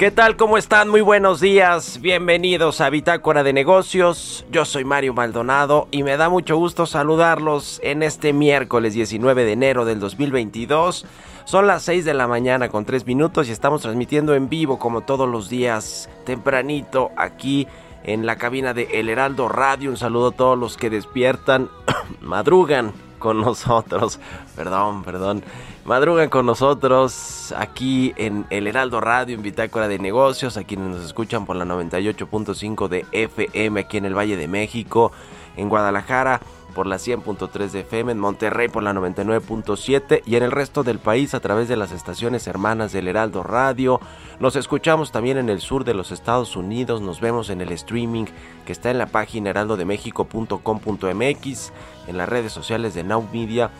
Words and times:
¿Qué 0.00 0.10
tal? 0.10 0.38
¿Cómo 0.38 0.56
están? 0.56 0.88
Muy 0.88 1.02
buenos 1.02 1.40
días. 1.40 2.00
Bienvenidos 2.00 2.80
a 2.80 2.88
Bitácora 2.88 3.42
de 3.42 3.52
Negocios. 3.52 4.46
Yo 4.50 4.64
soy 4.64 4.82
Mario 4.82 5.12
Maldonado 5.12 5.88
y 5.90 6.04
me 6.04 6.16
da 6.16 6.30
mucho 6.30 6.56
gusto 6.56 6.86
saludarlos 6.86 7.78
en 7.84 8.02
este 8.02 8.32
miércoles 8.32 8.94
19 8.94 9.44
de 9.44 9.52
enero 9.52 9.84
del 9.84 10.00
2022. 10.00 11.04
Son 11.44 11.66
las 11.66 11.82
6 11.82 12.06
de 12.06 12.14
la 12.14 12.26
mañana 12.26 12.70
con 12.70 12.86
3 12.86 13.04
minutos 13.04 13.50
y 13.50 13.52
estamos 13.52 13.82
transmitiendo 13.82 14.34
en 14.34 14.48
vivo 14.48 14.78
como 14.78 15.02
todos 15.02 15.28
los 15.28 15.50
días 15.50 16.08
tempranito 16.24 17.10
aquí 17.18 17.68
en 18.02 18.24
la 18.24 18.36
cabina 18.36 18.72
de 18.72 18.88
El 18.94 19.10
Heraldo 19.10 19.50
Radio. 19.50 19.90
Un 19.90 19.98
saludo 19.98 20.28
a 20.28 20.32
todos 20.32 20.58
los 20.58 20.78
que 20.78 20.88
despiertan, 20.88 21.68
madrugan 22.22 22.94
con 23.18 23.38
nosotros. 23.42 24.18
Perdón, 24.56 25.04
perdón. 25.04 25.44
Madrugan 25.84 26.28
con 26.28 26.44
nosotros 26.44 27.54
aquí 27.56 28.12
en 28.16 28.44
El 28.50 28.66
Heraldo 28.66 29.00
Radio, 29.00 29.34
en 29.34 29.42
Bitácora 29.42 29.88
de 29.88 29.98
Negocios, 29.98 30.58
a 30.58 30.64
quienes 30.64 30.88
nos 30.88 31.04
escuchan 31.04 31.46
por 31.46 31.56
la 31.56 31.64
98.5 31.64 32.88
de 32.88 33.06
FM 33.12 33.80
aquí 33.80 33.96
en 33.96 34.04
el 34.04 34.16
Valle 34.16 34.36
de 34.36 34.46
México, 34.46 35.10
en 35.56 35.70
Guadalajara 35.70 36.42
por 36.74 36.86
la 36.86 36.96
100.3 36.96 37.70
de 37.70 37.80
FM, 37.80 38.12
en 38.12 38.18
Monterrey 38.18 38.68
por 38.68 38.82
la 38.82 38.92
99.7 38.92 40.20
y 40.26 40.36
en 40.36 40.42
el 40.42 40.52
resto 40.52 40.84
del 40.84 40.98
país 40.98 41.32
a 41.34 41.40
través 41.40 41.66
de 41.66 41.76
las 41.76 41.92
estaciones 41.92 42.46
hermanas 42.46 42.92
del 42.92 43.08
Heraldo 43.08 43.42
Radio. 43.42 44.00
Nos 44.38 44.56
escuchamos 44.56 45.12
también 45.12 45.38
en 45.38 45.48
el 45.48 45.60
sur 45.60 45.84
de 45.84 45.94
los 45.94 46.12
Estados 46.12 46.56
Unidos, 46.56 47.00
nos 47.00 47.20
vemos 47.20 47.48
en 47.48 47.62
el 47.62 47.72
streaming 47.72 48.26
que 48.66 48.72
está 48.72 48.90
en 48.90 48.98
la 48.98 49.06
página 49.06 49.48
heraldodemexico.com.mx, 49.50 51.72
en 52.06 52.18
las 52.18 52.28
redes 52.28 52.52
sociales 52.52 52.92
de 52.94 53.02
Now 53.02 53.26
Media 53.32 53.70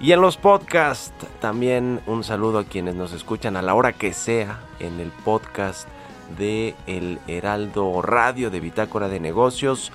y 0.00 0.12
en 0.12 0.20
los 0.20 0.36
podcasts. 0.36 1.12
También 1.40 2.00
un 2.06 2.24
saludo 2.24 2.60
a 2.60 2.64
quienes 2.64 2.94
nos 2.94 3.12
escuchan 3.12 3.56
a 3.56 3.62
la 3.62 3.74
hora 3.74 3.92
que 3.92 4.12
sea 4.12 4.60
en 4.78 4.98
el 4.98 5.10
podcast 5.10 5.86
de 6.38 6.74
El 6.86 7.18
Heraldo 7.28 8.00
Radio 8.02 8.50
de 8.50 8.60
Bitácora 8.60 9.08
de 9.08 9.20
Negocios. 9.20 9.92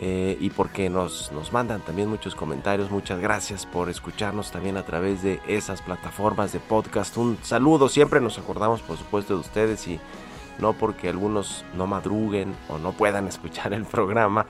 eh, 0.00 0.36
y 0.40 0.50
porque 0.50 0.88
nos, 0.90 1.32
nos 1.32 1.52
mandan 1.52 1.80
también 1.80 2.08
muchos 2.08 2.36
comentarios. 2.36 2.88
Muchas 2.90 3.18
gracias 3.18 3.66
por 3.66 3.90
escucharnos 3.90 4.52
también 4.52 4.76
a 4.76 4.84
través 4.84 5.24
de 5.24 5.40
esas 5.48 5.82
plataformas 5.82 6.52
de 6.52 6.60
podcast. 6.60 7.16
Un 7.16 7.36
saludo, 7.42 7.88
siempre 7.88 8.20
nos 8.20 8.38
acordamos 8.38 8.80
por 8.80 8.96
supuesto 8.96 9.34
de 9.34 9.40
ustedes 9.40 9.88
y 9.88 9.98
no 10.60 10.72
porque 10.72 11.08
algunos 11.08 11.64
no 11.74 11.88
madruguen 11.88 12.54
o 12.68 12.78
no 12.78 12.92
puedan 12.92 13.26
escuchar 13.28 13.72
el 13.72 13.86
programa 13.86 14.46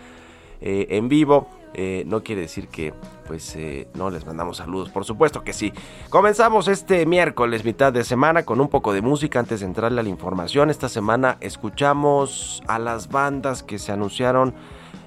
eh, 0.60 0.86
en 0.90 1.08
vivo. 1.08 1.48
Eh, 1.74 2.04
no 2.06 2.22
quiere 2.22 2.42
decir 2.42 2.68
que 2.68 2.94
pues 3.26 3.54
eh, 3.56 3.88
no 3.94 4.10
les 4.10 4.24
mandamos 4.26 4.56
saludos, 4.56 4.90
por 4.90 5.04
supuesto 5.04 5.44
que 5.44 5.52
sí. 5.52 5.72
Comenzamos 6.10 6.68
este 6.68 7.04
miércoles, 7.06 7.64
mitad 7.64 7.92
de 7.92 8.04
semana, 8.04 8.44
con 8.44 8.60
un 8.60 8.68
poco 8.68 8.92
de 8.92 9.02
música 9.02 9.38
antes 9.38 9.60
de 9.60 9.66
entrarle 9.66 10.00
a 10.00 10.02
la 10.02 10.08
información. 10.08 10.70
Esta 10.70 10.88
semana 10.88 11.36
escuchamos 11.40 12.62
a 12.66 12.78
las 12.78 13.08
bandas 13.08 13.62
que 13.62 13.78
se 13.78 13.92
anunciaron 13.92 14.54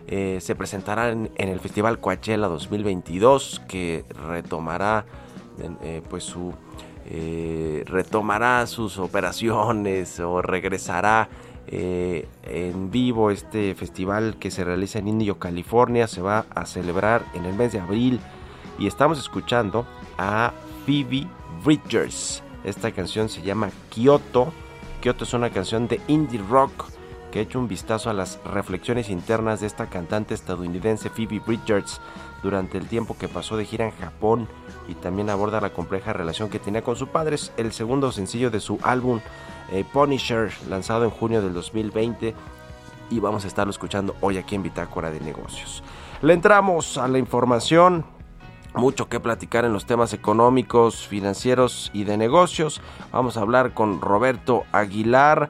eh, 0.07 0.39
se 0.41 0.55
presentarán 0.55 1.29
en, 1.35 1.49
el 1.49 1.59
Festival 1.59 1.99
Coachella 1.99 2.47
2022 2.47 3.61
que 3.67 4.03
retomará 4.27 5.05
pues 6.09 6.23
su 6.23 6.53
retomará 7.85 8.65
sus 8.67 8.97
operaciones 8.97 10.19
o 10.19 10.41
regresará 10.41 11.29
eh, 11.67 12.27
en 12.43 12.91
vivo 12.91 13.31
este 13.31 13.75
festival 13.75 14.37
que 14.39 14.51
se 14.51 14.63
realiza 14.63 14.99
en 14.99 15.07
Indio, 15.07 15.39
California. 15.39 16.07
Se 16.07 16.21
va 16.21 16.45
a 16.53 16.65
celebrar 16.65 17.25
en 17.33 17.45
el 17.45 17.53
mes 17.53 17.71
de 17.71 17.79
abril 17.79 18.19
y 18.77 18.87
estamos 18.87 19.19
escuchando 19.19 19.85
a 20.17 20.53
Phoebe 20.85 21.27
Bridgers. 21.63 22.43
Esta 22.63 22.91
canción 22.91 23.29
se 23.29 23.41
llama 23.41 23.69
Kyoto. 23.89 24.53
Kyoto 25.01 25.23
es 25.23 25.33
una 25.33 25.49
canción 25.49 25.87
de 25.87 25.99
indie 26.07 26.41
rock 26.49 26.89
que 27.31 27.39
ha 27.39 27.41
hecho 27.43 27.59
un 27.59 27.67
vistazo 27.67 28.09
a 28.09 28.13
las 28.13 28.39
reflexiones 28.43 29.09
internas 29.09 29.61
de 29.61 29.67
esta 29.67 29.89
cantante 29.89 30.33
estadounidense 30.33 31.09
Phoebe 31.09 31.39
Bridgers 31.39 32.01
durante 32.43 32.77
el 32.77 32.87
tiempo 32.87 33.17
que 33.17 33.27
pasó 33.27 33.55
de 33.55 33.65
gira 33.65 33.85
en 33.85 33.91
Japón 33.91 34.47
y 34.87 34.95
también 34.95 35.29
aborda 35.29 35.61
la 35.61 35.71
compleja 35.71 36.11
relación 36.13 36.49
que 36.49 36.59
tenía 36.59 36.83
con 36.83 36.95
su 36.95 37.07
padre. 37.07 37.35
Es 37.35 37.53
el 37.57 37.71
segundo 37.71 38.11
sencillo 38.11 38.51
de 38.51 38.59
su 38.59 38.79
álbum 38.83 39.21
eh, 39.71 39.85
Punisher, 39.91 40.51
lanzado 40.69 41.03
en 41.05 41.09
junio 41.09 41.41
del 41.41 41.53
2020 41.53 42.33
y 43.09 43.19
vamos 43.19 43.45
a 43.45 43.47
estarlo 43.47 43.71
escuchando 43.71 44.15
hoy 44.21 44.37
aquí 44.37 44.55
en 44.55 44.63
Bitácora 44.63 45.11
de 45.11 45.19
Negocios. 45.19 45.83
Le 46.21 46.33
entramos 46.33 46.97
a 46.97 47.07
la 47.07 47.17
información. 47.17 48.05
Mucho 48.73 49.09
que 49.09 49.19
platicar 49.19 49.65
en 49.65 49.73
los 49.73 49.85
temas 49.85 50.13
económicos, 50.13 51.05
financieros 51.05 51.91
y 51.93 52.05
de 52.05 52.15
negocios. 52.15 52.81
Vamos 53.11 53.35
a 53.35 53.41
hablar 53.41 53.73
con 53.73 53.99
Roberto 53.99 54.63
Aguilar 54.71 55.49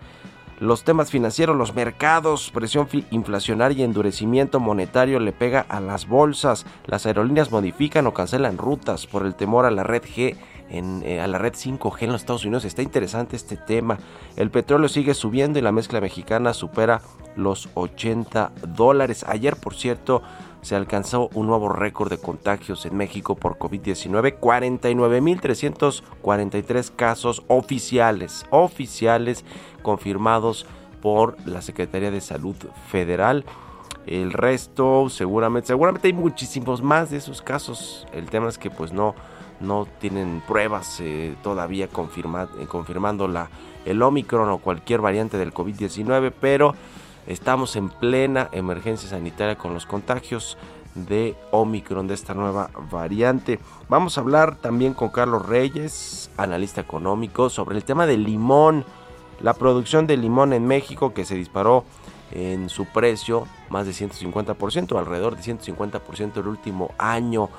los 0.62 0.84
temas 0.84 1.10
financieros, 1.10 1.58
los 1.58 1.74
mercados, 1.74 2.52
presión 2.52 2.88
inflacionaria 3.10 3.80
y 3.80 3.84
endurecimiento 3.84 4.60
monetario 4.60 5.20
le 5.20 5.32
pega 5.32 5.66
a 5.68 5.80
las 5.80 6.08
bolsas. 6.08 6.68
Las 6.86 7.08
aerolíneas 7.08 7.50
modifican 7.50 8.06
o 8.06 8.14
cancelan 8.14 8.60
rutas 8.60 9.08
por 9.08 9.26
el 9.26 9.34
temor 9.34 9.66
a 9.66 9.72
la 9.72 9.82
red 9.82 10.04
G. 10.04 10.38
Eh, 10.74 11.20
a 11.20 11.28
la 11.28 11.38
red 11.38 11.54
5G 11.54 12.04
en 12.04 12.14
los 12.14 12.22
Estados 12.22 12.46
Unidos. 12.46 12.64
Está 12.64 12.82
interesante 12.82 13.36
este 13.36 13.58
tema. 13.58 13.98
El 14.38 14.52
petróleo 14.52 14.88
sigue 14.88 15.14
subiendo 15.14 15.60
y 15.60 15.62
la 15.62 15.74
mezcla 15.74 16.00
mexicana 16.00 16.54
supera 16.54 17.02
los 17.36 17.68
80 17.74 18.54
dólares. 18.70 19.26
Ayer, 19.28 19.58
por 19.58 19.76
cierto, 19.76 20.22
se 20.62 20.78
alcanzó 20.78 21.30
un 21.34 21.48
nuevo 21.48 21.68
récord 21.68 22.10
de 22.10 22.20
contagios 22.20 22.86
en 22.86 22.96
México 22.96 23.36
por 23.36 23.58
COVID-19, 23.58 24.40
49.343 24.40 26.96
casos 26.96 27.44
oficiales, 27.50 28.46
oficiales 28.50 29.44
confirmados 29.82 30.66
por 31.02 31.36
la 31.46 31.62
Secretaría 31.62 32.12
de 32.12 32.22
Salud 32.22 32.56
Federal. 32.90 33.44
El 34.08 34.32
resto, 34.32 35.10
seguramente, 35.10 35.68
seguramente 35.68 36.08
hay 36.08 36.14
muchísimos 36.14 36.82
más 36.82 37.12
de 37.12 37.18
esos 37.18 37.42
casos. 37.42 38.08
El 38.14 38.30
tema 38.30 38.48
es 38.48 38.58
que 38.58 38.72
pues 38.72 38.94
no, 38.94 39.16
no 39.62 39.88
tienen 40.00 40.42
pruebas 40.48 41.00
eh, 41.00 41.36
todavía 41.44 41.88
confirma, 41.88 42.50
eh, 42.60 42.66
confirmando 42.68 43.28
la, 43.28 43.50
el 43.86 44.02
Omicron 44.02 44.50
o 44.50 44.58
cualquier 44.58 45.02
variante 45.02 45.38
del 45.38 45.54
COVID-19, 45.54 46.34
pero 46.40 46.76
estamos 47.28 47.76
en 47.76 47.90
plena 47.90 48.50
emergencia 48.52 49.10
sanitaria 49.10 49.58
con 49.58 49.74
los 49.74 49.86
contagios 49.86 50.58
de 50.96 51.36
Omicron, 51.52 52.08
de 52.08 52.14
esta 52.14 52.34
nueva 52.34 52.70
variante. 52.92 53.60
Vamos 53.88 54.18
a 54.18 54.22
hablar 54.22 54.56
también 54.58 54.94
con 54.94 55.10
Carlos 55.10 55.46
Reyes, 55.46 56.30
analista 56.38 56.82
económico, 56.82 57.50
sobre 57.50 57.78
el 57.78 57.84
tema 57.84 58.06
del 58.06 58.24
limón, 58.24 58.86
la 59.40 59.54
producción 59.54 60.08
de 60.08 60.18
limón 60.18 60.54
en 60.54 60.68
México 60.68 61.14
que 61.14 61.26
se 61.26 61.36
disparó 61.36 61.86
en 62.32 62.70
su 62.70 62.86
precio 62.86 63.48
más 63.70 63.86
de 63.86 63.92
150%, 63.94 64.98
alrededor 64.98 65.36
de 65.36 65.44
150% 65.44 66.38
el 66.38 66.48
último 66.48 66.92
año. 66.98 67.50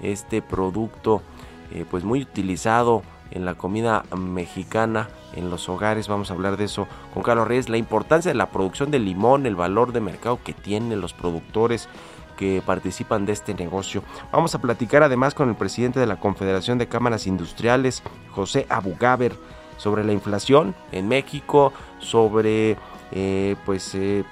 Este 0.00 0.42
producto 0.42 1.22
eh, 1.74 1.84
pues 1.90 2.04
muy 2.04 2.22
utilizado 2.22 3.02
en 3.30 3.44
la 3.44 3.54
comida 3.54 4.04
mexicana, 4.16 5.08
en 5.34 5.50
los 5.50 5.68
hogares. 5.68 6.08
Vamos 6.08 6.30
a 6.30 6.34
hablar 6.34 6.56
de 6.56 6.64
eso 6.64 6.86
con 7.14 7.22
Carlos 7.22 7.48
Reyes. 7.48 7.68
La 7.68 7.78
importancia 7.78 8.30
de 8.30 8.36
la 8.36 8.50
producción 8.50 8.90
de 8.90 8.98
limón, 8.98 9.46
el 9.46 9.56
valor 9.56 9.92
de 9.92 10.00
mercado 10.00 10.38
que 10.44 10.52
tienen 10.52 11.00
los 11.00 11.14
productores 11.14 11.88
que 12.36 12.62
participan 12.64 13.24
de 13.24 13.32
este 13.32 13.54
negocio. 13.54 14.02
Vamos 14.32 14.54
a 14.54 14.60
platicar 14.60 15.02
además 15.02 15.34
con 15.34 15.48
el 15.48 15.54
presidente 15.54 16.00
de 16.00 16.06
la 16.06 16.20
Confederación 16.20 16.78
de 16.78 16.88
Cámaras 16.88 17.26
Industriales, 17.26 18.02
José 18.30 18.66
Abugaber, 18.68 19.34
sobre 19.76 20.04
la 20.04 20.12
inflación 20.12 20.74
en 20.92 21.08
México, 21.08 21.72
sobre 21.98 22.76
eh, 23.12 23.56
pues 23.64 23.94
eh, 23.94 24.24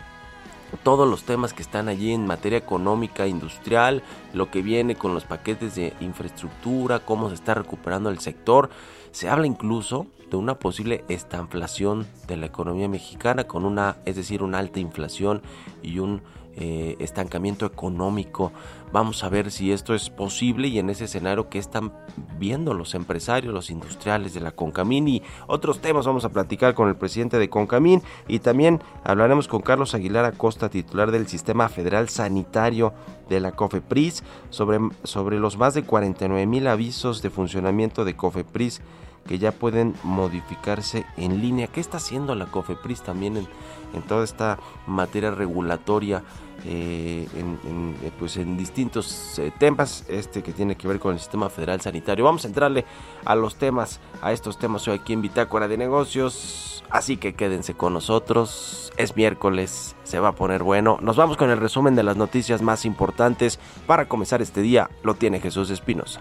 todos 0.83 1.09
los 1.09 1.25
temas 1.25 1.53
que 1.53 1.63
están 1.63 1.89
allí 1.89 2.13
en 2.13 2.27
materia 2.27 2.59
económica, 2.59 3.27
industrial, 3.27 4.03
lo 4.33 4.51
que 4.51 4.63
viene 4.63 4.95
con 4.95 5.15
los 5.15 5.25
paquetes 5.25 5.75
de 5.75 5.95
infraestructura, 6.01 7.01
cómo 7.01 7.29
se 7.29 7.35
está 7.35 7.55
recuperando 7.55 8.11
el 8.11 8.21
sector. 8.21 8.71
Se 9.13 9.29
habla 9.29 9.47
incluso 9.47 10.07
de 10.31 10.37
una 10.37 10.59
posible 10.59 11.05
estanflación 11.09 12.07
de 12.29 12.37
la 12.37 12.47
economía 12.47 12.89
mexicana 12.89 13.45
con 13.45 13.65
una, 13.65 13.97
es 14.05 14.17
decir, 14.17 14.43
una 14.43 14.59
alta 14.59 14.81
inflación 14.81 15.43
y 15.83 15.99
un 15.99 16.23
eh, 16.57 16.97
estancamiento 16.99 17.67
económico. 17.67 18.53
Vamos 18.93 19.23
a 19.23 19.29
ver 19.29 19.51
si 19.53 19.73
esto 19.73 19.95
es 19.95 20.11
posible 20.11 20.69
y 20.69 20.79
en 20.79 20.91
ese 20.91 21.05
escenario 21.05 21.49
que 21.49 21.59
están 21.59 21.93
viendo 22.39 22.75
los 22.75 22.95
empresarios, 22.95 23.55
los 23.55 23.71
industriales 23.71 24.35
de 24.35 24.41
la 24.41 24.51
Concamín 24.51 25.07
y 25.07 25.23
otros 25.47 25.81
temas 25.81 26.07
vamos 26.07 26.25
a 26.25 26.31
platicar 26.31 26.75
con 26.75 26.89
el 26.89 26.97
presidente 26.97 27.39
de 27.39 27.49
Concamín 27.49 28.03
y 28.27 28.41
también 28.41 28.83
hablaremos 29.05 29.47
con 29.47 29.63
Carlos 29.63 29.95
Aguilar 29.95 30.25
Acosta, 30.25 30.69
titular 30.69 31.13
del 31.13 31.29
Sistema 31.29 31.69
Federal 31.69 32.09
Sanitario 32.09 32.93
de 33.29 33.41
la 33.41 33.53
COFEPRIS, 33.53 34.25
sobre, 34.51 34.81
sobre 35.05 35.39
los 35.39 35.57
más 35.57 35.75
de 35.75 35.85
49 35.85 36.47
mil 36.47 36.67
avisos 36.67 37.23
de 37.23 37.31
funcionamiento 37.31 38.05
de 38.05 38.17
COFEPRIS 38.17 38.83
que 39.27 39.39
ya 39.39 39.53
pueden 39.53 39.95
modificarse 40.03 41.05
en 41.17 41.41
línea. 41.41 41.69
¿Qué 41.69 41.81
está 41.81 41.99
haciendo 41.99 42.35
la 42.35 42.47
COFEPRIS 42.47 43.03
también 43.03 43.37
en, 43.37 43.47
en 43.93 44.03
toda 44.03 44.25
esta 44.25 44.59
materia 44.87 45.31
regulatoria? 45.31 46.23
Eh, 46.67 47.27
en, 47.35 47.59
en, 47.65 47.97
eh, 48.03 48.13
pues 48.19 48.37
en 48.37 48.59
distintos 48.59 49.39
eh, 49.39 49.51
temas, 49.59 50.05
este 50.09 50.43
que 50.43 50.53
tiene 50.53 50.77
que 50.77 50.87
ver 50.87 50.99
con 50.99 51.15
el 51.15 51.19
sistema 51.19 51.49
federal 51.49 51.81
sanitario. 51.81 52.25
Vamos 52.25 52.45
a 52.45 52.49
entrarle 52.49 52.85
a 53.25 53.35
los 53.35 53.57
temas, 53.57 53.99
a 54.21 54.33
estos 54.33 54.59
temas 54.59 54.87
hoy 54.87 54.99
aquí 54.99 55.15
en 55.15 55.23
Bitácora 55.23 55.69
de 55.69 55.79
Negocios, 55.79 56.85
así 56.91 57.17
que 57.17 57.35
quédense 57.35 57.75
con 57.75 57.95
nosotros. 57.95 58.93
Es 58.99 59.17
miércoles, 59.17 59.97
se 60.03 60.19
va 60.19 60.29
a 60.29 60.35
poner 60.35 60.63
bueno. 60.63 60.99
Nos 61.01 61.17
vamos 61.17 61.39
con 61.39 61.49
el 61.49 61.59
resumen 61.59 61.97
de 61.97 62.03
las 62.03 62.19
noticias 62.19 62.61
más 62.61 62.85
importantes. 62.85 63.59
Para 63.87 64.07
comenzar 64.07 64.43
este 64.43 64.61
día, 64.61 64.91
lo 65.03 65.15
tiene 65.15 65.41
Jesús 65.41 65.71
Espinosa. 65.71 66.21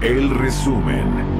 El 0.00 0.30
resumen. 0.30 1.37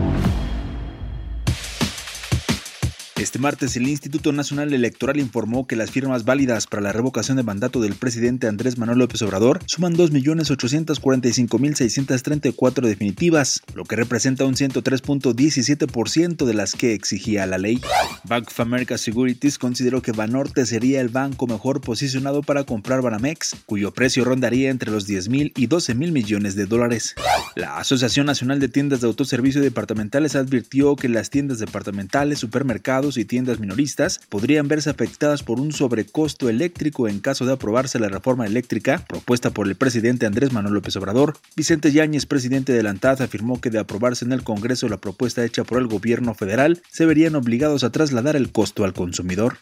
Este 3.18 3.38
martes, 3.40 3.76
el 3.76 3.88
Instituto 3.88 4.30
Nacional 4.30 4.72
Electoral 4.72 5.18
informó 5.18 5.66
que 5.66 5.74
las 5.74 5.90
firmas 5.90 6.24
válidas 6.24 6.68
para 6.68 6.82
la 6.82 6.92
revocación 6.92 7.36
de 7.36 7.42
mandato 7.42 7.80
del 7.80 7.96
presidente 7.96 8.46
Andrés 8.46 8.78
Manuel 8.78 9.00
López 9.00 9.20
Obrador 9.22 9.58
suman 9.66 9.96
2.845.634 9.96 12.80
definitivas, 12.80 13.60
lo 13.74 13.82
que 13.82 13.96
representa 13.96 14.44
un 14.44 14.54
103.17% 14.54 16.44
de 16.44 16.54
las 16.54 16.76
que 16.76 16.94
exigía 16.94 17.44
la 17.46 17.58
ley. 17.58 17.80
Bank 18.22 18.46
of 18.46 18.60
America 18.60 18.96
Securities 18.96 19.58
consideró 19.58 20.00
que 20.00 20.12
Banorte 20.12 20.64
sería 20.64 21.00
el 21.00 21.08
banco 21.08 21.48
mejor 21.48 21.80
posicionado 21.80 22.42
para 22.42 22.62
comprar 22.62 23.02
Banamex, 23.02 23.56
cuyo 23.66 23.92
precio 23.92 24.24
rondaría 24.24 24.70
entre 24.70 24.92
los 24.92 25.08
10 25.08 25.28
mil 25.28 25.52
y 25.56 25.66
12 25.66 25.96
mil 25.96 26.12
millones 26.12 26.54
de 26.54 26.66
dólares. 26.66 27.16
La 27.56 27.78
Asociación 27.78 28.26
Nacional 28.26 28.60
de 28.60 28.68
Tiendas 28.68 29.00
de 29.00 29.08
Autoservicio 29.08 29.60
Departamentales 29.60 30.36
advirtió 30.36 30.94
que 30.94 31.08
las 31.08 31.30
tiendas 31.30 31.58
departamentales, 31.58 32.38
supermercados 32.38 33.07
y 33.16 33.24
tiendas 33.24 33.60
minoristas 33.60 34.20
podrían 34.28 34.68
verse 34.68 34.90
afectadas 34.90 35.42
por 35.42 35.60
un 35.60 35.72
sobrecosto 35.72 36.48
eléctrico 36.48 37.08
en 37.08 37.20
caso 37.20 37.46
de 37.46 37.52
aprobarse 37.52 37.98
la 37.98 38.08
reforma 38.08 38.46
eléctrica 38.46 39.04
propuesta 39.08 39.50
por 39.50 39.68
el 39.68 39.76
presidente 39.76 40.26
Andrés 40.26 40.52
Manuel 40.52 40.74
López 40.74 40.96
Obrador. 40.96 41.36
Vicente 41.56 41.92
Yáñez, 41.92 42.26
presidente 42.26 42.72
de 42.72 42.82
la 42.82 42.90
ANTAD, 42.90 43.22
afirmó 43.22 43.60
que 43.60 43.70
de 43.70 43.78
aprobarse 43.78 44.24
en 44.24 44.32
el 44.32 44.42
Congreso 44.42 44.88
la 44.88 44.98
propuesta 44.98 45.44
hecha 45.44 45.64
por 45.64 45.78
el 45.78 45.86
gobierno 45.86 46.34
federal, 46.34 46.82
se 46.90 47.06
verían 47.06 47.36
obligados 47.36 47.84
a 47.84 47.90
trasladar 47.90 48.36
el 48.36 48.52
costo 48.52 48.84
al 48.84 48.92
consumidor. 48.92 49.58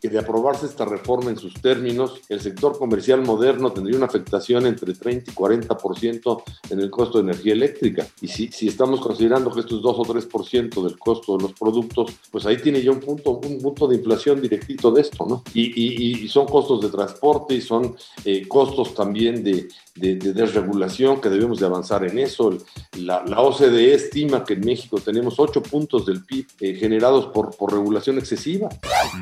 Que 0.00 0.08
de 0.08 0.18
aprobarse 0.18 0.66
esta 0.66 0.84
reforma 0.84 1.30
en 1.30 1.36
sus 1.36 1.54
términos, 1.54 2.20
el 2.28 2.40
sector 2.40 2.78
comercial 2.78 3.22
moderno 3.22 3.72
tendría 3.72 3.96
una 3.96 4.06
afectación 4.06 4.66
entre 4.66 4.94
30 4.94 5.30
y 5.30 5.34
40% 5.34 6.42
en 6.70 6.80
el 6.80 6.90
costo 6.90 7.18
de 7.18 7.30
energía 7.30 7.52
eléctrica. 7.52 8.06
Y 8.20 8.28
si, 8.28 8.48
si 8.48 8.68
estamos 8.68 9.00
considerando 9.00 9.50
que 9.50 9.60
esto 9.60 9.76
es 9.76 9.82
2 9.82 9.96
o 9.98 10.04
3% 10.04 10.82
del 10.82 10.98
costo 10.98 11.36
de 11.36 11.42
los 11.42 11.52
productos, 11.52 12.12
pues 12.30 12.46
ahí 12.46 12.56
tiene 12.58 12.82
un 12.92 13.00
punto, 13.00 13.40
un 13.44 13.60
punto 13.60 13.86
de 13.86 13.96
inflación 13.96 14.40
directito 14.40 14.90
de 14.90 15.02
esto, 15.02 15.26
¿no? 15.26 15.42
Y 15.54 16.28
son 16.28 16.46
costos 16.46 16.82
de 16.82 16.88
transporte 16.88 17.54
y 17.54 17.60
son 17.60 17.96
eh, 18.24 18.46
costos 18.46 18.94
también 18.94 19.42
de, 19.42 19.68
de, 19.96 20.16
de, 20.16 20.32
desregulación 20.32 21.20
que 21.20 21.28
debemos 21.28 21.60
de 21.60 21.66
avanzar 21.66 22.04
en 22.04 22.18
eso. 22.18 22.56
La, 22.98 23.24
la, 23.26 23.40
OCDE 23.40 23.94
estima 23.94 24.44
que 24.44 24.54
en 24.54 24.60
México 24.60 25.00
tenemos 25.00 25.38
8 25.38 25.62
puntos 25.62 26.06
del 26.06 26.24
PIB 26.24 26.46
eh, 26.60 26.74
generados 26.74 27.26
por, 27.26 27.56
por 27.56 27.72
regulación 27.72 28.18
excesiva. 28.18 28.68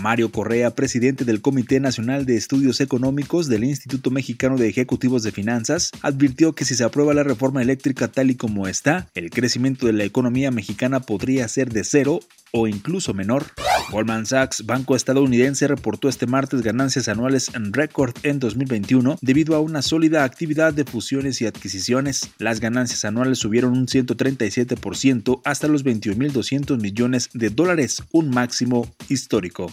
Mario 0.00 0.30
Correa, 0.30 0.74
presidente 0.74 1.24
del 1.24 1.40
Comité 1.40 1.80
Nacional 1.80 2.26
de 2.26 2.36
Estudios 2.36 2.80
Económicos 2.80 3.48
del 3.48 3.64
Instituto 3.64 4.10
Mexicano 4.10 4.56
de 4.56 4.68
Ejecutivos 4.68 5.22
de 5.22 5.32
Finanzas, 5.32 5.90
advirtió 6.02 6.52
que 6.54 6.64
si 6.64 6.74
se 6.74 6.84
aprueba 6.84 7.14
la 7.14 7.22
reforma 7.22 7.62
eléctrica 7.62 8.08
tal 8.08 8.30
y 8.30 8.36
como 8.36 8.68
está, 8.68 9.08
el 9.14 9.30
crecimiento 9.30 9.86
de 9.86 9.92
la 9.92 10.04
economía 10.04 10.50
mexicana 10.50 11.00
podría 11.00 11.46
ser 11.48 11.72
de 11.72 11.84
cero 11.84 12.20
o 12.56 12.68
incluso 12.68 13.12
menor. 13.14 13.46
Goldman 13.90 14.26
Sachs, 14.26 14.64
banco 14.64 14.94
estadounidense, 14.94 15.66
reportó 15.66 16.08
este 16.08 16.26
martes 16.26 16.62
ganancias 16.62 17.08
anuales 17.08 17.50
en 17.52 17.72
récord 17.72 18.14
en 18.22 18.38
2021 18.38 19.18
debido 19.20 19.56
a 19.56 19.60
una 19.60 19.82
sólida 19.82 20.22
actividad 20.22 20.63
de 20.72 20.84
fusiones 20.84 21.40
y 21.40 21.46
adquisiciones. 21.46 22.30
Las 22.38 22.60
ganancias 22.60 23.04
anuales 23.04 23.38
subieron 23.38 23.72
un 23.72 23.86
137% 23.86 25.40
hasta 25.44 25.68
los 25.68 25.84
21.200 25.84 26.80
millones 26.80 27.30
de 27.32 27.50
dólares, 27.50 28.02
un 28.12 28.30
máximo 28.30 28.88
histórico. 29.08 29.72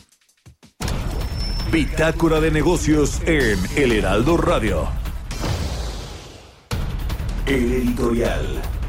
Bitácora 1.72 2.42
de 2.42 2.52
negocios 2.52 3.22
en 3.26 3.58
El 3.78 3.94
Heraldo 3.94 4.36
Radio. 4.36 4.90
El 7.46 7.72
editorial. 7.72 8.81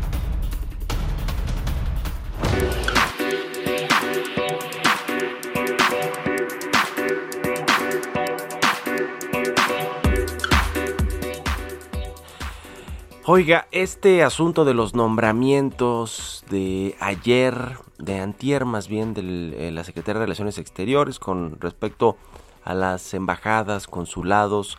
Oiga, 13.24 13.68
este 13.70 14.24
asunto 14.24 14.64
de 14.64 14.74
los 14.74 14.96
nombramientos 14.96 16.44
de 16.50 16.96
ayer, 16.98 17.54
de 17.98 18.18
antier 18.18 18.64
más 18.64 18.88
bien, 18.88 19.14
de 19.14 19.70
la 19.70 19.84
Secretaría 19.84 20.18
de 20.18 20.26
Relaciones 20.26 20.58
Exteriores 20.58 21.20
con 21.20 21.60
respecto 21.60 22.16
a 22.64 22.74
las 22.74 23.14
embajadas, 23.14 23.86
consulados, 23.86 24.76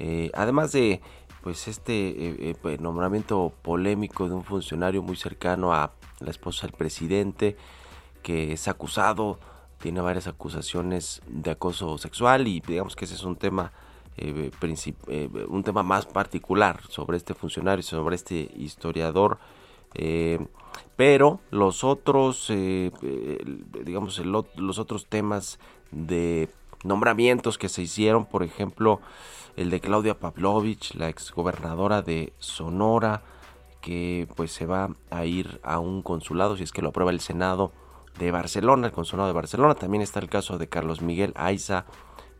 eh, 0.00 0.32
además 0.34 0.72
de 0.72 1.02
pues 1.40 1.68
este 1.68 2.08
eh, 2.08 2.56
eh, 2.64 2.78
nombramiento 2.80 3.52
polémico 3.62 4.28
de 4.28 4.34
un 4.34 4.42
funcionario 4.42 5.00
muy 5.00 5.14
cercano 5.14 5.72
a 5.72 5.92
la 6.18 6.30
esposa 6.30 6.66
del 6.66 6.74
presidente 6.74 7.56
que 8.24 8.54
es 8.54 8.66
acusado 8.66 9.38
tiene 9.78 10.00
varias 10.00 10.26
acusaciones 10.26 11.22
de 11.28 11.52
acoso 11.52 11.96
sexual 11.98 12.48
y 12.48 12.60
digamos 12.60 12.96
que 12.96 13.04
ese 13.04 13.14
es 13.14 13.22
un 13.22 13.36
tema 13.36 13.70
eh, 14.16 14.50
eh, 15.08 15.28
un 15.48 15.64
tema 15.64 15.82
más 15.82 16.06
particular 16.06 16.80
sobre 16.88 17.16
este 17.16 17.34
funcionario 17.34 17.82
sobre 17.82 18.14
este 18.14 18.48
historiador 18.56 19.38
eh, 19.94 20.38
pero 20.94 21.40
los 21.50 21.82
otros 21.82 22.46
digamos 23.84 24.22
los 24.24 24.78
otros 24.78 25.06
temas 25.06 25.58
de 25.90 26.48
nombramientos 26.84 27.58
que 27.58 27.68
se 27.68 27.82
hicieron 27.82 28.26
por 28.26 28.44
ejemplo 28.44 29.00
el 29.56 29.70
de 29.70 29.80
Claudia 29.80 30.18
Pavlovich 30.18 30.94
la 30.94 31.08
exgobernadora 31.08 32.00
de 32.02 32.32
Sonora 32.38 33.22
que 33.80 34.28
pues 34.36 34.52
se 34.52 34.66
va 34.66 34.90
a 35.10 35.24
ir 35.24 35.60
a 35.64 35.80
un 35.80 36.02
consulado 36.02 36.56
si 36.56 36.62
es 36.62 36.70
que 36.70 36.82
lo 36.82 36.90
aprueba 36.90 37.10
el 37.10 37.20
Senado 37.20 37.72
de 38.18 38.30
Barcelona, 38.30 38.86
el 38.86 38.92
consulado 38.92 39.26
de 39.26 39.34
Barcelona. 39.34 39.74
También 39.74 40.00
está 40.00 40.20
el 40.20 40.28
caso 40.28 40.56
de 40.56 40.68
Carlos 40.68 41.02
Miguel 41.02 41.32
Aiza, 41.34 41.84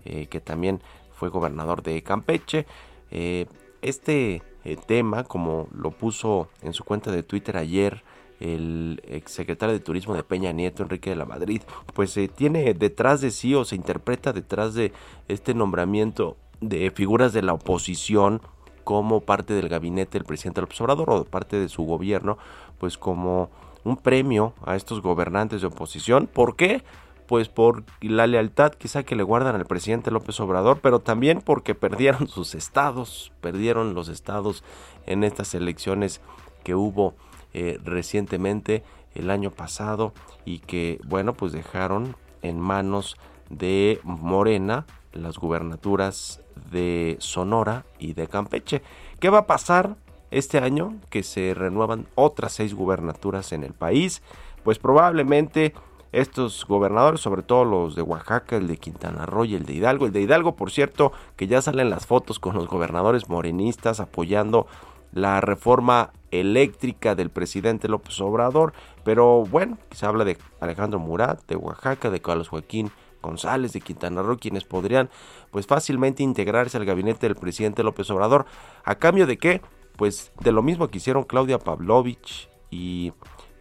que 0.04 0.40
también 0.40 0.80
fue 1.24 1.30
gobernador 1.30 1.82
de 1.82 2.02
Campeche. 2.02 2.66
Eh, 3.10 3.46
este 3.80 4.42
eh, 4.64 4.76
tema, 4.86 5.24
como 5.24 5.68
lo 5.74 5.90
puso 5.90 6.48
en 6.60 6.74
su 6.74 6.84
cuenta 6.84 7.10
de 7.10 7.22
Twitter 7.22 7.56
ayer, 7.56 8.02
el 8.40 9.00
exsecretario 9.06 9.72
de 9.72 9.80
Turismo 9.80 10.14
de 10.14 10.22
Peña 10.22 10.52
Nieto, 10.52 10.82
Enrique 10.82 11.10
de 11.10 11.16
la 11.16 11.24
Madrid, 11.24 11.62
pues 11.94 12.18
tiene 12.36 12.74
detrás 12.74 13.22
de 13.22 13.30
sí 13.30 13.54
o 13.54 13.64
se 13.64 13.76
interpreta 13.76 14.34
detrás 14.34 14.74
de 14.74 14.92
este 15.28 15.54
nombramiento 15.54 16.36
de 16.60 16.90
figuras 16.90 17.32
de 17.32 17.42
la 17.42 17.54
oposición 17.54 18.42
como 18.82 19.20
parte 19.20 19.54
del 19.54 19.70
gabinete 19.70 20.18
del 20.18 20.26
presidente 20.26 20.60
López 20.60 20.78
Obrador 20.82 21.10
o 21.10 21.24
parte 21.24 21.58
de 21.58 21.70
su 21.70 21.84
gobierno, 21.84 22.36
pues 22.78 22.98
como 22.98 23.48
un 23.82 23.96
premio 23.96 24.52
a 24.66 24.76
estos 24.76 25.00
gobernantes 25.00 25.62
de 25.62 25.68
oposición. 25.68 26.26
¿Por 26.26 26.56
qué? 26.56 26.82
Pues 27.26 27.48
por 27.48 27.84
la 28.00 28.26
lealtad 28.26 28.72
quizá 28.72 29.02
que 29.02 29.16
le 29.16 29.22
guardan 29.22 29.56
al 29.56 29.66
presidente 29.66 30.10
López 30.10 30.38
Obrador, 30.40 30.80
pero 30.80 31.00
también 31.00 31.40
porque 31.40 31.74
perdieron 31.74 32.28
sus 32.28 32.54
estados, 32.54 33.32
perdieron 33.40 33.94
los 33.94 34.08
estados 34.08 34.64
en 35.06 35.24
estas 35.24 35.54
elecciones 35.54 36.20
que 36.62 36.74
hubo 36.74 37.14
eh, 37.52 37.78
recientemente 37.84 38.82
el 39.14 39.30
año 39.30 39.50
pasado 39.50 40.12
y 40.44 40.58
que 40.58 41.00
bueno 41.06 41.34
pues 41.34 41.52
dejaron 41.52 42.16
en 42.42 42.58
manos 42.58 43.16
de 43.48 44.00
Morena 44.02 44.86
las 45.12 45.38
gubernaturas 45.38 46.42
de 46.70 47.16
Sonora 47.20 47.84
y 47.98 48.14
de 48.14 48.26
Campeche. 48.26 48.82
¿Qué 49.20 49.30
va 49.30 49.38
a 49.40 49.46
pasar? 49.46 49.96
este 50.34 50.58
año 50.58 50.96
que 51.10 51.22
se 51.22 51.54
renuevan 51.54 52.06
otras 52.16 52.52
seis 52.52 52.74
gubernaturas 52.74 53.52
en 53.52 53.62
el 53.62 53.72
país, 53.72 54.20
pues 54.64 54.78
probablemente 54.78 55.74
estos 56.20 56.64
gobernadores, 56.66 57.20
sobre 57.20 57.42
todo 57.42 57.64
los 57.64 57.94
de 57.94 58.02
Oaxaca, 58.02 58.56
el 58.56 58.68
de 58.68 58.76
Quintana 58.76 59.26
Roo 59.26 59.44
y 59.44 59.54
el 59.54 59.66
de 59.66 59.74
Hidalgo, 59.74 60.06
el 60.06 60.12
de 60.12 60.20
Hidalgo, 60.20 60.56
por 60.56 60.70
cierto, 60.70 61.12
que 61.36 61.46
ya 61.46 61.60
salen 61.60 61.90
las 61.90 62.06
fotos 62.06 62.38
con 62.38 62.54
los 62.54 62.68
gobernadores 62.68 63.28
morenistas 63.28 64.00
apoyando 64.00 64.66
la 65.12 65.40
reforma 65.40 66.12
eléctrica 66.30 67.14
del 67.14 67.30
presidente 67.30 67.88
López 67.88 68.20
Obrador, 68.20 68.72
pero 69.04 69.44
bueno, 69.44 69.78
se 69.92 70.06
habla 70.06 70.24
de 70.24 70.36
Alejandro 70.60 70.98
Murat, 70.98 71.40
de 71.46 71.56
Oaxaca, 71.56 72.10
de 72.10 72.20
Carlos 72.20 72.48
Joaquín 72.48 72.90
González, 73.22 73.72
de 73.72 73.80
Quintana 73.80 74.22
Roo, 74.22 74.38
quienes 74.38 74.64
podrían 74.64 75.10
pues 75.50 75.66
fácilmente 75.66 76.22
integrarse 76.22 76.76
al 76.76 76.84
gabinete 76.84 77.26
del 77.26 77.36
presidente 77.36 77.82
López 77.82 78.10
Obrador, 78.10 78.46
a 78.84 78.96
cambio 78.96 79.26
de 79.26 79.38
que 79.38 79.62
pues 79.96 80.32
de 80.40 80.52
lo 80.52 80.62
mismo 80.62 80.88
que 80.88 80.98
hicieron 80.98 81.24
Claudia 81.24 81.58
Pavlovich 81.58 82.48
y 82.70 83.12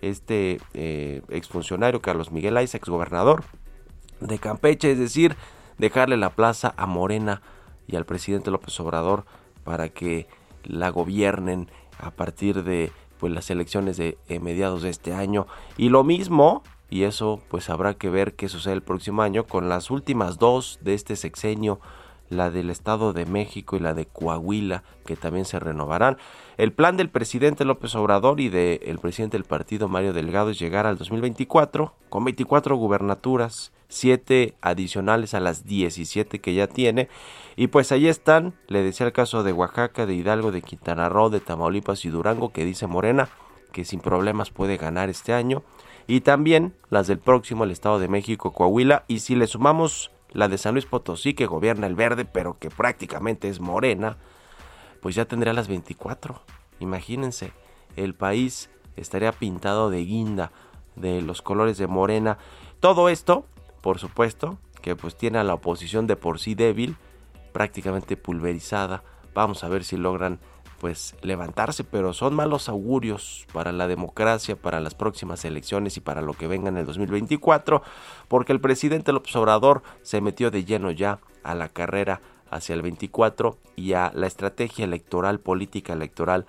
este 0.10 0.60
eh, 0.74 1.22
exfuncionario 1.30 2.02
Carlos 2.02 2.32
Miguel 2.32 2.58
Aiza, 2.58 2.78
exgobernador 2.78 3.44
de 4.20 4.40
Campeche, 4.40 4.92
es 4.92 5.00
decir, 5.00 5.36
dejarle 5.78 6.18
la 6.18 6.30
plaza 6.30 6.74
a 6.78 6.86
Morena 6.86 7.42
y 7.88 7.96
al 7.96 8.06
presidente 8.06 8.52
López 8.52 8.80
Obrador 8.80 9.26
para 9.64 9.90
que 9.90 10.28
la 10.64 10.90
gobiernen 10.90 11.70
a 12.00 12.12
partir 12.12 12.64
de 12.64 12.92
pues 13.20 13.32
las 13.32 13.50
elecciones 13.50 13.98
de 13.98 14.18
eh, 14.28 14.40
mediados 14.40 14.82
de 14.82 14.90
este 14.90 15.14
año. 15.14 15.48
Y 15.78 15.90
lo 15.90 16.04
mismo 16.04 16.64
y 16.90 17.06
eso 17.06 17.42
pues 17.48 17.72
habrá 17.72 17.96
que 17.96 18.10
ver 18.10 18.36
qué 18.36 18.50
sucede 18.50 18.74
el 18.74 18.84
próximo 18.84 19.24
año 19.24 19.46
con 19.46 19.68
las 19.68 19.90
últimas 19.90 20.38
dos 20.38 20.78
de 20.82 20.94
este 20.94 21.16
sexenio 21.16 21.80
la 22.34 22.52
del 22.52 22.70
Estado 22.70 23.14
de 23.14 23.26
México 23.26 23.76
y 23.76 23.80
la 23.80 23.94
de 23.94 24.06
Coahuila, 24.06 24.84
que 25.06 25.16
también 25.16 25.46
se 25.46 25.60
renovarán. 25.60 26.18
El 26.58 26.72
plan 26.74 26.98
del 26.98 27.10
presidente 27.10 27.66
López 27.66 27.96
Obrador 27.96 28.40
y 28.40 28.50
del 28.50 29.00
presidente 29.00 29.38
del 29.38 29.46
partido 29.46 29.88
Mario 29.88 30.14
Delgado 30.14 30.50
es 30.50 30.60
llegar 30.60 30.86
al 30.86 30.98
2024 30.98 31.94
con 32.10 32.24
24 32.26 32.76
gubernaturas, 32.76 33.72
7 33.88 34.56
adicionales 34.62 35.34
a 35.34 35.40
las 35.40 35.66
17 35.66 36.40
que 36.40 36.54
ya 36.54 36.68
tiene. 36.68 37.10
Y 37.56 37.68
pues 37.68 37.92
ahí 37.92 38.08
están, 38.08 38.54
le 38.68 38.84
decía 38.84 39.06
el 39.06 39.14
caso 39.14 39.44
de 39.44 39.54
Oaxaca, 39.54 40.06
de 40.06 40.16
Hidalgo, 40.16 40.52
de 40.52 40.62
Quintana 40.62 41.10
Roo, 41.10 41.30
de 41.30 41.40
Tamaulipas 41.40 42.06
y 42.06 42.10
Durango, 42.10 42.52
que 42.52 42.66
dice 42.66 42.88
Morena 42.88 43.30
que 43.74 43.84
sin 43.84 44.00
problemas 44.00 44.52
puede 44.52 44.78
ganar 44.78 45.10
este 45.10 45.34
año. 45.34 45.64
Y 46.08 46.22
también 46.22 46.74
las 46.90 47.08
del 47.08 47.20
próximo, 47.20 47.66
el 47.66 47.72
Estado 47.72 48.00
de 48.00 48.08
México, 48.08 48.54
Coahuila. 48.54 49.04
Y 49.08 49.20
si 49.20 49.36
le 49.36 49.48
sumamos 49.48 50.12
la 50.34 50.48
de 50.48 50.58
San 50.58 50.74
Luis 50.74 50.86
Potosí 50.86 51.34
que 51.34 51.46
gobierna 51.46 51.88
el 51.88 51.96
verde 51.96 52.26
pero 52.26 52.58
que 52.60 52.70
prácticamente 52.70 53.48
es 53.50 53.60
morena, 53.60 54.18
pues 55.02 55.16
ya 55.16 55.26
tendría 55.26 55.54
las 55.54 55.68
24. 55.68 56.42
Imagínense, 56.80 57.52
el 57.96 58.16
país 58.16 58.70
estaría 58.96 59.32
pintado 59.32 59.90
de 59.90 60.04
guinda 60.06 60.52
de 60.96 61.22
los 61.22 61.42
colores 61.42 61.78
de 61.78 61.88
morena. 61.88 62.38
Todo 62.80 63.10
esto, 63.10 63.46
por 63.82 64.00
supuesto, 64.00 64.58
que 64.82 64.96
pues 64.96 65.16
tiene 65.16 65.40
a 65.40 65.44
la 65.44 65.54
oposición 65.54 66.08
de 66.08 66.16
por 66.16 66.40
sí 66.40 66.56
débil, 66.56 66.98
prácticamente 67.52 68.18
pulverizada. 68.18 69.04
Vamos 69.34 69.64
a 69.64 69.70
ver 69.70 69.84
si 69.84 69.98
logran 69.98 70.40
pues 70.84 71.16
levantarse, 71.22 71.86
pero 71.86 72.12
son 72.12 72.36
malos 72.36 72.68
augurios 72.68 73.48
para 73.54 73.72
la 73.72 73.88
democracia, 73.88 74.58
para 74.58 74.82
las 74.82 74.96
próximas 74.96 75.46
elecciones 75.46 75.96
y 75.96 76.02
para 76.02 76.22
lo 76.22 76.34
que 76.34 76.46
venga 76.46 76.68
en 76.68 76.76
el 76.76 76.86
2024, 76.86 77.82
porque 78.28 78.52
el 78.52 78.60
presidente 78.60 79.14
López 79.14 79.34
Obrador 79.38 79.82
se 80.02 80.20
metió 80.20 80.52
de 80.52 80.66
lleno 80.66 80.92
ya 80.92 81.20
a 81.42 81.56
la 81.56 81.70
carrera 81.70 82.20
hacia 82.50 82.76
el 82.76 82.82
24 82.82 83.58
y 83.78 83.94
a 83.94 84.12
la 84.14 84.28
estrategia 84.28 84.84
electoral, 84.84 85.40
política 85.40 85.94
electoral 85.94 86.46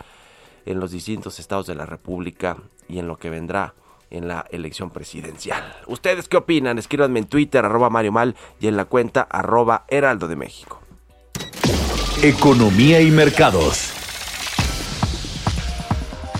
en 0.67 0.81
los 0.81 0.91
distintos 0.91 1.39
estados 1.39 1.69
de 1.69 1.77
la 1.77 1.87
República 1.87 2.57
y 2.89 2.99
en 2.99 3.07
lo 3.07 3.19
que 3.19 3.31
vendrá 3.31 3.75
en 4.11 4.27
la 4.27 4.47
elección 4.51 4.91
presidencial. 4.91 5.63
¿Ustedes 5.87 6.29
qué 6.29 6.39
opinan? 6.39 6.77
Escríbanme 6.79 7.21
en 7.21 7.27
Twitter, 7.27 7.65
arroba 7.65 7.89
Mario 7.89 8.11
Mal, 8.11 8.35
y 8.59 8.67
en 8.67 8.77
la 8.77 8.87
cuenta 8.87 9.29
arroba 9.31 9.85
Heraldo 9.87 10.27
de 10.27 10.35
México. 10.35 10.81
Economía 12.21 13.01
y 13.01 13.13
mercados. 13.13 14.04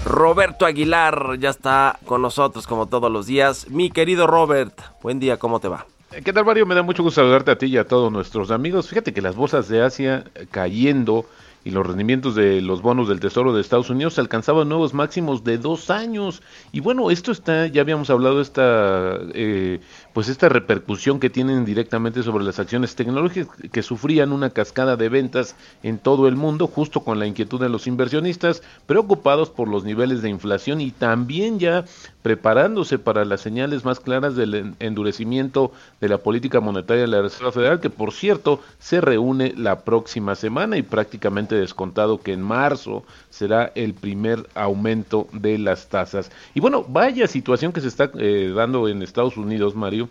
Roberto 0.05 0.67
Aguilar 0.67 1.39
ya 1.39 1.49
está 1.49 1.99
con 2.05 2.21
nosotros 2.21 2.67
como 2.67 2.87
todos 2.87 3.11
los 3.11 3.27
días. 3.27 3.71
Mi 3.71 3.91
querido 3.91 4.27
Robert, 4.27 4.79
buen 5.03 5.19
día, 5.19 5.39
¿cómo 5.39 5.61
te 5.61 5.69
va? 5.69 5.87
¿Qué 6.23 6.33
tal, 6.33 6.45
Mario? 6.45 6.67
Me 6.67 6.75
da 6.75 6.83
mucho 6.83 7.03
gusto 7.03 7.23
saludarte 7.23 7.51
a 7.51 7.59
ti 7.59 7.67
y 7.67 7.79
a 7.79 7.89
todos 7.89 8.13
nuestros 8.13 8.51
amigos. 8.51 8.89
Fíjate 8.89 9.15
que 9.15 9.23
las 9.23 9.35
bolsas 9.35 9.69
de 9.69 9.83
Asia 9.83 10.25
cayendo 10.51 11.27
y 11.65 11.71
los 11.71 11.87
rendimientos 11.87 12.35
de 12.35 12.61
los 12.61 12.83
bonos 12.83 13.09
del 13.09 13.21
Tesoro 13.21 13.55
de 13.55 13.63
Estados 13.63 13.89
Unidos 13.89 14.19
alcanzaban 14.19 14.69
nuevos 14.69 14.93
máximos 14.93 15.43
de 15.43 15.57
dos 15.57 15.89
años. 15.89 16.43
Y 16.73 16.81
bueno, 16.81 17.11
esto 17.11 17.33
está, 17.33 17.67
ya 17.67 17.81
habíamos 17.81 18.11
hablado 18.11 18.43
esta, 18.43 19.19
eh, 19.33 19.81
pues 20.15 20.29
esta 20.29 20.49
repercusión 20.49 21.19
que 21.19 21.29
tienen 21.29 21.65
directamente 21.65 22.23
sobre 22.23 22.45
las 22.45 22.61
acciones 22.61 22.95
tecnológicas 22.95 23.49
que 23.71 23.83
sufrían 23.83 24.33
una 24.33 24.51
cascada 24.51 24.97
de 24.97 25.09
ventas 25.09 25.57
en 25.83 25.99
todo 25.99 26.29
el 26.29 26.37
mundo, 26.37 26.69
justo 26.69 27.01
con 27.01 27.19
la 27.19 27.27
inquietud 27.27 27.61
de 27.61 27.69
los 27.69 27.89
inversionistas, 27.89 28.63
preocupados 28.87 29.51
por 29.51 29.69
los 29.69 29.85
niveles 29.85 30.23
de 30.23 30.31
inflación 30.31 30.81
y 30.81 30.93
también 30.93 31.59
ya 31.59 31.85
preparándose 32.23 32.99
para 32.99 33.25
las 33.25 33.43
señales 33.43 33.85
más 33.85 34.01
claras 34.01 34.37
del 34.37 34.75
endurecimiento 34.79 35.73
de 36.01 36.09
la 36.09 36.19
política 36.19 36.61
monetaria 36.61 37.03
de 37.03 37.09
la 37.09 37.21
Reserva 37.21 37.53
Federal, 37.53 37.81
que 37.81 37.91
por 37.91 38.13
cierto 38.13 38.61
se 38.79 39.01
reúne 39.01 39.53
la 39.57 39.81
próxima 39.81 40.37
semana 40.37 40.79
y 40.79 40.83
prácticamente 40.83 41.57
descontado 41.57 42.21
que 42.21 42.33
en 42.33 42.41
marzo 42.41 43.05
será 43.31 43.73
el 43.75 43.95
primer 43.95 44.49
aumento 44.55 45.27
de 45.33 45.59
las 45.59 45.89
tasas. 45.89 46.31
Y 46.55 46.61
bueno, 46.61 46.85
vaya 46.89 47.27
situación 47.27 47.73
que 47.73 47.81
se 47.81 47.89
está 47.89 48.11
eh, 48.19 48.53
dando 48.55 48.89
en 48.89 49.03
Estados 49.03 49.37
Unidos, 49.37 49.75
Mario. 49.75 50.04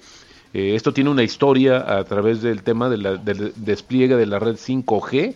Eh, 0.53 0.75
esto 0.75 0.93
tiene 0.93 1.09
una 1.09 1.23
historia 1.23 1.97
a 1.97 2.03
través 2.03 2.41
del 2.41 2.63
tema 2.63 2.89
del 2.89 3.53
despliegue 3.55 4.15
de 4.15 4.25
la 4.25 4.39
red 4.39 4.55
5G 4.55 5.35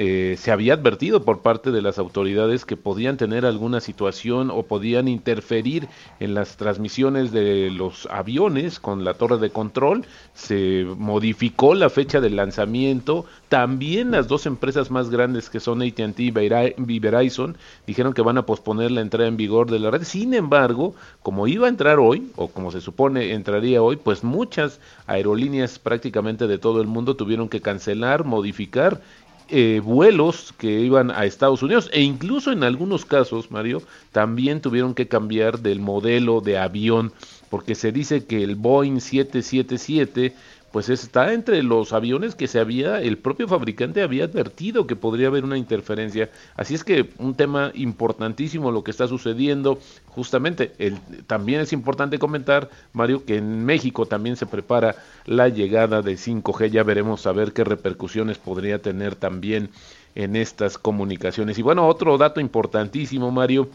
eh, 0.00 0.36
se 0.38 0.52
había 0.52 0.74
advertido 0.74 1.24
por 1.24 1.40
parte 1.40 1.72
de 1.72 1.82
las 1.82 1.98
autoridades 1.98 2.64
que 2.64 2.76
podían 2.76 3.16
tener 3.16 3.44
alguna 3.44 3.80
situación 3.80 4.48
o 4.48 4.62
podían 4.62 5.08
interferir 5.08 5.88
en 6.20 6.34
las 6.34 6.56
transmisiones 6.56 7.32
de 7.32 7.72
los 7.72 8.06
aviones 8.06 8.78
con 8.78 9.04
la 9.04 9.14
torre 9.14 9.38
de 9.38 9.50
control. 9.50 10.04
Se 10.34 10.86
modificó 10.96 11.74
la 11.74 11.90
fecha 11.90 12.20
del 12.20 12.36
lanzamiento. 12.36 13.26
También 13.48 14.12
las 14.12 14.28
dos 14.28 14.46
empresas 14.46 14.92
más 14.92 15.10
grandes 15.10 15.50
que 15.50 15.58
son 15.58 15.82
ATT 15.82 16.20
y 16.20 16.30
Verizon 16.30 17.56
dijeron 17.84 18.12
que 18.12 18.22
van 18.22 18.38
a 18.38 18.46
posponer 18.46 18.92
la 18.92 19.00
entrada 19.00 19.26
en 19.26 19.36
vigor 19.36 19.68
de 19.68 19.80
la 19.80 19.90
red. 19.90 20.04
Sin 20.04 20.32
embargo, 20.32 20.94
como 21.24 21.48
iba 21.48 21.66
a 21.66 21.70
entrar 21.70 21.98
hoy, 21.98 22.30
o 22.36 22.46
como 22.46 22.70
se 22.70 22.80
supone 22.80 23.32
entraría 23.32 23.82
hoy, 23.82 23.96
pues 23.96 24.22
muchas 24.22 24.78
aerolíneas 25.08 25.80
prácticamente 25.80 26.46
de 26.46 26.58
todo 26.58 26.80
el 26.80 26.86
mundo 26.86 27.16
tuvieron 27.16 27.48
que 27.48 27.60
cancelar, 27.60 28.24
modificar 28.24 29.00
eh, 29.50 29.80
vuelos 29.82 30.54
que 30.58 30.80
iban 30.80 31.10
a 31.10 31.24
Estados 31.24 31.62
Unidos 31.62 31.88
e 31.92 32.02
incluso 32.02 32.52
en 32.52 32.64
algunos 32.64 33.04
casos, 33.04 33.50
Mario, 33.50 33.82
también 34.12 34.60
tuvieron 34.60 34.94
que 34.94 35.08
cambiar 35.08 35.60
del 35.60 35.80
modelo 35.80 36.40
de 36.40 36.58
avión 36.58 37.12
porque 37.48 37.74
se 37.74 37.92
dice 37.92 38.26
que 38.26 38.42
el 38.42 38.56
Boeing 38.56 39.00
777 39.00 40.34
pues 40.72 40.88
está 40.90 41.32
entre 41.32 41.62
los 41.62 41.92
aviones 41.92 42.34
que 42.34 42.46
se 42.46 42.60
había, 42.60 43.00
el 43.00 43.18
propio 43.18 43.48
fabricante 43.48 44.02
había 44.02 44.24
advertido 44.24 44.86
que 44.86 44.96
podría 44.96 45.28
haber 45.28 45.44
una 45.44 45.56
interferencia. 45.56 46.30
Así 46.56 46.74
es 46.74 46.84
que 46.84 47.10
un 47.18 47.34
tema 47.34 47.72
importantísimo 47.74 48.70
lo 48.70 48.84
que 48.84 48.90
está 48.90 49.08
sucediendo. 49.08 49.78
Justamente, 50.06 50.72
el, 50.78 50.98
también 51.26 51.60
es 51.60 51.72
importante 51.72 52.18
comentar, 52.18 52.68
Mario, 52.92 53.24
que 53.24 53.36
en 53.36 53.64
México 53.64 54.06
también 54.06 54.36
se 54.36 54.46
prepara 54.46 54.96
la 55.24 55.48
llegada 55.48 56.02
de 56.02 56.14
5G. 56.14 56.70
Ya 56.70 56.82
veremos 56.82 57.26
a 57.26 57.32
ver 57.32 57.52
qué 57.52 57.64
repercusiones 57.64 58.38
podría 58.38 58.82
tener 58.82 59.14
también 59.14 59.70
en 60.14 60.36
estas 60.36 60.76
comunicaciones. 60.76 61.58
Y 61.58 61.62
bueno, 61.62 61.86
otro 61.86 62.18
dato 62.18 62.40
importantísimo, 62.40 63.30
Mario, 63.30 63.68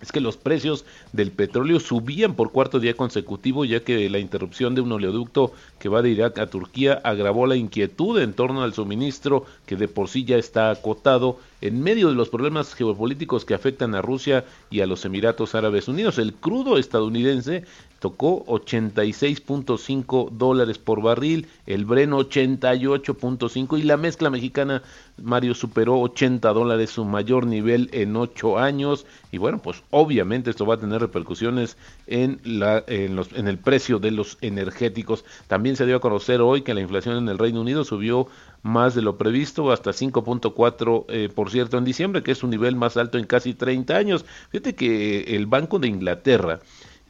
es 0.00 0.12
que 0.12 0.20
los 0.20 0.36
precios 0.36 0.84
del 1.12 1.30
petróleo 1.30 1.80
subían 1.80 2.34
por 2.34 2.52
cuarto 2.52 2.80
día 2.80 2.94
consecutivo 2.94 3.64
ya 3.64 3.80
que 3.80 4.08
la 4.10 4.18
interrupción 4.18 4.74
de 4.74 4.80
un 4.80 4.92
oleoducto 4.92 5.52
que 5.78 5.88
va 5.88 6.02
de 6.02 6.10
Irak 6.10 6.38
a 6.38 6.48
Turquía 6.48 7.00
agravó 7.04 7.46
la 7.46 7.56
inquietud 7.56 8.20
en 8.20 8.34
torno 8.34 8.62
al 8.62 8.74
suministro 8.74 9.46
que 9.66 9.76
de 9.76 9.88
por 9.88 10.08
sí 10.08 10.24
ya 10.24 10.36
está 10.36 10.70
acotado 10.70 11.38
en 11.60 11.82
medio 11.82 12.08
de 12.08 12.14
los 12.14 12.28
problemas 12.28 12.74
geopolíticos 12.74 13.44
que 13.44 13.54
afectan 13.54 13.94
a 13.94 14.02
Rusia 14.02 14.44
y 14.70 14.80
a 14.80 14.86
los 14.86 15.04
Emiratos 15.04 15.54
Árabes 15.54 15.88
Unidos. 15.88 16.18
El 16.18 16.34
crudo 16.34 16.78
estadounidense 16.78 17.64
tocó 17.98 18.44
86.5 18.46 20.30
dólares 20.30 20.78
por 20.78 21.02
barril, 21.02 21.48
el 21.66 21.84
Breno 21.84 22.18
88.5 22.20 23.78
y 23.78 23.82
la 23.82 23.96
mezcla 23.96 24.30
mexicana, 24.30 24.82
Mario, 25.16 25.54
superó 25.54 25.98
80 26.00 26.52
dólares, 26.52 26.90
su 26.90 27.04
mayor 27.04 27.46
nivel 27.46 27.88
en 27.92 28.16
8 28.16 28.58
años. 28.58 29.06
Y 29.32 29.38
bueno, 29.38 29.60
pues 29.62 29.82
obviamente 29.90 30.50
esto 30.50 30.66
va 30.66 30.74
a 30.74 30.80
tener 30.80 31.00
repercusiones 31.00 31.76
en, 32.06 32.40
en 32.44 33.48
el 33.48 33.58
precio 33.58 33.98
de 33.98 34.10
los 34.10 34.36
energéticos. 34.40 35.24
También 35.48 35.76
se 35.76 35.86
dio 35.86 35.96
a 35.96 36.00
conocer 36.00 36.40
hoy 36.42 36.62
que 36.62 36.74
la 36.74 36.82
inflación 36.82 37.16
en 37.16 37.28
el 37.28 37.38
Reino 37.38 37.62
Unido 37.62 37.84
subió 37.84 38.28
más 38.62 38.94
de 38.94 39.02
lo 39.02 39.16
previsto, 39.16 39.70
hasta 39.70 39.90
5.4 39.92 41.04
eh, 41.08 41.28
por 41.34 41.50
cierto 41.50 41.78
en 41.78 41.84
diciembre, 41.84 42.22
que 42.22 42.32
es 42.32 42.42
un 42.42 42.50
nivel 42.50 42.76
más 42.76 42.96
alto 42.96 43.18
en 43.18 43.26
casi 43.26 43.54
30 43.54 43.96
años. 43.96 44.24
Fíjate 44.50 44.74
que 44.74 45.36
el 45.36 45.46
Banco 45.46 45.78
de 45.78 45.88
Inglaterra 45.88 46.60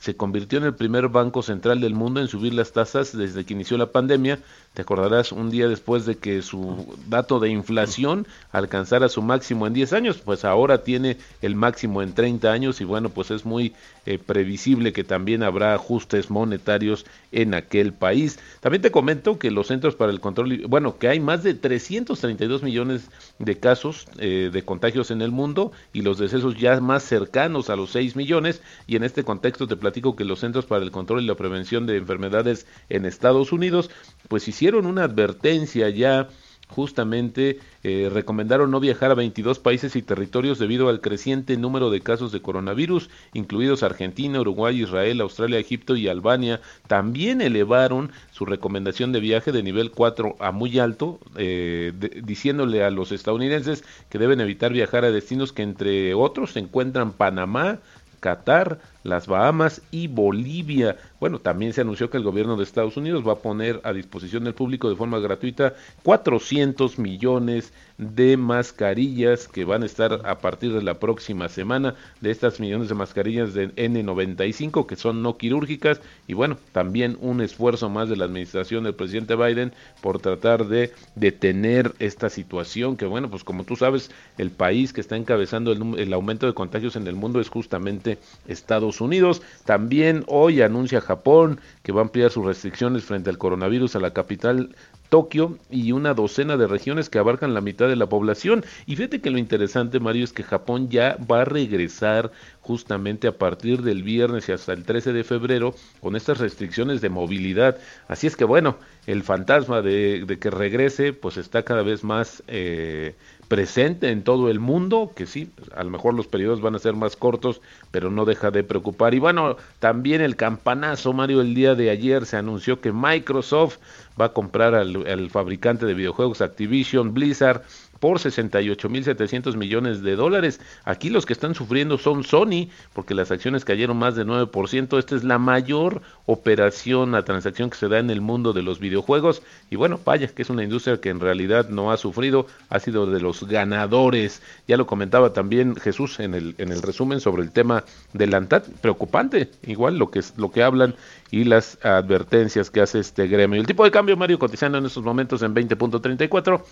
se 0.07 0.17
convirtió 0.17 0.61
en 0.61 0.65
el 0.67 0.75
primer 0.75 1.09
banco 1.09 1.43
central 1.43 1.81
del 1.81 1.93
mundo 1.93 2.21
en 2.21 2.29
subir 2.29 2.55
las 2.55 2.71
tasas 2.71 3.17
desde 3.17 3.45
que 3.45 3.55
inició 3.55 3.77
la 3.77 3.91
pandemia. 3.91 4.39
Te 4.73 4.83
acordarás 4.83 5.33
un 5.33 5.51
día 5.51 5.67
después 5.67 6.07
de 6.07 6.15
que 6.15 6.43
su 6.43 6.97
dato 7.09 7.41
de 7.41 7.49
inflación 7.49 8.25
alcanzara 8.53 9.09
su 9.09 9.21
máximo 9.21 9.67
en 9.67 9.73
10 9.73 9.93
años, 9.95 10.19
pues 10.25 10.45
ahora 10.45 10.85
tiene 10.85 11.17
el 11.43 11.57
máximo 11.57 12.03
en 12.03 12.13
30 12.13 12.53
años 12.53 12.81
y 12.81 12.85
bueno, 12.85 13.09
pues 13.09 13.33
es 13.33 13.45
muy 13.45 13.75
eh, 14.05 14.19
previsible 14.25 14.93
que 14.93 15.03
también 15.03 15.43
habrá 15.43 15.75
ajustes 15.75 16.31
monetarios 16.31 17.05
en 17.33 17.55
aquel 17.55 17.93
país. 17.93 18.39
También 18.61 18.83
te 18.83 18.93
comento 18.93 19.41
que 19.41 19.51
los 19.51 19.67
Centros 19.67 19.97
para 19.97 20.13
el 20.13 20.21
Control, 20.21 20.67
bueno, 20.69 20.99
que 20.99 21.09
hay 21.09 21.19
más 21.19 21.43
de 21.43 21.55
332 21.55 22.63
millones 22.63 23.09
de 23.41 23.59
casos 23.59 24.07
eh, 24.19 24.51
de 24.53 24.63
contagios 24.63 25.11
en 25.11 25.21
el 25.21 25.33
mundo 25.33 25.73
y 25.93 26.03
los 26.03 26.19
decesos 26.19 26.57
ya 26.57 26.79
más 26.81 27.03
cercanos 27.03 27.71
a 27.71 27.77
los 27.77 27.91
6 27.91 28.15
millones 28.15 28.63
y 28.87 28.95
en 28.95 29.03
este 29.03 29.25
contexto 29.25 29.67
te 29.67 29.75
platico 29.75 29.96
que 29.97 30.25
los 30.25 30.41
Centros 30.41 30.67
para 30.67 30.85
el 30.85 30.91
Control 30.91 31.23
y 31.23 31.27
la 31.27 31.37
Prevención 31.37 31.87
de 31.87 31.97
Enfermedades 31.97 32.67
en 32.91 33.07
Estados 33.07 33.53
Unidos 33.53 33.91
pues 34.29 34.47
hicieron 34.47 34.87
una 34.87 35.05
advertencia 35.05 35.89
ya 35.89 36.29
justamente 36.69 37.61
eh, 37.85 38.11
recomendaron 38.13 38.71
no 38.71 38.81
viajar 38.81 39.11
a 39.11 39.15
22 39.15 39.61
países 39.61 39.95
y 39.95 40.03
territorios 40.03 40.59
debido 40.59 40.89
al 40.89 41.01
creciente 41.01 41.57
número 41.57 41.91
de 41.91 42.01
casos 42.01 42.33
de 42.33 42.43
coronavirus, 42.43 43.09
incluidos 43.35 43.83
Argentina, 43.83 44.41
Uruguay, 44.41 44.83
Israel, 44.83 45.21
Australia, 45.21 45.59
Egipto 45.59 45.97
y 45.97 46.09
Albania. 46.09 46.61
También 46.89 47.41
elevaron 47.41 48.11
su 48.33 48.47
recomendación 48.47 49.13
de 49.13 49.21
viaje 49.21 49.53
de 49.53 49.63
nivel 49.63 49.93
4 49.93 50.37
a 50.41 50.51
muy 50.51 50.79
alto, 50.79 51.21
eh, 51.37 51.93
diciéndole 52.25 52.83
a 52.83 52.91
los 52.91 53.13
estadounidenses 53.13 53.85
que 54.09 54.19
deben 54.19 54.41
evitar 54.41 54.73
viajar 54.73 55.05
a 55.05 55.13
destinos 55.13 55.53
que 55.53 55.63
entre 55.63 56.15
otros 56.15 56.53
se 56.53 56.59
encuentran 56.59 57.13
Panamá, 57.13 57.79
Qatar, 58.19 58.81
las 59.07 59.27
Bahamas 59.27 59.83
y 59.91 60.09
Bolivia. 60.09 60.97
Bueno, 61.21 61.39
también 61.39 61.73
se 61.73 61.81
anunció 61.81 62.11
que 62.11 62.17
el 62.17 62.23
gobierno 62.23 62.57
de 62.57 62.65
Estados 62.65 62.97
Unidos 62.97 63.27
va 63.27 63.33
a 63.33 63.39
poner 63.39 63.81
a 63.85 63.93
disposición 63.93 64.45
del 64.45 64.55
público 64.55 64.91
de 64.91 64.97
forma 64.97 65.19
gratuita 65.19 65.75
400 66.03 66.99
millones 66.99 67.73
de 67.99 68.37
mascarillas 68.37 69.49
que 69.49 69.65
van 69.65 69.83
a 69.83 69.87
estar 69.87 70.21
a 70.27 70.39
partir 70.39 70.73
de 70.75 70.83
la 70.83 70.99
próxima 70.99 71.49
semana 71.49 71.95
de 72.21 72.31
estas 72.31 72.61
millones 72.61 72.89
de 72.89 72.95
mascarillas 72.95 73.55
de 73.55 73.75
N95 73.75 74.87
que 74.87 74.97
son 74.97 75.23
no 75.23 75.39
quirúrgicas 75.39 76.01
y 76.27 76.35
bueno, 76.35 76.59
también 76.73 77.17
un 77.21 77.41
esfuerzo 77.41 77.89
más 77.89 78.09
de 78.09 78.17
la 78.17 78.27
administración 78.27 78.85
del 78.85 78.95
presidente 78.95 79.35
Biden 79.35 79.73
por 80.03 80.19
tratar 80.21 80.67
de 80.67 80.93
detener 81.15 81.95
esta 81.99 82.29
situación 82.29 82.97
que 82.97 83.07
bueno, 83.07 83.31
pues 83.31 83.45
como 83.45 83.65
tú 83.65 83.77
sabes, 83.77 84.11
el 84.37 84.51
país 84.51 84.93
que 84.93 85.01
está 85.01 85.17
encabezando 85.17 85.73
el, 85.73 86.13
aumento 86.13 86.47
de 86.47 86.55
contagios 86.55 86.97
en 86.97 87.07
el 87.07 87.15
mundo 87.15 87.41
es 87.41 87.49
justamente 87.49 88.19
Estados 88.47 88.96
Unidos. 89.01 89.43
También 89.65 90.25
hoy 90.27 90.63
anuncia 90.63 91.01
Japón 91.01 91.61
que 91.83 91.93
va 91.93 92.01
a 92.01 92.05
ampliar 92.05 92.31
sus 92.31 92.45
restricciones 92.45 93.05
frente 93.05 93.31
al 93.31 93.39
coronavirus 93.39 93.97
a 93.97 94.01
la 94.01 94.13
capital 94.13 94.75
Tokio 95.09 95.59
y 95.71 95.93
una 95.93 96.15
docena 96.15 96.57
de 96.57 96.67
regiones 96.67 97.09
que 97.09 97.19
abarcan 97.19 97.55
la 97.55 97.61
mitad 97.61 97.89
de 97.89 97.97
la 97.97 98.09
población. 98.09 98.65
Y 98.87 98.97
fíjate 98.97 99.21
que 99.21 99.31
lo 99.31 99.39
interesante, 99.39 100.01
Mario, 100.01 100.25
es 100.25 100.33
que 100.33 100.43
Japón 100.43 100.89
ya 100.89 101.17
va 101.31 101.43
a 101.43 101.45
regresar 101.45 102.33
justamente 102.61 103.29
a 103.29 103.39
partir 103.39 103.83
del 103.83 104.03
viernes 104.03 104.49
y 104.49 104.53
hasta 104.53 104.73
el 104.73 104.85
13 104.85 105.13
de 105.13 105.25
febrero 105.25 105.75
con 106.01 106.17
estas 106.17 106.39
restricciones 106.39 107.01
de 107.01 107.09
movilidad. 107.09 107.79
Así 108.09 108.27
es 108.27 108.37
que 108.37 108.45
bueno, 108.45 108.79
el 109.07 109.23
fantasma 109.23 109.83
de, 109.83 110.25
de 110.27 110.39
que 110.39 110.51
regrese 110.51 111.13
pues 111.13 111.37
está 111.37 111.63
cada 111.63 111.83
vez 111.83 112.03
más 112.03 112.43
eh, 112.49 113.15
presente 113.49 114.11
en 114.11 114.25
todo 114.25 114.51
el 114.51 114.61
mundo, 114.61 115.13
que 115.15 115.27
sí, 115.27 115.51
a 115.75 115.85
lo 115.85 115.91
mejor 115.91 116.15
los 116.15 116.27
periodos 116.27 116.61
van 116.61 116.75
a 116.75 116.79
ser 116.79 116.95
más 116.95 117.17
cortos, 117.17 117.61
pero 117.91 118.11
no 118.11 118.25
deja 118.25 118.51
de 118.51 118.65
preocupar. 118.65 119.15
Y 119.15 119.19
bueno, 119.19 119.57
también 119.79 120.21
el 120.21 120.37
campanazo, 120.37 121.13
Mario, 121.13 121.41
el 121.41 121.55
día 121.55 121.75
de 121.75 121.91
ayer 121.91 122.27
se 122.27 122.37
anunció 122.37 122.81
que 122.81 122.93
Microsoft 122.93 123.79
va 124.21 124.27
a 124.27 124.33
comprar 124.33 124.75
al, 124.75 125.07
al 125.07 125.31
fabricante 125.31 125.87
de 125.87 125.95
videojuegos 125.95 126.41
Activision 126.41 127.15
Blizzard 127.15 127.63
por 128.07 128.21
68.700 128.21 129.57
millones 129.57 130.01
de 130.01 130.15
dólares. 130.15 130.61
Aquí 130.85 131.11
los 131.11 131.27
que 131.27 131.33
están 131.33 131.57
sufriendo 131.57 131.99
son 131.99 132.23
Sony, 132.23 132.69
porque 132.93 133.17
las 133.17 133.33
acciones 133.33 133.65
cayeron 133.65 133.97
más 133.97 134.15
de 134.15 134.25
9%. 134.25 134.97
Esta 134.97 135.17
es 135.17 135.25
la 135.25 135.39
mayor 135.39 136.03
operación, 136.27 137.11
la 137.11 137.25
transacción 137.25 137.69
que 137.69 137.77
se 137.77 137.89
da 137.89 137.99
en 137.99 138.11
el 138.11 138.21
mundo 138.21 138.53
de 138.53 138.63
los 138.63 138.79
videojuegos. 138.79 139.43
Y 139.71 139.75
bueno, 139.75 139.99
vaya, 140.05 140.29
que 140.29 140.43
es 140.43 140.51
una 140.51 140.63
industria 140.63 141.01
que 141.01 141.09
en 141.09 141.19
realidad 141.19 141.69
no 141.69 141.91
ha 141.91 141.97
sufrido, 141.97 142.47
ha 142.69 142.79
sido 142.79 143.07
de 143.07 143.19
los 143.19 143.43
ganadores. 143.43 144.41
Ya 144.69 144.77
lo 144.77 144.87
comentaba 144.87 145.33
también 145.33 145.75
Jesús 145.75 146.21
en 146.21 146.35
el, 146.35 146.55
en 146.59 146.71
el 146.71 146.83
resumen 146.83 147.19
sobre 147.19 147.43
el 147.43 147.51
tema 147.51 147.83
del 148.13 148.35
ANTAT. 148.35 148.69
Preocupante, 148.83 149.51
igual 149.67 149.99
lo 149.99 150.13
que, 150.13 150.23
lo 150.37 150.53
que 150.53 150.63
hablan 150.63 150.95
y 151.33 151.43
las 151.43 151.85
advertencias 151.85 152.71
que 152.71 152.83
hace 152.83 153.01
este 153.01 153.27
gremio. 153.27 153.61
El 153.61 153.67
tipo 153.67 153.83
de 153.83 153.91
cambio, 153.91 154.17
Mario, 154.17 154.39
cotizando 154.39 154.79
en 154.79 154.87
estos 154.87 155.03
momentos 155.03 155.43
en 155.43 155.57
20.34. 155.57 156.63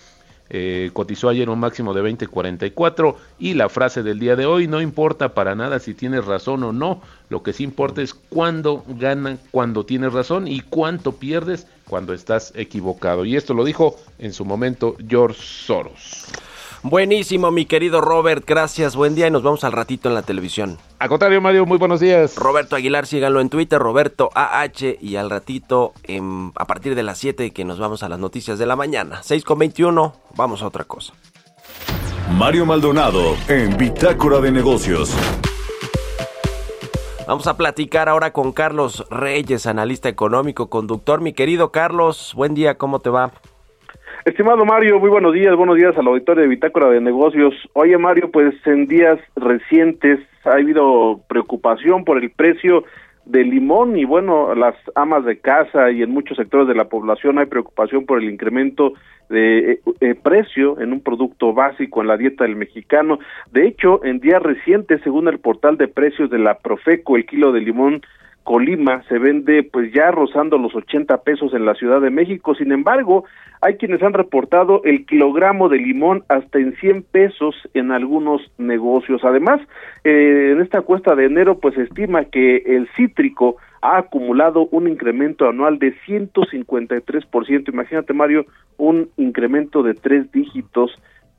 Eh, 0.49 0.91
cotizó 0.93 1.29
ayer 1.29 1.49
un 1.49 1.59
máximo 1.59 1.93
de 1.93 2.03
20.44 2.03 3.15
y 3.39 3.55
la 3.55 3.67
frase 3.67 4.03
del 4.03 4.19
día 4.19 4.35
de 4.35 4.45
hoy 4.45 4.67
no 4.67 4.79
importa 4.79 5.33
para 5.33 5.55
nada 5.55 5.79
si 5.79 5.95
tienes 5.95 6.25
razón 6.25 6.63
o 6.63 6.71
no, 6.71 7.01
lo 7.29 7.41
que 7.41 7.51
sí 7.51 7.63
importa 7.63 8.03
es 8.03 8.13
cuándo 8.13 8.83
ganan 8.87 9.39
cuando 9.49 9.85
tienes 9.85 10.13
razón 10.13 10.47
y 10.47 10.61
cuánto 10.61 11.13
pierdes 11.13 11.67
cuando 11.87 12.13
estás 12.13 12.53
equivocado. 12.55 13.25
Y 13.25 13.35
esto 13.35 13.53
lo 13.53 13.63
dijo 13.63 13.95
en 14.19 14.33
su 14.33 14.45
momento 14.45 14.95
George 15.07 15.41
Soros. 15.41 16.27
Buenísimo, 16.87 17.49
mi 17.49 17.65
querido 17.65 17.99
Robert, 17.99 18.43
gracias, 18.45 18.95
buen 18.95 19.15
día 19.15 19.25
y 19.25 19.31
nos 19.31 19.41
vamos 19.41 19.63
al 19.63 19.71
ratito 19.71 20.07
en 20.07 20.13
la 20.13 20.21
televisión. 20.21 20.77
Al 20.99 21.09
contrario, 21.09 21.41
Mario, 21.41 21.65
muy 21.65 21.79
buenos 21.79 21.99
días. 21.99 22.35
Roberto 22.35 22.75
Aguilar, 22.75 23.07
síganlo 23.07 23.41
en 23.41 23.49
Twitter, 23.49 23.79
Roberto 23.79 24.29
AH, 24.35 24.97
y 25.01 25.15
al 25.15 25.31
ratito, 25.31 25.93
en, 26.03 26.51
a 26.55 26.65
partir 26.65 26.93
de 26.93 27.01
las 27.01 27.17
7 27.17 27.49
que 27.49 27.65
nos 27.65 27.79
vamos 27.79 28.03
a 28.03 28.07
las 28.07 28.19
noticias 28.19 28.59
de 28.59 28.67
la 28.67 28.75
mañana. 28.75 29.23
6 29.23 29.43
con 29.43 29.57
21, 29.57 30.13
vamos 30.35 30.61
a 30.61 30.67
otra 30.67 30.83
cosa. 30.83 31.13
Mario 32.37 32.67
Maldonado 32.67 33.35
en 33.47 33.75
Bitácora 33.77 34.39
de 34.39 34.51
Negocios. 34.51 35.11
Vamos 37.27 37.47
a 37.47 37.57
platicar 37.57 38.09
ahora 38.09 38.31
con 38.31 38.51
Carlos 38.51 39.07
Reyes, 39.09 39.65
analista 39.65 40.07
económico, 40.07 40.69
conductor. 40.69 41.19
Mi 41.19 41.33
querido 41.33 41.71
Carlos, 41.71 42.33
buen 42.35 42.53
día, 42.53 42.77
¿cómo 42.77 42.99
te 42.99 43.09
va? 43.09 43.31
Estimado 44.25 44.65
Mario, 44.65 44.99
muy 44.99 45.11
buenos 45.11 45.35
días, 45.35 45.55
buenos 45.55 45.75
días 45.75 45.95
al 45.99 46.07
auditorio 46.07 46.41
de 46.41 46.49
Bitácora 46.49 46.89
de 46.89 46.99
Negocios. 46.99 47.53
Oye 47.73 47.95
Mario, 47.99 48.31
pues 48.31 48.55
en 48.65 48.87
días 48.87 49.19
recientes 49.35 50.19
ha 50.45 50.53
habido 50.53 51.21
preocupación 51.27 52.03
por 52.03 52.17
el 52.17 52.31
precio 52.31 52.85
del 53.25 53.51
limón 53.51 53.95
y 53.95 54.03
bueno, 54.03 54.55
las 54.55 54.73
amas 54.95 55.25
de 55.25 55.37
casa 55.37 55.91
y 55.91 56.01
en 56.01 56.09
muchos 56.09 56.37
sectores 56.37 56.67
de 56.67 56.73
la 56.73 56.89
población 56.89 57.37
hay 57.37 57.45
preocupación 57.45 58.07
por 58.07 58.17
el 58.17 58.27
incremento 58.27 58.93
de 59.29 59.73
eh, 59.73 59.79
eh, 59.99 60.15
precio 60.15 60.79
en 60.79 60.91
un 60.91 61.01
producto 61.01 61.53
básico 61.53 62.01
en 62.01 62.07
la 62.07 62.17
dieta 62.17 62.45
del 62.45 62.55
mexicano. 62.55 63.19
De 63.51 63.67
hecho, 63.67 64.03
en 64.03 64.21
días 64.21 64.41
recientes, 64.41 65.01
según 65.03 65.27
el 65.27 65.37
portal 65.37 65.77
de 65.77 65.87
precios 65.87 66.31
de 66.31 66.39
la 66.39 66.57
Profeco, 66.57 67.15
el 67.15 67.27
kilo 67.27 67.51
de 67.51 67.61
limón 67.61 68.01
Colima 68.45 69.01
se 69.09 69.17
vende 69.17 69.63
pues 69.63 69.91
ya 69.91 70.11
rozando 70.11 70.59
los 70.59 70.75
80 70.75 71.23
pesos 71.23 71.55
en 71.55 71.65
la 71.65 71.73
Ciudad 71.73 71.99
de 71.99 72.11
México. 72.11 72.53
Sin 72.53 72.71
embargo, 72.71 73.25
hay 73.59 73.77
quienes 73.77 74.03
han 74.03 74.13
reportado 74.13 74.83
el 74.83 75.07
kilogramo 75.07 75.67
de 75.67 75.79
limón 75.79 76.23
hasta 76.29 76.59
en 76.59 76.75
100 76.75 77.03
pesos 77.11 77.55
en 77.73 77.91
algunos 77.91 78.43
negocios. 78.59 79.23
Además, 79.23 79.61
eh, 80.03 80.51
en 80.51 80.61
esta 80.61 80.81
cuesta 80.81 81.15
de 81.15 81.25
enero 81.25 81.57
pues 81.59 81.73
se 81.73 81.81
estima 81.81 82.25
que 82.25 82.57
el 82.57 82.87
cítrico 82.95 83.57
ha 83.81 83.97
acumulado 83.97 84.67
un 84.67 84.87
incremento 84.87 85.49
anual 85.49 85.79
de 85.79 85.95
153%. 86.05 87.69
Imagínate, 87.69 88.13
Mario, 88.13 88.45
un 88.77 89.09
incremento 89.17 89.81
de 89.81 89.95
tres 89.95 90.31
dígitos 90.31 90.91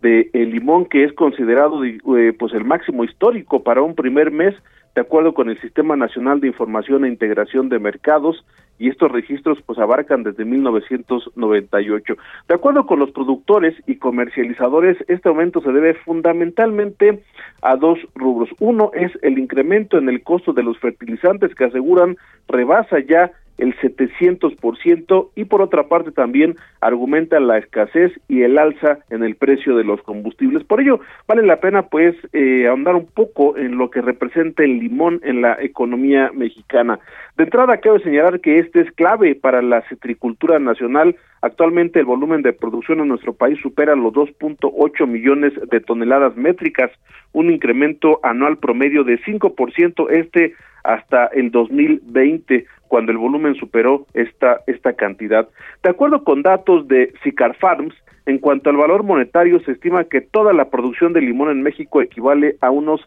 de 0.02 0.28
el 0.32 0.50
limón 0.50 0.86
que 0.86 1.04
es 1.04 1.12
considerado 1.12 1.84
eh, 1.84 2.32
pues 2.36 2.52
el 2.52 2.64
máximo 2.64 3.04
histórico 3.04 3.62
para 3.62 3.82
un 3.82 3.94
primer 3.94 4.32
mes 4.32 4.56
de 4.96 5.02
acuerdo 5.02 5.34
con 5.34 5.50
el 5.50 5.60
Sistema 5.60 5.94
Nacional 5.94 6.40
de 6.40 6.48
Información 6.48 7.04
e 7.04 7.08
Integración 7.08 7.68
de 7.68 7.78
Mercados 7.78 8.46
y 8.78 8.88
estos 8.88 9.12
registros 9.12 9.58
pues 9.66 9.78
abarcan 9.78 10.22
desde 10.22 10.46
1998. 10.46 12.14
De 12.48 12.54
acuerdo 12.54 12.86
con 12.86 12.98
los 12.98 13.10
productores 13.10 13.74
y 13.86 13.96
comercializadores, 13.96 14.96
este 15.06 15.28
aumento 15.28 15.60
se 15.60 15.70
debe 15.70 15.92
fundamentalmente 15.92 17.22
a 17.60 17.76
dos 17.76 17.98
rubros. 18.14 18.48
Uno 18.58 18.90
es 18.94 19.12
el 19.20 19.38
incremento 19.38 19.98
en 19.98 20.08
el 20.08 20.22
costo 20.22 20.54
de 20.54 20.62
los 20.62 20.78
fertilizantes 20.78 21.54
que 21.54 21.64
aseguran 21.64 22.16
rebasa 22.48 22.98
ya 23.00 23.32
el 23.58 23.74
700% 23.76 25.28
y 25.34 25.44
por 25.44 25.62
otra 25.62 25.88
parte 25.88 26.12
también 26.12 26.56
argumenta 26.80 27.40
la 27.40 27.58
escasez 27.58 28.12
y 28.28 28.42
el 28.42 28.58
alza 28.58 28.98
en 29.10 29.22
el 29.22 29.36
precio 29.36 29.76
de 29.76 29.84
los 29.84 30.02
combustibles. 30.02 30.64
Por 30.64 30.80
ello, 30.80 31.00
vale 31.26 31.46
la 31.46 31.60
pena 31.60 31.82
pues 31.82 32.14
eh, 32.32 32.66
ahondar 32.66 32.94
un 32.94 33.06
poco 33.06 33.56
en 33.56 33.78
lo 33.78 33.90
que 33.90 34.02
representa 34.02 34.64
el 34.64 34.78
limón 34.78 35.20
en 35.24 35.42
la 35.42 35.56
economía 35.60 36.30
mexicana. 36.34 36.98
De 37.36 37.44
entrada, 37.44 37.78
cabe 37.78 38.00
señalar 38.00 38.40
que 38.40 38.58
este 38.58 38.80
es 38.80 38.92
clave 38.92 39.34
para 39.34 39.62
la 39.62 39.82
citricultura 39.88 40.58
nacional. 40.58 41.16
Actualmente 41.42 42.00
el 42.00 42.06
volumen 42.06 42.42
de 42.42 42.52
producción 42.52 43.00
en 43.00 43.08
nuestro 43.08 43.34
país 43.34 43.58
supera 43.60 43.94
los 43.94 44.12
2.8 44.12 45.06
millones 45.06 45.52
de 45.70 45.80
toneladas 45.80 46.36
métricas, 46.36 46.90
un 47.32 47.50
incremento 47.50 48.20
anual 48.22 48.58
promedio 48.58 49.04
de 49.04 49.20
5% 49.20 50.10
este 50.10 50.54
hasta 50.86 51.26
el 51.26 51.50
2020 51.50 52.66
cuando 52.88 53.12
el 53.12 53.18
volumen 53.18 53.54
superó 53.56 54.06
esta, 54.14 54.60
esta 54.66 54.92
cantidad. 54.92 55.48
De 55.82 55.90
acuerdo 55.90 56.22
con 56.24 56.42
datos 56.42 56.86
de 56.88 57.12
Sicar 57.22 57.56
Farms, 57.56 57.94
en 58.26 58.38
cuanto 58.38 58.70
al 58.70 58.76
valor 58.76 59.02
monetario, 59.02 59.60
se 59.60 59.72
estima 59.72 60.04
que 60.04 60.20
toda 60.20 60.52
la 60.52 60.70
producción 60.70 61.12
de 61.12 61.20
limón 61.20 61.50
en 61.50 61.62
México 61.62 62.00
equivale 62.00 62.56
a 62.60 62.70
unos 62.70 63.00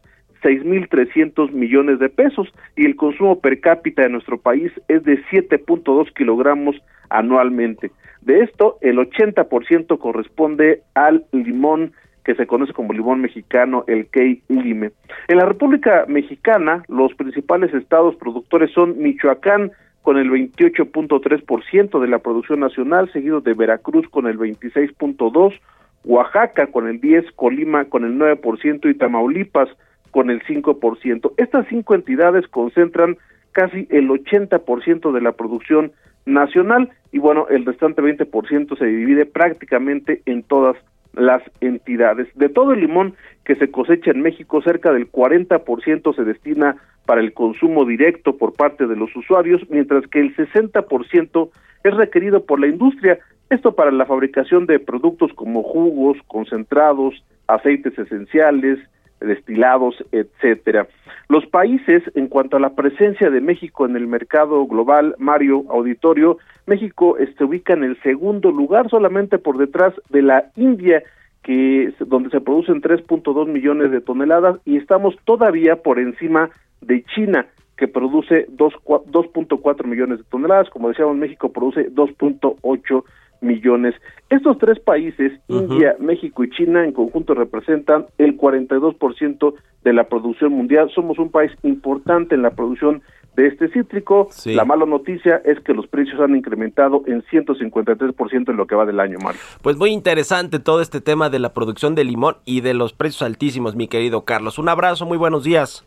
6.300 0.44 1.52
millones 1.52 2.00
de 2.00 2.10
pesos 2.10 2.48
y 2.76 2.86
el 2.86 2.96
consumo 2.96 3.40
per 3.40 3.60
cápita 3.60 4.04
de 4.04 4.10
nuestro 4.10 4.40
país 4.40 4.72
es 4.88 5.04
de 5.04 5.22
7.2 5.26 6.14
kilogramos 6.14 6.82
anualmente. 7.10 7.92
De 8.22 8.42
esto, 8.42 8.78
el 8.82 8.98
80% 8.98 9.98
corresponde 9.98 10.82
al 10.94 11.26
limón 11.32 11.94
que 12.24 12.36
se 12.36 12.48
conoce 12.48 12.74
como 12.74 12.94
limón 12.94 13.22
mexicano, 13.22 13.84
el 13.88 14.08
Key 14.08 14.44
Lime. 14.48 14.92
En 15.28 15.38
la 15.38 15.46
República 15.46 16.06
Mexicana, 16.08 16.84
los 16.88 17.14
principales 17.16 17.74
estados 17.74 18.16
productores 18.16 18.72
son 18.72 18.98
Michoacán 19.00 19.72
con 20.02 20.18
el 20.18 20.30
28.3% 20.30 22.00
de 22.00 22.08
la 22.08 22.20
producción 22.20 22.60
nacional, 22.60 23.12
seguido 23.12 23.42
de 23.42 23.54
Veracruz 23.54 24.08
con 24.10 24.28
el 24.28 24.38
26.2%, 24.38 25.60
Oaxaca 26.06 26.68
con 26.68 26.88
el 26.88 27.02
10%, 27.02 27.34
Colima 27.36 27.86
con 27.86 28.06
el 28.06 28.18
9% 28.18 28.90
y 28.90 28.94
Tamaulipas 28.96 29.70
con 30.12 30.30
el 30.30 30.42
5%. 30.44 31.34
Estas 31.38 31.68
cinco 31.68 31.94
entidades 31.94 32.48
concentran 32.48 33.18
casi 33.52 33.88
el 33.90 34.10
80% 34.10 35.12
de 35.12 35.22
la 35.22 35.34
producción 35.34 35.92
nacional 36.26 36.90
y 37.12 37.20
bueno, 37.20 37.48
el 37.50 37.66
restante 37.66 38.02
20% 38.02 38.78
se 38.78 38.86
divide 38.86 39.26
prácticamente 39.26 40.22
en 40.26 40.44
todas 40.44 40.78
las 41.14 41.42
entidades. 41.62 42.28
De 42.36 42.50
todo 42.50 42.74
el 42.74 42.82
limón 42.82 43.16
que 43.46 43.56
se 43.56 43.72
cosecha 43.72 44.12
en 44.12 44.22
México, 44.22 44.62
cerca 44.62 44.94
del 44.94 45.12
40% 45.12 46.16
se 46.16 46.24
destina 46.24 46.78
para 47.06 47.22
el 47.22 47.34
consumo 47.34 47.86
directo 47.86 48.38
por 48.38 48.54
parte 48.54 48.86
de 48.86 48.96
los 48.96 49.16
usuarios, 49.16 49.62
mientras 49.70 50.06
que 50.08 50.20
el 50.20 50.36
60% 50.36 51.50
es 51.84 51.94
requerido 51.96 52.46
por 52.46 52.60
la 52.60 52.68
industria, 52.68 53.20
esto 53.50 53.74
para 53.74 53.92
la 53.92 54.06
fabricación 54.06 54.68
de 54.68 54.80
productos 54.80 55.34
como 55.34 55.64
jugos, 55.64 56.18
concentrados, 56.28 57.16
aceites 57.48 57.98
esenciales, 57.98 58.78
destilados, 59.20 59.96
etcétera. 60.12 60.88
Los 61.28 61.46
países, 61.46 62.04
en 62.16 62.28
cuanto 62.28 62.58
a 62.58 62.60
la 62.60 62.72
presencia 62.72 63.30
de 63.30 63.42
México 63.42 63.86
en 63.86 63.96
el 63.96 64.08
mercado 64.08 64.66
global, 64.66 65.16
Mario 65.20 65.64
Auditorio, 65.70 66.38
México 66.66 67.18
se 67.38 67.44
ubica 67.44 67.74
en 67.74 67.84
el 67.84 68.02
segundo 68.02 68.52
lugar, 68.52 68.90
solamente 68.90 69.38
por 69.38 69.58
detrás 69.58 69.94
de 70.10 70.22
la 70.22 70.46
India, 70.56 71.04
que 71.44 71.94
donde 72.00 72.30
se 72.30 72.42
producen 72.42 72.82
3.2 72.82 73.48
millones 73.48 73.92
de 73.92 74.02
toneladas, 74.02 74.60
y 74.66 74.78
estamos 74.78 75.16
todavía 75.26 75.78
por 75.78 76.00
encima 76.00 76.50
de 76.82 77.04
China, 77.16 77.46
que 77.78 77.88
produce 77.88 78.48
2.4 78.50 79.86
millones 79.86 80.18
de 80.18 80.24
toneladas, 80.26 80.70
como 80.70 80.90
decíamos, 80.90 81.16
México 81.16 81.52
produce 81.52 81.90
2.8 81.92 83.04
millones. 83.42 83.96
Estos 84.30 84.58
tres 84.58 84.80
países, 84.80 85.34
India, 85.48 85.96
México 86.00 86.44
y 86.44 86.50
China, 86.50 86.84
en 86.84 86.92
conjunto 86.92 87.34
representan 87.34 88.06
el 88.18 88.38
42% 88.38 89.54
de 89.84 89.94
la 89.94 90.06
producción 90.06 90.54
mundial. 90.54 90.92
Somos 90.94 91.20
un 91.20 91.32
país 91.32 91.52
importante 91.64 92.36
en 92.36 92.42
la 92.42 92.52
producción 92.52 93.02
de 93.36 93.48
este 93.48 93.70
cítrico. 93.70 94.28
Sí. 94.32 94.54
La 94.54 94.66
mala 94.66 94.86
noticia 94.86 95.42
es 95.46 95.60
que 95.62 95.74
los 95.74 95.88
precios 95.88 96.20
han 96.20 96.36
incrementado 96.36 97.04
en 97.08 97.24
153% 97.24 98.50
en 98.50 98.58
lo 98.58 98.68
que 98.68 98.76
va 98.76 98.86
del 98.86 99.00
año, 99.00 99.18
Mario. 99.24 99.40
Pues 99.62 99.78
muy 99.78 99.92
interesante 99.92 100.60
todo 100.60 100.82
este 100.82 101.02
tema 101.02 101.30
de 101.30 101.40
la 101.40 101.54
producción 101.54 101.96
de 101.96 102.04
limón 102.04 102.38
y 102.46 102.62
de 102.62 102.74
los 102.74 102.94
precios 102.94 103.22
altísimos, 103.22 103.76
mi 103.76 103.88
querido 103.88 104.26
Carlos. 104.26 104.60
Un 104.60 104.70
abrazo, 104.70 105.06
muy 105.06 105.18
buenos 105.18 105.44
días. 105.44 105.86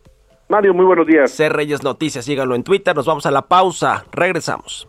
Mario, 0.48 0.74
muy 0.74 0.84
buenos 0.84 1.06
días. 1.06 1.30
C 1.30 1.48
Reyes 1.48 1.82
Noticias, 1.82 2.24
síganlo 2.24 2.54
en 2.54 2.62
Twitter. 2.62 2.94
Nos 2.94 3.06
vamos 3.06 3.26
a 3.26 3.30
la 3.30 3.42
pausa. 3.42 4.04
Regresamos. 4.12 4.88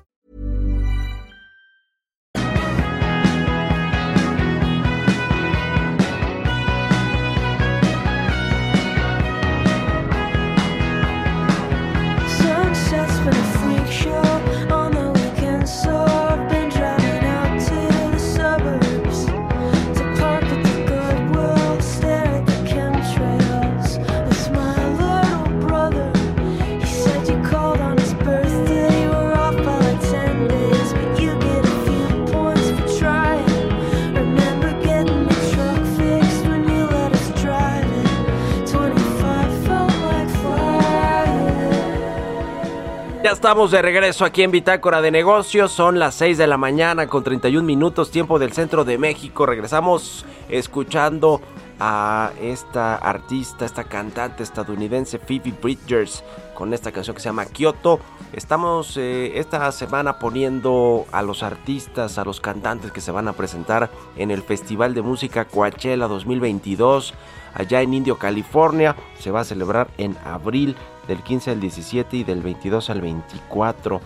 Estamos 43.31 43.71
de 43.71 43.81
regreso 43.81 44.25
aquí 44.25 44.43
en 44.43 44.51
Bitácora 44.51 45.01
de 45.01 45.09
Negocios. 45.09 45.71
Son 45.71 45.99
las 45.99 46.15
6 46.15 46.37
de 46.37 46.47
la 46.47 46.57
mañana 46.57 47.07
con 47.07 47.23
31 47.23 47.65
minutos, 47.65 48.11
tiempo 48.11 48.39
del 48.39 48.51
centro 48.51 48.83
de 48.83 48.97
México. 48.97 49.45
Regresamos 49.45 50.25
escuchando 50.49 51.39
a 51.79 52.31
esta 52.41 52.95
artista, 52.95 53.63
esta 53.63 53.85
cantante 53.85 54.43
estadounidense 54.43 55.17
Phoebe 55.17 55.53
Bridgers 55.61 56.25
con 56.53 56.73
esta 56.73 56.91
canción 56.91 57.15
que 57.15 57.21
se 57.21 57.29
llama 57.29 57.45
Kyoto. 57.45 58.01
Estamos 58.33 58.97
eh, 58.97 59.31
esta 59.39 59.71
semana 59.71 60.19
poniendo 60.19 61.05
a 61.13 61.21
los 61.21 61.41
artistas, 61.41 62.17
a 62.17 62.25
los 62.25 62.41
cantantes 62.41 62.91
que 62.91 63.01
se 63.01 63.11
van 63.11 63.29
a 63.29 63.33
presentar 63.33 63.89
en 64.17 64.29
el 64.29 64.43
Festival 64.43 64.93
de 64.93 65.03
Música 65.03 65.45
Coachella 65.45 66.07
2022 66.07 67.13
allá 67.53 67.81
en 67.81 67.93
Indio, 67.93 68.17
California. 68.17 68.95
Se 69.19 69.31
va 69.31 69.39
a 69.39 69.45
celebrar 69.45 69.87
en 69.97 70.17
abril 70.25 70.75
del 71.11 71.23
15 71.23 71.51
al 71.51 71.59
17 71.59 72.17
y 72.17 72.23
del 72.23 72.41
22 72.41 72.89
al 72.89 73.01
24. 73.01 73.99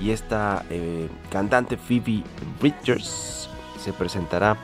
Y 0.00 0.10
esta 0.10 0.64
eh, 0.68 1.08
cantante 1.30 1.76
Phoebe 1.76 2.24
Bridgers 2.60 3.48
se 3.78 3.92
presentará 3.92 4.56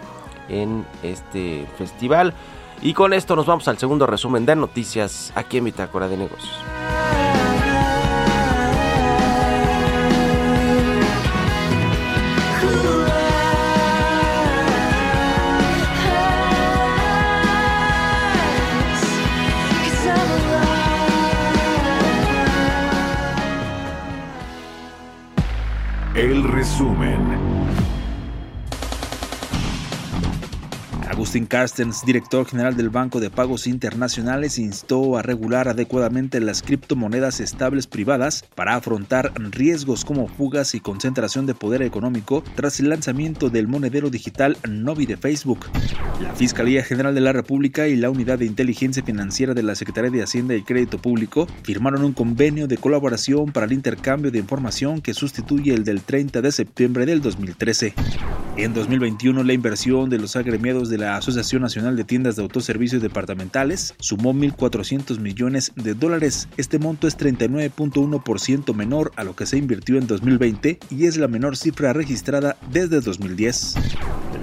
en 0.49 0.85
este 1.03 1.67
festival. 1.79 2.35
Y 2.83 2.93
con 2.93 3.13
esto 3.13 3.37
nos 3.37 3.47
vamos 3.47 3.69
al 3.69 3.79
segundo 3.79 4.07
resumen 4.07 4.45
de 4.45 4.57
noticias 4.57 5.33
aquí 5.37 5.59
en 5.59 5.65
Bitácora 5.65 6.09
de 6.09 6.17
Negocios. 6.17 6.96
Resumen. 26.67 27.16
Agustín 31.27 31.47
Carstens, 31.47 32.07
director 32.07 32.47
general 32.47 32.77
del 32.77 32.89
Banco 32.89 33.19
de 33.19 33.31
Pagos 33.31 33.67
Internacionales, 33.67 34.61
instó 34.61 35.19
a 35.19 35.23
regular 35.23 35.67
adecuadamente 35.67 36.39
las 36.39 36.63
criptomonedas 36.63 37.41
estables 37.41 37.89
privadas 37.89 38.45
para 38.55 38.77
afrontar 38.77 39.33
riesgos 39.51 40.05
como 40.05 40.29
fugas 40.29 40.77
y 40.77 40.81
concentración 40.81 41.45
de 41.45 41.57
poder 41.57 41.83
económico 41.83 42.45
tras 42.55 42.79
el 42.79 42.91
lanzamiento 42.91 43.51
del 43.51 43.67
monedero 43.67 44.09
digital 44.09 44.57
Novi 44.69 45.05
de 45.05 45.17
Facebook. 45.17 45.67
La 46.23 46.33
Fiscalía 46.33 46.85
General 46.85 47.13
de 47.13 47.21
la 47.21 47.33
República 47.33 47.89
y 47.89 47.97
la 47.97 48.09
Unidad 48.09 48.39
de 48.39 48.47
Inteligencia 48.47 49.03
Financiera 49.03 49.53
de 49.53 49.65
la 49.65 49.75
Secretaría 49.75 50.13
de 50.13 50.23
Hacienda 50.23 50.55
y 50.55 50.63
Crédito 50.63 50.99
Público 50.99 51.49
firmaron 51.65 52.05
un 52.05 52.13
convenio 52.13 52.69
de 52.69 52.79
colaboración 52.79 53.51
para 53.51 53.67
el 53.67 53.73
intercambio 53.73 54.31
de 54.31 54.39
información 54.39 55.01
que 55.01 55.13
sustituye 55.13 55.75
el 55.75 55.83
del 55.83 56.03
30 56.03 56.41
de 56.41 56.53
septiembre 56.53 57.05
del 57.05 57.21
2013. 57.21 57.95
En 58.57 58.73
2021, 58.73 59.43
la 59.43 59.53
inversión 59.53 60.09
de 60.09 60.19
los 60.19 60.35
agremiados 60.35 60.89
de 60.89 60.97
la 60.97 61.16
Asociación 61.17 61.63
Nacional 61.63 61.97
de 61.97 62.05
Tiendas 62.05 62.37
de 62.37 62.43
Autoservicios 62.43 63.03
Departamentales 63.03 63.95
sumó 63.99 64.33
1.400 64.35 65.19
millones 65.19 65.73
de 65.77 65.95
dólares. 65.95 66.49
Este 66.57 66.79
monto 66.79 67.09
es 67.09 67.19
39.1% 67.19 68.75
menor 68.75 69.13
a 69.17 69.25
lo 69.25 69.37
que 69.37 69.47
se 69.47 69.59
invirtió 69.59 69.99
en 69.99 70.07
2020 70.07 70.79
y 70.91 71.07
es 71.07 71.17
la 71.17 71.29
menor 71.29 71.57
cifra 71.57 71.93
registrada 71.93 72.57
desde 72.71 73.01
2010. 73.01 73.77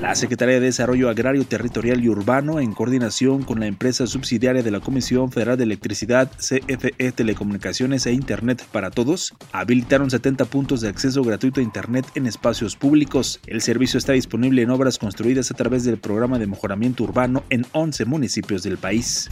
La 0.03 0.15
Secretaría 0.15 0.55
de 0.55 0.61
Desarrollo 0.61 1.09
Agrario, 1.09 1.45
Territorial 1.45 2.03
y 2.03 2.09
Urbano, 2.09 2.59
en 2.59 2.73
coordinación 2.73 3.43
con 3.43 3.61
la 3.61 3.67
empresa 3.67 4.05
subsidiaria 4.05 4.61
de 4.61 4.71
la 4.71 4.81
Comisión 4.81 5.31
Federal 5.31 5.57
de 5.57 5.63
Electricidad, 5.63 6.29
CFE 6.37 7.13
Telecomunicaciones 7.13 8.05
e 8.05 8.11
Internet 8.11 8.65
para 8.71 8.91
Todos, 8.91 9.33
habilitaron 9.53 10.09
70 10.09 10.43
puntos 10.45 10.81
de 10.81 10.89
acceso 10.89 11.23
gratuito 11.23 11.61
a 11.61 11.63
Internet 11.63 12.05
en 12.15 12.27
espacios 12.27 12.75
públicos. 12.75 13.39
El 13.47 13.61
servicio 13.61 13.97
está 13.97 14.11
disponible 14.11 14.61
en 14.61 14.71
obras 14.71 14.97
construidas 14.97 15.51
a 15.51 15.53
través 15.53 15.85
del 15.85 15.97
programa 15.97 16.37
de 16.37 16.47
mejoramiento 16.63 17.03
urbano 17.03 17.43
en 17.49 17.65
11 17.73 18.05
municipios 18.05 18.63
del 18.63 18.77
país. 18.77 19.27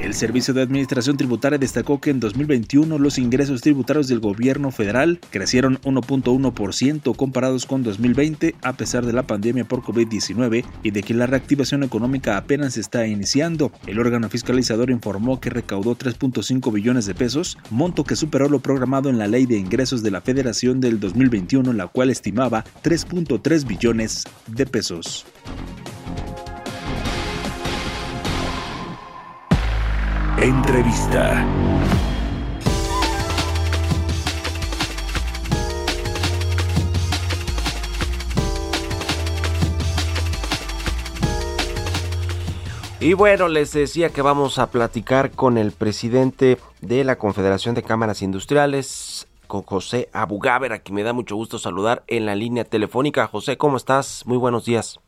El 0.00 0.14
Servicio 0.14 0.54
de 0.54 0.62
Administración 0.62 1.18
Tributaria 1.18 1.58
destacó 1.58 2.00
que 2.00 2.08
en 2.08 2.20
2021 2.20 2.98
los 2.98 3.18
ingresos 3.18 3.60
tributarios 3.60 4.08
del 4.08 4.18
gobierno 4.18 4.70
federal 4.70 5.20
crecieron 5.28 5.78
1.1% 5.82 7.14
comparados 7.16 7.66
con 7.66 7.82
2020 7.82 8.54
a 8.62 8.72
pesar 8.72 9.04
de 9.04 9.12
la 9.12 9.26
pandemia 9.26 9.64
por 9.64 9.82
COVID-19 9.82 10.64
y 10.82 10.90
de 10.90 11.02
que 11.02 11.12
la 11.12 11.26
reactivación 11.26 11.82
económica 11.82 12.38
apenas 12.38 12.78
está 12.78 13.06
iniciando. 13.06 13.72
El 13.86 13.98
órgano 13.98 14.30
fiscalizador 14.30 14.90
informó 14.90 15.38
que 15.38 15.50
recaudó 15.50 15.98
3.5 15.98 16.72
billones 16.72 17.04
de 17.04 17.14
pesos, 17.14 17.58
monto 17.68 18.04
que 18.04 18.16
superó 18.16 18.48
lo 18.48 18.60
programado 18.60 19.10
en 19.10 19.18
la 19.18 19.28
Ley 19.28 19.44
de 19.44 19.58
Ingresos 19.58 20.02
de 20.02 20.12
la 20.12 20.22
Federación 20.22 20.80
del 20.80 20.98
2021, 20.98 21.74
la 21.74 21.88
cual 21.88 22.08
estimaba 22.08 22.64
3.3 22.82 23.66
billones 23.66 24.24
de 24.46 24.64
pesos. 24.64 25.26
Entrevista. 30.42 31.46
Y 43.00 43.12
bueno, 43.12 43.48
les 43.48 43.74
decía 43.74 44.08
que 44.08 44.22
vamos 44.22 44.58
a 44.58 44.70
platicar 44.70 45.30
con 45.32 45.58
el 45.58 45.72
presidente 45.72 46.56
de 46.80 47.04
la 47.04 47.16
Confederación 47.16 47.74
de 47.74 47.82
Cámaras 47.82 48.22
Industriales, 48.22 49.28
con 49.46 49.60
José 49.60 50.08
Abugaber, 50.14 50.72
a 50.72 50.78
quien 50.78 50.94
me 50.94 51.02
da 51.02 51.12
mucho 51.12 51.36
gusto 51.36 51.58
saludar 51.58 52.02
en 52.06 52.24
la 52.24 52.34
línea 52.34 52.64
telefónica. 52.64 53.26
José, 53.26 53.58
¿cómo 53.58 53.76
estás? 53.76 54.24
Muy 54.26 54.38
buenos 54.38 54.64
días. 54.64 55.00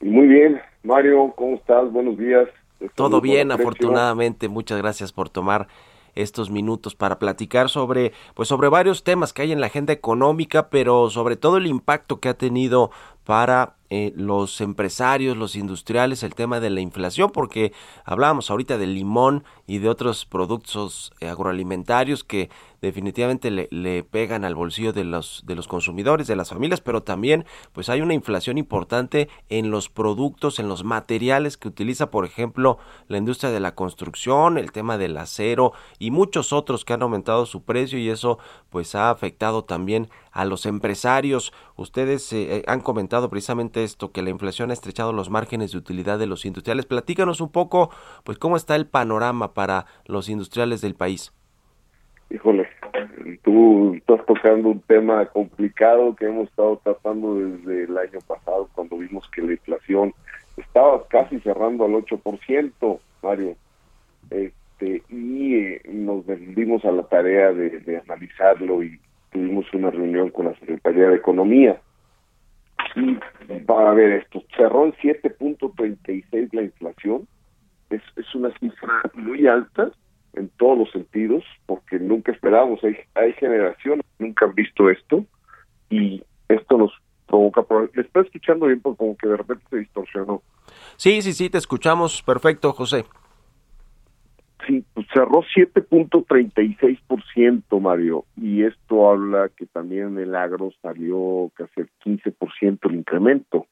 Muy 0.00 0.28
bien, 0.28 0.60
Mario, 0.84 1.34
¿cómo 1.36 1.56
estás? 1.56 1.90
Buenos 1.90 2.16
días. 2.16 2.48
Todo 2.94 3.08
Saludos 3.08 3.22
bien, 3.22 3.52
afortunadamente. 3.52 4.48
Muchas 4.48 4.78
gracias 4.78 5.12
por 5.12 5.28
tomar 5.28 5.68
estos 6.14 6.50
minutos 6.50 6.94
para 6.94 7.18
platicar 7.18 7.68
sobre 7.68 8.12
pues 8.34 8.48
sobre 8.48 8.68
varios 8.68 9.04
temas 9.04 9.32
que 9.32 9.42
hay 9.42 9.52
en 9.52 9.60
la 9.60 9.66
agenda 9.66 9.92
económica, 9.92 10.68
pero 10.68 11.10
sobre 11.10 11.36
todo 11.36 11.56
el 11.56 11.66
impacto 11.66 12.20
que 12.20 12.28
ha 12.28 12.34
tenido 12.34 12.90
para 13.24 13.76
eh, 13.92 14.12
los 14.14 14.60
empresarios, 14.60 15.36
los 15.36 15.56
industriales, 15.56 16.22
el 16.22 16.36
tema 16.36 16.60
de 16.60 16.70
la 16.70 16.80
inflación, 16.80 17.32
porque 17.32 17.72
hablábamos 18.04 18.48
ahorita 18.48 18.78
del 18.78 18.94
limón 18.94 19.42
y 19.66 19.78
de 19.78 19.88
otros 19.88 20.26
productos 20.26 21.12
eh, 21.18 21.28
agroalimentarios 21.28 22.22
que 22.22 22.50
definitivamente 22.80 23.50
le, 23.50 24.04
pegan 24.04 24.44
al 24.44 24.54
bolsillo 24.54 24.92
de 24.92 25.04
los 25.04 25.42
de 25.44 25.54
los 25.54 25.68
consumidores, 25.68 26.28
de 26.28 26.36
las 26.36 26.50
familias, 26.50 26.80
pero 26.80 27.02
también 27.02 27.44
pues 27.72 27.88
hay 27.88 28.00
una 28.00 28.14
inflación 28.14 28.58
importante 28.58 29.28
en 29.48 29.70
los 29.70 29.88
productos, 29.88 30.60
en 30.60 30.68
los 30.68 30.84
materiales 30.84 31.56
que 31.56 31.68
utiliza, 31.68 32.10
por 32.10 32.24
ejemplo, 32.24 32.78
la 33.08 33.18
industria 33.18 33.50
de 33.50 33.60
la 33.60 33.74
construcción, 33.74 34.56
el 34.56 34.72
tema 34.72 34.98
del 34.98 35.16
acero 35.18 35.72
y 35.98 36.10
muchos 36.12 36.52
otros 36.52 36.84
que 36.84 36.92
han 36.92 37.02
aumentado 37.02 37.44
su 37.44 37.64
precio 37.64 37.98
y 37.98 38.08
eso 38.08 38.38
pues 38.70 38.94
ha 38.94 39.10
afectado 39.10 39.64
también 39.64 40.08
a 40.30 40.44
los 40.44 40.64
empresarios. 40.64 41.52
Ustedes 41.76 42.32
eh, 42.32 42.62
han 42.66 42.80
comentado 42.80 43.09
precisamente 43.28 43.82
esto, 43.84 44.12
que 44.12 44.22
la 44.22 44.30
inflación 44.30 44.70
ha 44.70 44.72
estrechado 44.72 45.12
los 45.12 45.30
márgenes 45.30 45.72
de 45.72 45.78
utilidad 45.78 46.18
de 46.18 46.26
los 46.26 46.44
industriales. 46.44 46.86
Platícanos 46.86 47.40
un 47.40 47.50
poco, 47.50 47.90
pues, 48.24 48.38
cómo 48.38 48.56
está 48.56 48.76
el 48.76 48.86
panorama 48.86 49.52
para 49.52 49.86
los 50.06 50.28
industriales 50.28 50.80
del 50.80 50.94
país. 50.94 51.32
Híjole, 52.30 52.68
tú 53.42 53.94
estás 53.94 54.24
tocando 54.26 54.68
un 54.68 54.80
tema 54.80 55.26
complicado 55.26 56.14
que 56.14 56.26
hemos 56.26 56.48
estado 56.48 56.80
tratando 56.84 57.34
desde 57.34 57.84
el 57.84 57.98
año 57.98 58.20
pasado, 58.26 58.68
cuando 58.72 58.98
vimos 58.98 59.28
que 59.30 59.42
la 59.42 59.52
inflación 59.52 60.14
estaba 60.56 61.06
casi 61.08 61.40
cerrando 61.40 61.84
al 61.84 61.92
8%, 61.92 63.00
Mario. 63.22 63.56
Este, 64.30 65.02
y 65.08 65.54
eh, 65.56 65.82
nos 65.88 66.24
dimos 66.54 66.84
a 66.84 66.92
la 66.92 67.02
tarea 67.02 67.52
de, 67.52 67.80
de 67.80 67.98
analizarlo 67.98 68.82
y 68.84 69.00
tuvimos 69.32 69.66
una 69.74 69.90
reunión 69.90 70.30
con 70.30 70.46
la 70.46 70.54
Secretaría 70.54 71.08
de 71.08 71.16
Economía 71.16 71.80
y 72.96 73.18
va 73.70 73.90
a 73.90 73.94
ver 73.94 74.12
esto, 74.12 74.42
cerró 74.56 74.86
en 74.86 74.92
7.36 74.94 76.48
la 76.52 76.62
inflación, 76.62 77.26
es, 77.90 78.02
es 78.16 78.34
una 78.34 78.56
cifra 78.58 79.02
muy 79.14 79.46
alta 79.46 79.90
en 80.34 80.48
todos 80.58 80.78
los 80.78 80.90
sentidos, 80.92 81.44
porque 81.66 81.98
nunca 81.98 82.32
esperábamos, 82.32 82.82
hay, 82.84 82.96
hay 83.14 83.32
generaciones 83.34 84.04
que 84.16 84.24
nunca 84.24 84.46
han 84.46 84.54
visto 84.54 84.88
esto, 84.88 85.24
y 85.90 86.22
esto 86.48 86.78
nos 86.78 86.92
provoca, 87.26 87.64
le 87.94 88.02
está 88.02 88.20
escuchando 88.20 88.66
bien 88.66 88.80
porque 88.80 88.98
como 88.98 89.16
que 89.16 89.28
de 89.28 89.36
repente 89.36 89.64
se 89.70 89.76
distorsionó. 89.78 90.42
Sí, 90.96 91.22
sí, 91.22 91.32
sí, 91.32 91.50
te 91.50 91.58
escuchamos. 91.58 92.22
Perfecto, 92.22 92.72
José. 92.72 93.04
Sí, 94.66 94.84
pues 94.94 95.06
cerró 95.12 95.42
7.36%, 95.42 97.80
Mario, 97.80 98.24
y 98.36 98.64
esto 98.64 99.10
habla 99.10 99.50
que 99.56 99.66
también 99.66 100.18
el 100.18 100.34
agro 100.34 100.72
salió 100.82 101.52
casi 101.54 101.80
el 101.80 101.88
15% 102.04 102.90
el 102.90 102.96
incremento. 102.96 103.66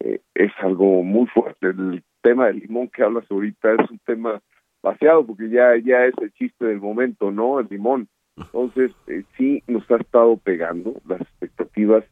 Eh, 0.00 0.20
es 0.34 0.52
algo 0.58 1.02
muy 1.02 1.26
fuerte. 1.26 1.68
El 1.68 2.04
tema 2.22 2.46
del 2.46 2.58
limón 2.58 2.88
que 2.88 3.02
hablas 3.02 3.24
ahorita 3.30 3.74
es 3.74 3.90
un 3.90 3.98
tema 4.00 4.42
vaciado 4.82 5.24
porque 5.26 5.48
ya, 5.48 5.74
ya 5.76 6.04
es 6.04 6.14
el 6.20 6.32
chiste 6.32 6.66
del 6.66 6.80
momento, 6.80 7.30
¿no? 7.30 7.60
El 7.60 7.68
limón. 7.70 8.08
Entonces, 8.36 8.92
eh, 9.06 9.22
sí 9.36 9.62
nos 9.66 9.90
ha 9.90 9.96
estado 9.96 10.36
pegando. 10.36 11.00
Las 11.08 11.22
expectativas 11.22 12.04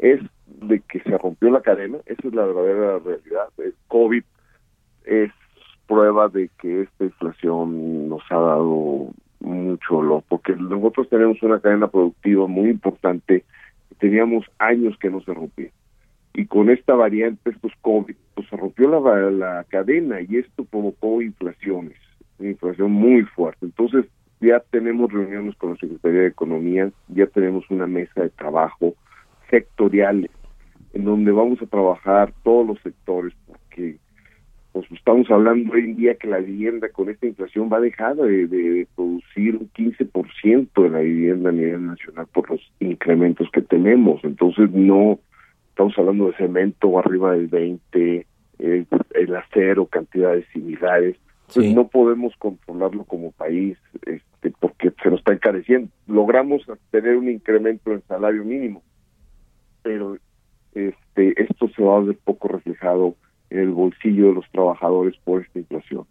es 0.00 0.20
de 0.46 0.80
que 0.80 1.00
se 1.00 1.16
rompió 1.18 1.50
la 1.50 1.62
cadena, 1.62 1.98
esa 2.06 2.28
es 2.28 2.34
la 2.34 2.46
verdadera 2.46 2.98
realidad. 2.98 3.48
El 3.58 3.74
COVID 3.88 4.24
es 5.04 5.30
prueba 5.86 6.28
de 6.28 6.50
que 6.60 6.82
esta 6.82 7.04
inflación 7.04 8.08
nos 8.08 8.22
ha 8.30 8.38
dado 8.38 9.08
mucho 9.40 9.94
dolor, 9.94 10.22
porque 10.28 10.54
nosotros 10.54 11.08
tenemos 11.08 11.42
una 11.42 11.60
cadena 11.60 11.88
productiva 11.88 12.46
muy 12.46 12.70
importante, 12.70 13.44
teníamos 13.98 14.46
años 14.58 14.96
que 14.98 15.10
no 15.10 15.20
se 15.22 15.34
rompía. 15.34 15.70
Y 16.34 16.46
con 16.46 16.70
esta 16.70 16.94
variante, 16.94 17.50
estos 17.50 17.72
COVID, 17.82 18.14
pues 18.34 18.48
se 18.48 18.56
rompió 18.56 18.88
la, 18.88 19.30
la 19.30 19.64
cadena 19.64 20.20
y 20.20 20.36
esto 20.36 20.64
provocó 20.64 21.20
inflaciones, 21.20 21.98
una 22.38 22.50
inflación 22.50 22.92
muy 22.92 23.22
fuerte. 23.22 23.66
Entonces, 23.66 24.06
ya 24.40 24.60
tenemos 24.70 25.12
reuniones 25.12 25.54
con 25.56 25.70
la 25.70 25.76
Secretaría 25.76 26.22
de 26.22 26.26
Economía, 26.28 26.90
ya 27.08 27.26
tenemos 27.26 27.64
una 27.70 27.86
mesa 27.86 28.22
de 28.22 28.30
trabajo 28.30 28.94
sectoriales 29.50 30.30
en 30.94 31.04
donde 31.04 31.32
vamos 31.32 31.60
a 31.62 31.66
trabajar 31.66 32.32
todos 32.42 32.66
los 32.66 32.80
sectores 32.80 33.32
porque 33.46 33.98
pues 34.72 34.90
estamos 34.90 35.30
hablando 35.30 35.74
hoy 35.74 35.80
en 35.80 35.96
día 35.96 36.14
que 36.14 36.28
la 36.28 36.38
vivienda 36.38 36.88
con 36.88 37.10
esta 37.10 37.26
inflación 37.26 37.68
va 37.70 37.76
a 37.76 37.82
dejar 37.82 38.16
de, 38.16 38.46
de, 38.46 38.70
de 38.70 38.88
producir 38.96 39.56
un 39.56 39.70
15% 39.70 40.82
de 40.82 40.88
la 40.88 41.00
vivienda 41.00 41.50
a 41.50 41.52
nivel 41.52 41.86
nacional 41.86 42.26
por 42.32 42.50
los 42.50 42.60
incrementos 42.80 43.48
que 43.52 43.60
tenemos. 43.60 44.24
Entonces 44.24 44.70
no 44.70 45.18
estamos 45.68 45.98
hablando 45.98 46.28
de 46.28 46.36
cemento 46.36 46.98
arriba 46.98 47.32
del 47.32 47.48
20, 47.48 48.26
el, 48.60 48.86
el 49.14 49.36
acero, 49.36 49.86
cantidades 49.86 50.46
similares. 50.54 51.16
Entonces 51.48 51.70
sí. 51.70 51.74
no 51.74 51.88
podemos 51.88 52.34
controlarlo 52.38 53.04
como 53.04 53.32
país 53.32 53.76
este, 54.06 54.52
porque 54.58 54.90
se 55.02 55.10
nos 55.10 55.18
está 55.18 55.34
encareciendo. 55.34 55.90
Logramos 56.06 56.62
tener 56.90 57.16
un 57.16 57.28
incremento 57.28 57.92
en 57.92 58.02
salario 58.08 58.42
mínimo, 58.42 58.82
pero 59.82 60.16
este 60.74 61.42
esto 61.42 61.68
se 61.76 61.82
va 61.82 61.98
a 61.98 62.00
ver 62.00 62.16
poco 62.24 62.48
reflejado 62.48 63.16
el 63.52 63.70
bolsillo 63.70 64.28
de 64.28 64.34
los 64.34 64.50
trabajadores 64.50 65.14
por 65.24 65.42
esta 65.42 65.58
inflación. 65.58 66.06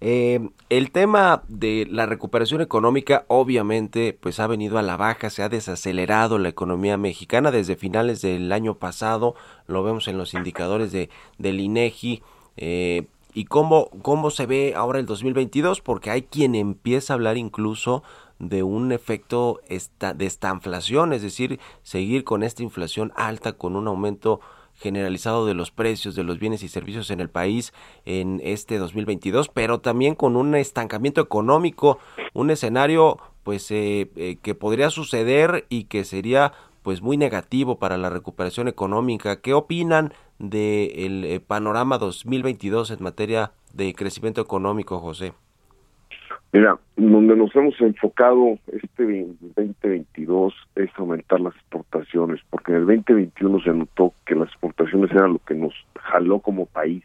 Eh, 0.00 0.50
el 0.68 0.90
tema 0.90 1.42
de 1.48 1.86
la 1.90 2.04
recuperación 2.04 2.60
económica 2.60 3.24
obviamente 3.28 4.16
pues 4.20 4.38
ha 4.40 4.46
venido 4.46 4.76
a 4.76 4.82
la 4.82 4.98
baja, 4.98 5.30
se 5.30 5.42
ha 5.42 5.48
desacelerado 5.48 6.36
la 6.38 6.50
economía 6.50 6.98
mexicana 6.98 7.50
desde 7.50 7.76
finales 7.76 8.20
del 8.20 8.52
año 8.52 8.74
pasado, 8.74 9.34
lo 9.66 9.82
vemos 9.82 10.08
en 10.08 10.18
los 10.18 10.34
indicadores 10.34 10.92
de, 10.92 11.08
del 11.38 11.60
INEGI, 11.60 12.22
eh, 12.58 13.06
y 13.36 13.44
cómo, 13.44 13.90
cómo 14.00 14.30
se 14.30 14.46
ve 14.46 14.72
ahora 14.74 14.98
el 14.98 15.04
2022, 15.04 15.82
porque 15.82 16.10
hay 16.10 16.22
quien 16.22 16.54
empieza 16.54 17.12
a 17.12 17.16
hablar 17.16 17.36
incluso 17.36 18.02
de 18.38 18.62
un 18.62 18.92
efecto 18.92 19.60
esta, 19.68 20.14
de 20.14 20.24
estanflación, 20.24 21.12
es 21.12 21.20
decir, 21.20 21.60
seguir 21.82 22.24
con 22.24 22.42
esta 22.42 22.62
inflación 22.62 23.12
alta, 23.14 23.52
con 23.52 23.76
un 23.76 23.88
aumento 23.88 24.40
generalizado 24.76 25.46
de 25.46 25.54
los 25.54 25.70
precios 25.70 26.14
de 26.14 26.24
los 26.24 26.38
bienes 26.38 26.62
y 26.62 26.68
servicios 26.68 27.10
en 27.10 27.20
el 27.20 27.28
país 27.28 27.72
en 28.04 28.40
este 28.44 28.78
2022, 28.78 29.48
pero 29.48 29.80
también 29.80 30.14
con 30.14 30.36
un 30.36 30.54
estancamiento 30.54 31.20
económico, 31.20 31.98
un 32.34 32.50
escenario 32.50 33.18
pues 33.42 33.70
eh, 33.70 34.10
eh, 34.16 34.38
que 34.42 34.54
podría 34.54 34.90
suceder 34.90 35.66
y 35.68 35.84
que 35.84 36.04
sería 36.04 36.52
pues 36.82 37.02
muy 37.02 37.16
negativo 37.16 37.78
para 37.78 37.96
la 37.96 38.10
recuperación 38.10 38.68
económica. 38.68 39.40
¿Qué 39.40 39.54
opinan 39.54 40.12
del 40.38 41.22
de 41.22 41.34
eh, 41.34 41.40
panorama 41.40 41.98
2022 41.98 42.90
en 42.90 43.02
materia 43.02 43.52
de 43.72 43.94
crecimiento 43.94 44.40
económico, 44.40 45.00
José? 45.00 45.32
Mira, 46.52 46.78
donde 46.96 47.36
nos 47.36 47.54
hemos 47.54 47.78
enfocado 47.80 48.58
este 48.68 49.26
2022 49.56 50.54
es 50.76 50.90
aumentar 50.96 51.40
las 51.40 51.54
exportaciones, 51.54 52.40
porque 52.50 52.72
en 52.72 52.78
el 52.78 52.86
2021 52.86 53.60
se 53.60 53.70
notó 53.70 54.14
que 54.24 54.34
las 54.34 54.48
exportaciones 54.48 55.10
eran 55.10 55.34
lo 55.34 55.38
que 55.40 55.54
nos 55.54 55.74
jaló 56.00 56.40
como 56.40 56.66
país. 56.66 57.02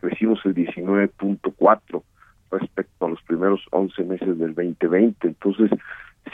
Crecimos 0.00 0.40
el 0.44 0.54
19.4 0.54 2.02
respecto 2.50 3.06
a 3.06 3.10
los 3.10 3.22
primeros 3.22 3.60
11 3.70 4.04
meses 4.04 4.38
del 4.38 4.54
2020. 4.54 5.26
Entonces, 5.26 5.70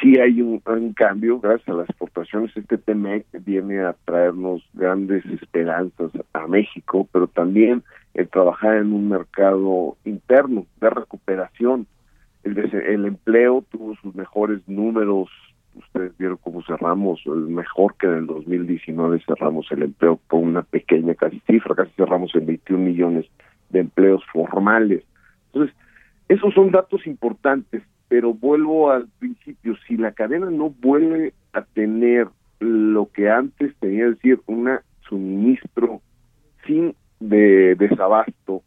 sí 0.01 0.19
hay 0.19 0.43
un, 0.43 0.61
cambio 0.95 1.41
gracias 1.41 1.69
a 1.69 1.79
las 1.79 1.89
exportaciones. 1.89 2.55
Este 2.57 2.79
TMEC 2.79 3.27
viene 3.45 3.81
a 3.81 3.95
traernos 4.05 4.63
grandes 4.75 5.25
esperanzas 5.27 6.11
a 6.33 6.47
México, 6.47 7.09
pero 7.13 7.27
también 7.27 7.83
el 8.15 8.29
trabajar 8.29 8.77
en 8.77 8.93
un 8.93 9.09
mercado 9.09 9.97
interno 10.05 10.67
de 10.81 10.91
recuperación 10.91 11.87
el, 12.45 12.59
el 12.59 13.07
empleo 13.07 13.65
tuvo 13.71 13.95
sus 13.97 14.15
mejores 14.15 14.61
números, 14.69 15.29
ustedes 15.75 16.17
vieron 16.19 16.39
cómo 16.39 16.63
cerramos, 16.63 17.21
el 17.27 17.49
mejor 17.49 17.95
que 17.97 18.07
en 18.07 18.15
el 18.15 18.27
2019 18.27 19.23
cerramos 19.27 19.71
el 19.73 19.83
empleo 19.83 20.21
con 20.29 20.45
una 20.45 20.63
pequeña 20.63 21.15
casi 21.15 21.41
cifra, 21.47 21.75
casi 21.75 21.91
cerramos 21.97 22.35
en 22.35 22.47
21 22.47 22.83
millones 22.83 23.27
de 23.71 23.81
empleos 23.81 24.23
formales. 24.33 25.03
Entonces, 25.53 25.75
esos 26.29 26.55
son 26.55 26.71
datos 26.71 27.07
importantes, 27.07 27.83
pero 28.09 28.33
vuelvo 28.33 28.91
al 28.91 29.09
principio, 29.19 29.77
si 29.87 29.97
la 29.97 30.13
cadena 30.13 30.51
no 30.51 30.71
vuelve 30.71 31.33
a 31.53 31.63
tener 31.63 32.29
lo 32.61 33.11
que 33.13 33.29
antes 33.31 33.75
tenía, 33.81 34.07
es 34.07 34.17
decir, 34.17 34.41
un 34.47 34.79
suministro 35.09 36.01
sin 36.67 36.95
de 37.21 37.75
desabasto, 37.75 38.63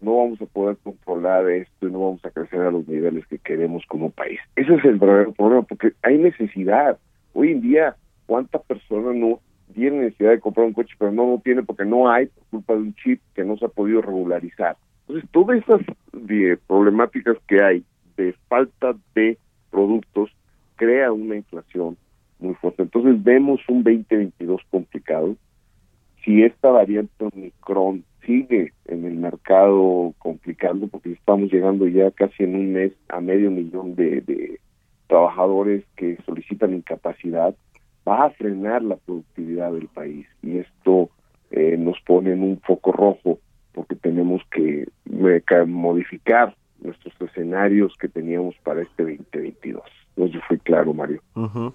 no 0.00 0.16
vamos 0.16 0.40
a 0.40 0.46
poder 0.46 0.76
controlar 0.82 1.48
esto 1.50 1.88
y 1.88 1.90
no 1.90 2.00
vamos 2.00 2.24
a 2.24 2.30
crecer 2.30 2.60
a 2.60 2.70
los 2.70 2.86
niveles 2.86 3.26
que 3.26 3.38
queremos 3.38 3.84
como 3.86 4.10
país. 4.10 4.38
Ese 4.54 4.74
es 4.74 4.84
el 4.84 4.98
verdadero 4.98 5.32
problema, 5.32 5.62
porque 5.62 5.92
hay 6.02 6.18
necesidad. 6.18 6.98
Hoy 7.32 7.52
en 7.52 7.60
día, 7.62 7.96
¿cuánta 8.26 8.58
persona 8.58 9.12
no 9.12 9.40
tiene 9.74 9.98
necesidad 9.98 10.30
de 10.30 10.40
comprar 10.40 10.66
un 10.66 10.72
coche, 10.72 10.94
pero 10.98 11.12
no 11.12 11.26
lo 11.26 11.38
tiene 11.38 11.62
porque 11.62 11.84
no 11.84 12.10
hay 12.10 12.26
por 12.26 12.44
culpa 12.50 12.74
de 12.74 12.80
un 12.80 12.94
chip 12.94 13.20
que 13.34 13.44
no 13.44 13.56
se 13.56 13.64
ha 13.64 13.68
podido 13.68 14.02
regularizar? 14.02 14.76
Entonces, 15.06 15.30
todas 15.30 15.58
esas 15.58 15.80
de 16.12 16.58
problemáticas 16.66 17.36
que 17.46 17.62
hay 17.62 17.84
de 18.16 18.34
falta 18.48 18.94
de 19.14 19.38
productos 19.70 20.30
crea 20.76 21.12
una 21.12 21.36
inflación 21.36 21.96
muy 22.38 22.54
fuerte. 22.54 22.82
Entonces 22.82 23.22
vemos 23.22 23.60
un 23.68 23.82
2022 23.82 24.62
complicado. 24.70 25.36
Si 26.24 26.42
esta 26.42 26.70
variante 26.70 27.24
Omicron 27.24 28.04
sigue 28.24 28.72
mercado 29.46 30.12
complicando, 30.18 30.88
porque 30.88 31.12
estamos 31.12 31.52
llegando 31.52 31.86
ya 31.86 32.10
casi 32.10 32.44
en 32.44 32.56
un 32.56 32.72
mes 32.72 32.92
a 33.08 33.20
medio 33.20 33.50
millón 33.50 33.94
de, 33.94 34.20
de 34.22 34.60
trabajadores 35.06 35.84
que 35.96 36.18
solicitan 36.26 36.74
incapacidad, 36.74 37.54
va 38.06 38.24
a 38.24 38.30
frenar 38.30 38.82
la 38.82 38.96
productividad 38.96 39.72
del 39.72 39.88
país 39.88 40.26
y 40.42 40.58
esto 40.58 41.10
eh, 41.50 41.76
nos 41.78 42.00
pone 42.00 42.32
en 42.32 42.42
un 42.42 42.60
foco 42.60 42.90
rojo 42.92 43.38
porque 43.72 43.94
tenemos 43.94 44.42
que 44.50 44.88
modificar 45.66 46.56
nuestros 46.80 47.14
escenarios 47.20 47.94
que 48.00 48.08
teníamos 48.08 48.56
para 48.64 48.82
este 48.82 49.02
2022. 49.04 49.82
No 50.16 50.28
fue 50.48 50.58
claro, 50.58 50.92
Mario. 50.94 51.20
Ujú. 51.34 51.72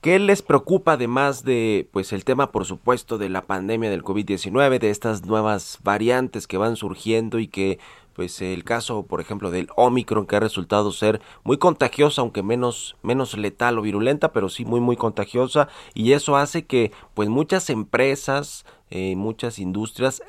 ¿Qué 0.00 0.20
les 0.20 0.42
preocupa 0.42 0.92
además 0.92 1.42
de 1.42 1.88
pues 1.92 2.12
el 2.12 2.24
tema 2.24 2.52
por 2.52 2.64
supuesto 2.64 3.18
de 3.18 3.28
la 3.28 3.42
pandemia 3.42 3.90
del 3.90 4.04
COVID-19, 4.04 4.78
de 4.78 4.90
estas 4.90 5.26
nuevas 5.26 5.78
variantes 5.82 6.46
que 6.46 6.56
van 6.56 6.76
surgiendo 6.76 7.40
y 7.40 7.48
que 7.48 7.80
pues 8.18 8.42
el 8.42 8.64
caso 8.64 9.06
por 9.06 9.20
ejemplo 9.20 9.52
del 9.52 9.68
Omicron 9.76 10.26
que 10.26 10.34
ha 10.34 10.40
resultado 10.40 10.90
ser 10.90 11.20
muy 11.44 11.56
contagiosa 11.56 12.20
aunque 12.20 12.42
menos 12.42 12.96
menos 13.00 13.38
letal 13.38 13.78
o 13.78 13.82
virulenta, 13.82 14.32
pero 14.32 14.48
sí 14.48 14.64
muy 14.64 14.80
muy 14.80 14.96
contagiosa 14.96 15.68
y 15.94 16.14
eso 16.14 16.36
hace 16.36 16.66
que 16.66 16.90
pues 17.14 17.28
muchas 17.28 17.70
empresas 17.70 18.66
eh, 18.90 19.14
muchas 19.14 19.60
industrias 19.60 20.20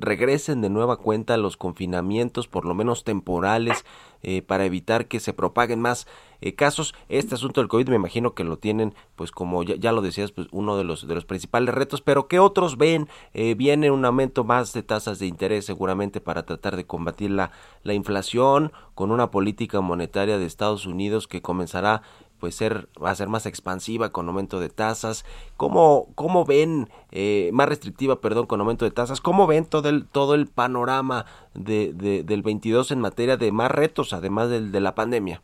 regresen 0.00 0.60
de 0.60 0.70
nueva 0.70 0.96
cuenta 0.96 1.34
a 1.34 1.36
los 1.36 1.56
confinamientos, 1.56 2.48
por 2.48 2.64
lo 2.64 2.74
menos 2.74 3.04
temporales, 3.04 3.84
eh, 4.22 4.42
para 4.42 4.64
evitar 4.64 5.06
que 5.06 5.20
se 5.20 5.32
propaguen 5.32 5.80
más 5.80 6.06
eh, 6.40 6.54
casos. 6.54 6.94
Este 7.08 7.34
asunto 7.34 7.60
del 7.60 7.68
COVID 7.68 7.88
me 7.88 7.96
imagino 7.96 8.34
que 8.34 8.44
lo 8.44 8.58
tienen, 8.58 8.94
pues 9.14 9.30
como 9.30 9.62
ya, 9.62 9.76
ya 9.76 9.92
lo 9.92 10.02
decías, 10.02 10.32
pues 10.32 10.48
uno 10.50 10.76
de 10.76 10.84
los, 10.84 11.06
de 11.06 11.14
los 11.14 11.24
principales 11.24 11.74
retos, 11.74 12.00
pero 12.00 12.26
¿qué 12.26 12.38
otros 12.38 12.76
ven? 12.76 13.08
Eh, 13.34 13.54
viene 13.54 13.90
un 13.90 14.04
aumento 14.04 14.44
más 14.44 14.72
de 14.72 14.82
tasas 14.82 15.18
de 15.18 15.26
interés 15.26 15.64
seguramente 15.64 16.20
para 16.20 16.44
tratar 16.44 16.76
de 16.76 16.86
combatir 16.86 17.30
la, 17.36 17.52
la 17.84 17.94
inflación 17.94 18.72
con 18.94 19.10
una 19.12 19.30
política 19.30 19.80
monetaria 19.80 20.38
de 20.38 20.46
Estados 20.46 20.86
Unidos 20.86 21.28
que 21.28 21.42
comenzará 21.42 22.02
pues 22.40 22.54
ser 22.54 22.88
va 23.02 23.10
a 23.10 23.14
ser 23.14 23.28
más 23.28 23.46
expansiva 23.46 24.10
con 24.12 24.28
aumento 24.28 24.60
de 24.60 24.68
tasas. 24.68 25.24
Cómo 25.56 26.08
cómo 26.16 26.44
ven 26.44 26.88
eh, 27.10 27.48
más 27.54 27.66
restrictiva 27.68 28.20
perdón 28.20 28.46
con 28.46 28.60
aumento 28.60 28.84
de 28.84 28.90
tasas 28.90 29.20
cómo 29.22 29.46
ven 29.46 29.64
todo 29.64 29.88
el 29.88 30.06
todo 30.06 30.34
el 30.34 30.46
panorama 30.46 31.24
de, 31.54 31.92
de- 31.94 32.24
del 32.24 32.42
22 32.42 32.90
en 32.90 33.00
materia 33.00 33.36
de 33.38 33.52
más 33.52 33.70
retos 33.70 34.12
además 34.12 34.50
del 34.50 34.70
de 34.70 34.80
la 34.80 34.94
pandemia 34.94 35.40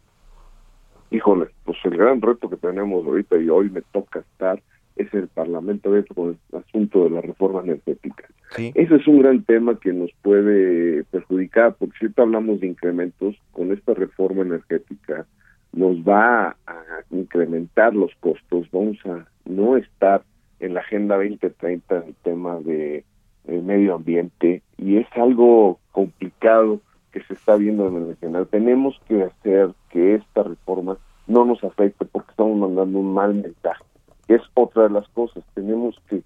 Híjole, 1.11 1.51
pues 1.65 1.77
el 1.85 1.97
gran 1.97 2.23
reto 2.23 2.49
que 2.49 2.57
tenemos 2.57 3.05
ahorita 3.07 3.37
y 3.39 3.49
hoy 3.51 3.69
me 3.69 3.83
toca 3.83 4.21
estar 4.21 4.63
es 4.97 5.13
el 5.15 5.29
Parlamento 5.29 5.89
abierto 5.89 6.15
con 6.15 6.39
el 6.53 6.59
asunto 6.59 7.05
de 7.05 7.11
la 7.11 7.21
reforma 7.21 7.61
energética. 7.61 8.25
sí 8.51 8.73
Ese 8.75 8.97
es 8.97 9.07
un 9.07 9.21
gran 9.21 9.43
tema 9.45 9.79
que 9.79 9.93
nos 9.93 10.11
puede 10.23 11.05
perjudicar, 11.05 11.75
porque 11.79 11.97
si 11.99 12.05
ahorita 12.07 12.23
hablamos 12.23 12.61
de 12.61 12.67
incrementos, 12.69 13.37
con 13.53 13.73
esta 13.73 13.95
reforma 13.95 14.43
energética 14.43 15.27
nos 15.73 15.97
va 15.99 16.57
a 16.67 16.83
incrementar 17.11 17.95
los 17.95 18.15
costos, 18.21 18.69
vamos 18.71 18.99
a 19.07 19.27
no 19.47 19.77
estar 19.77 20.23
en 20.61 20.75
la 20.75 20.81
Agenda 20.81 21.17
2030 21.17 21.97
en 21.97 22.03
el 22.05 22.15
tema 22.23 22.59
de, 22.61 23.05
eh, 23.47 23.61
medio 23.61 23.95
ambiente 23.95 24.63
y 24.79 24.99
es 24.99 25.07
algo 25.17 25.81
complicado 25.91 26.81
que 27.11 27.23
se 27.25 27.35
está 27.35 27.57
viendo 27.57 27.89
en 27.89 27.97
el 27.97 28.09
nacional. 28.11 28.47
Tenemos 28.47 29.01
que 29.09 29.25
hacer 29.25 29.71
que 29.91 30.15
esta 30.15 30.45
reforma 30.45 30.97
no 31.27 31.45
nos 31.45 31.63
afecte 31.65 32.05
porque 32.05 32.31
estamos 32.31 32.59
mandando 32.59 32.99
un 32.99 33.13
mal 33.13 33.35
mensaje. 33.35 33.85
Es 34.33 34.41
otra 34.55 34.85
de 34.85 34.91
las 34.91 35.07
cosas. 35.09 35.45
Tenemos 35.55 36.01
que 36.09 36.23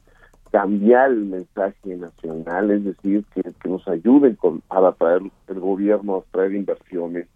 cambiar 0.52 1.10
el 1.10 1.24
mensaje 1.24 1.96
nacional, 1.96 2.70
es 2.70 2.84
decir, 2.84 3.24
que, 3.34 3.42
nos 3.68 3.86
ayuden 3.88 4.36
con, 4.36 4.62
a 4.68 4.78
atraer 4.86 5.22
el 5.48 5.58
gobierno, 5.58 6.14
a 6.14 6.18
atraer 6.20 6.54
inversiones. 6.54 7.26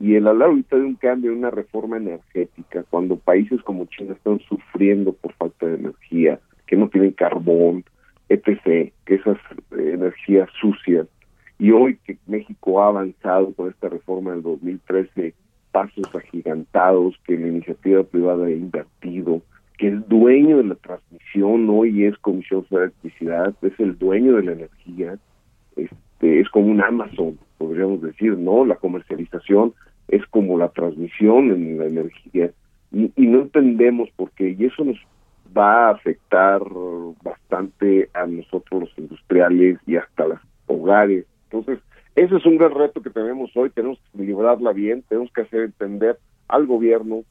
Y 0.00 0.14
el 0.14 0.26
hablar 0.26 0.48
ahorita 0.48 0.76
de 0.76 0.82
un 0.82 0.94
cambio, 0.94 1.30
de 1.30 1.36
una 1.36 1.50
reforma 1.50 1.98
energética, 1.98 2.84
cuando 2.88 3.16
países 3.16 3.62
como 3.62 3.84
China 3.84 4.14
están 4.14 4.40
sufriendo 4.48 5.12
por 5.12 5.34
falta 5.34 5.66
de 5.66 5.74
energía, 5.74 6.40
que 6.66 6.76
no 6.76 6.88
tienen 6.88 7.12
carbón, 7.12 7.84
etc., 8.30 8.92
que 9.04 9.14
esas 9.14 9.36
eh, 9.72 9.90
energías 9.92 10.48
sucias, 10.58 11.06
y 11.58 11.70
hoy 11.70 11.98
que 12.04 12.16
México 12.26 12.82
ha 12.82 12.88
avanzado 12.88 13.52
con 13.52 13.68
esta 13.68 13.90
reforma 13.90 14.32
del 14.32 14.42
2013, 14.42 15.34
pasos 15.70 16.14
agigantados, 16.14 17.14
que 17.26 17.36
la 17.36 17.48
iniciativa 17.48 18.02
privada 18.04 18.46
ha 18.46 18.50
invertido, 18.50 19.42
que 19.78 19.88
el 19.88 20.06
dueño 20.06 20.58
de 20.58 20.64
la 20.64 20.74
transmisión 20.76 21.68
hoy 21.68 22.04
es 22.04 22.16
Comisión 22.18 22.64
Federal 22.66 22.90
de 22.90 23.08
Electricidad, 23.08 23.54
es 23.62 23.80
el 23.80 23.98
dueño 23.98 24.36
de 24.36 24.42
la 24.44 24.52
energía, 24.52 25.18
este, 25.76 26.40
es 26.40 26.48
como 26.50 26.66
un 26.68 26.80
Amazon, 26.80 27.38
podríamos 27.58 28.02
decir, 28.02 28.36
¿no? 28.38 28.64
La 28.64 28.76
comercialización 28.76 29.74
es 30.08 30.24
como 30.26 30.58
la 30.58 30.68
transmisión 30.68 31.50
en 31.50 31.78
la 31.78 31.86
energía 31.86 32.50
y, 32.92 33.26
no 33.26 33.42
entendemos 33.42 34.08
por 34.16 34.30
qué 34.32 34.54
y 34.56 34.66
eso 34.66 34.84
nos 34.84 34.98
va 35.56 35.88
a 35.88 35.90
afectar 35.92 36.60
bastante 37.22 38.08
a 38.14 38.26
nosotros 38.26 38.82
los 38.82 38.98
industriales 38.98 39.78
y 39.86 39.96
hasta 39.96 40.28
los 40.28 40.38
hogares. 40.66 41.26
Entonces, 41.50 41.80
ese 42.14 42.36
es 42.36 42.46
un 42.46 42.58
gran 42.58 42.72
reto 42.72 43.02
que 43.02 43.10
tenemos 43.10 43.50
hoy, 43.56 43.70
tenemos 43.70 43.98
que 44.12 44.22
librarla 44.22 44.72
bien, 44.72 45.02
tenemos 45.08 45.32
que 45.32 45.42
hacer 45.42 45.62
entender 45.62 46.18
al 46.48 46.66
gobierno 46.66 47.24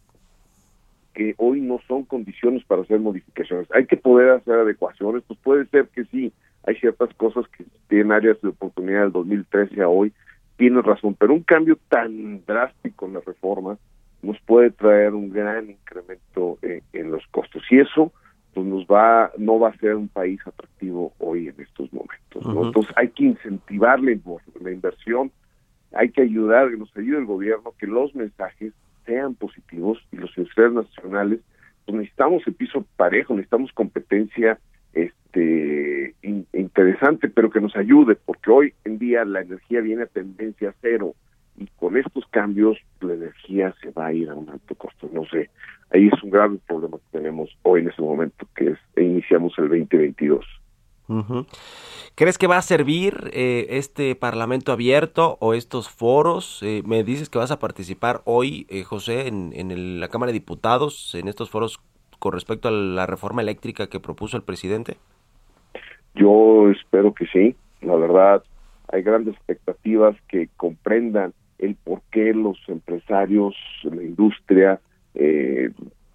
que 1.13 1.35
hoy 1.37 1.61
no 1.61 1.79
son 1.87 2.03
condiciones 2.03 2.63
para 2.65 2.81
hacer 2.81 2.99
modificaciones. 2.99 3.67
Hay 3.71 3.85
que 3.85 3.97
poder 3.97 4.31
hacer 4.31 4.55
adecuaciones, 4.55 5.23
pues 5.27 5.39
puede 5.39 5.65
ser 5.67 5.87
que 5.87 6.05
sí, 6.05 6.33
hay 6.65 6.75
ciertas 6.75 7.13
cosas 7.15 7.45
que 7.49 7.65
tienen 7.87 8.11
áreas 8.11 8.41
de 8.41 8.49
oportunidad 8.49 9.01
del 9.03 9.11
2013 9.11 9.81
a 9.81 9.89
hoy, 9.89 10.13
tienes 10.57 10.83
razón, 10.83 11.15
pero 11.17 11.33
un 11.33 11.43
cambio 11.43 11.77
tan 11.89 12.43
drástico 12.45 13.05
en 13.05 13.13
la 13.13 13.21
reforma 13.21 13.77
nos 14.21 14.39
puede 14.41 14.71
traer 14.71 15.13
un 15.13 15.29
gran 15.31 15.69
incremento 15.69 16.57
eh, 16.61 16.81
en 16.93 17.11
los 17.11 17.25
costos 17.27 17.61
y 17.69 17.79
eso 17.79 18.11
pues 18.53 18.65
nos 18.65 18.85
va 18.85 19.31
no 19.37 19.59
va 19.59 19.69
a 19.69 19.77
ser 19.77 19.95
un 19.95 20.07
país 20.07 20.39
atractivo 20.45 21.11
hoy 21.19 21.47
en 21.47 21.59
estos 21.59 21.91
momentos 21.91 22.45
¿no? 22.45 22.67
Entonces 22.67 22.93
hay 22.95 23.09
que 23.09 23.25
incentivar 23.25 23.99
la, 23.99 24.15
la 24.61 24.71
inversión 24.71 25.31
hay 25.91 26.09
que 26.11 26.21
ayudar 26.21 26.69
que 26.69 26.77
nos 26.77 26.95
ayude 26.95 27.17
el 27.17 27.25
gobierno 27.25 27.73
que 27.77 27.87
los 27.87 28.15
mensajes 28.15 28.73
sean 29.05 29.35
positivos 29.35 29.97
industriales 30.43 30.75
nacionales 30.75 31.39
pues 31.85 31.97
necesitamos 31.97 32.43
el 32.47 32.53
piso 32.53 32.85
parejo 32.95 33.33
necesitamos 33.33 33.71
competencia 33.73 34.59
este 34.93 36.15
in- 36.21 36.47
interesante 36.53 37.29
pero 37.29 37.49
que 37.49 37.61
nos 37.61 37.75
ayude 37.75 38.15
porque 38.15 38.51
hoy 38.51 38.73
en 38.85 38.99
día 38.99 39.25
la 39.25 39.41
energía 39.41 39.81
viene 39.81 40.03
a 40.03 40.07
tendencia 40.07 40.73
cero 40.81 41.15
y 41.57 41.67
con 41.75 41.97
estos 41.97 42.25
cambios 42.27 42.77
la 43.01 43.13
energía 43.13 43.73
se 43.81 43.91
va 43.91 44.07
a 44.07 44.13
ir 44.13 44.29
a 44.29 44.33
un 44.35 44.49
alto 44.49 44.73
costo. 44.75 45.09
No 45.13 45.23
sé, 45.25 45.49
ahí 45.91 46.09
es 46.11 46.23
un 46.23 46.31
grave 46.31 46.57
problema 46.67 46.97
que 46.97 47.19
tenemos 47.19 47.55
hoy 47.61 47.81
en 47.81 47.89
este 47.89 48.01
momento, 48.01 48.47
que 48.55 48.69
es 48.71 48.79
e 48.95 49.03
iniciamos 49.03 49.53
el 49.59 49.69
2022. 49.69 50.45
¿Crees 52.15 52.37
que 52.37 52.47
va 52.47 52.57
a 52.57 52.61
servir 52.61 53.31
eh, 53.33 53.67
este 53.69 54.15
Parlamento 54.15 54.71
abierto 54.71 55.37
o 55.41 55.53
estos 55.53 55.89
foros? 55.89 56.61
Eh, 56.63 56.81
me 56.85 57.03
dices 57.03 57.29
que 57.29 57.39
vas 57.39 57.51
a 57.51 57.59
participar 57.59 58.21
hoy, 58.25 58.65
eh, 58.69 58.83
José, 58.83 59.27
en, 59.27 59.51
en 59.53 59.99
la 59.99 60.07
Cámara 60.07 60.31
de 60.31 60.39
Diputados, 60.39 61.15
en 61.15 61.27
estos 61.27 61.49
foros 61.49 61.79
con 62.19 62.31
respecto 62.31 62.69
a 62.69 62.71
la 62.71 63.05
reforma 63.05 63.41
eléctrica 63.41 63.87
que 63.87 63.99
propuso 63.99 64.37
el 64.37 64.43
presidente. 64.43 64.97
Yo 66.15 66.69
espero 66.69 67.13
que 67.13 67.25
sí, 67.25 67.55
la 67.81 67.95
verdad, 67.95 68.43
hay 68.91 69.01
grandes 69.01 69.35
expectativas 69.35 70.15
que 70.29 70.47
comprendan 70.55 71.33
el 71.57 71.75
por 71.75 72.01
qué 72.11 72.33
los 72.33 72.57
empresarios, 72.67 73.55
la 73.83 74.03
industria, 74.03 74.79
eh, 75.15 75.71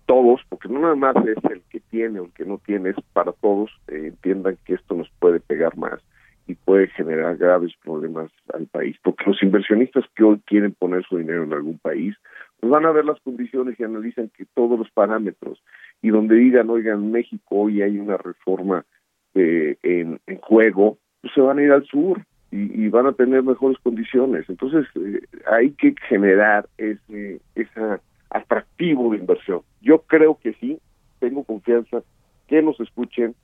todos, 0.06 0.40
porque 0.48 0.68
no 0.68 0.80
nada 0.80 0.94
más 0.94 1.16
es 1.26 1.44
el 1.50 1.60
tiene 1.90 2.20
o 2.20 2.24
el 2.26 2.32
que 2.32 2.44
no 2.44 2.58
tiene, 2.58 2.90
es 2.90 2.96
para 3.12 3.32
todos, 3.32 3.70
eh, 3.88 4.06
entiendan 4.08 4.56
que 4.64 4.74
esto 4.74 4.94
nos 4.94 5.10
puede 5.18 5.40
pegar 5.40 5.76
más 5.76 6.00
y 6.46 6.54
puede 6.54 6.88
generar 6.88 7.36
graves 7.36 7.72
problemas 7.84 8.30
al 8.54 8.66
país, 8.66 8.96
porque 9.02 9.24
los 9.26 9.42
inversionistas 9.42 10.04
que 10.16 10.24
hoy 10.24 10.40
quieren 10.46 10.72
poner 10.72 11.04
su 11.04 11.18
dinero 11.18 11.44
en 11.44 11.52
algún 11.52 11.78
país, 11.78 12.16
pues 12.58 12.70
van 12.70 12.86
a 12.86 12.90
ver 12.90 13.04
las 13.04 13.20
condiciones 13.20 13.78
y 13.78 13.84
analizan 13.84 14.30
que 14.30 14.46
todos 14.54 14.78
los 14.78 14.90
parámetros, 14.90 15.62
y 16.00 16.08
donde 16.08 16.36
digan, 16.36 16.70
oigan, 16.70 17.10
México 17.10 17.44
hoy 17.50 17.82
hay 17.82 17.98
una 17.98 18.16
reforma 18.16 18.84
eh, 19.34 19.76
en, 19.82 20.18
juego, 20.40 20.96
pues 21.20 21.34
se 21.34 21.40
van 21.42 21.58
a 21.58 21.62
ir 21.62 21.70
al 21.70 21.84
sur 21.84 22.22
y, 22.50 22.84
y 22.84 22.88
van 22.88 23.06
a 23.06 23.12
tener 23.12 23.42
mejores 23.42 23.78
condiciones. 23.82 24.48
Entonces, 24.48 24.86
eh, 24.94 25.20
hay 25.46 25.72
que 25.72 25.94
generar 26.08 26.66
ese, 26.78 27.40
ese 27.54 27.98
atractivo 28.30 29.10
de 29.10 29.18
inversión. 29.18 29.60
Yo 29.82 30.02
creo 30.02 30.38
que 30.42 30.54
sí, 30.54 30.78
tengo 31.18 31.44
confianza 31.44 32.02
que 32.46 32.62
nos 32.62 32.80
escuchen 32.80 33.34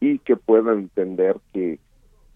y 0.00 0.18
que 0.20 0.36
puedan 0.36 0.78
entender 0.78 1.36
que, 1.52 1.78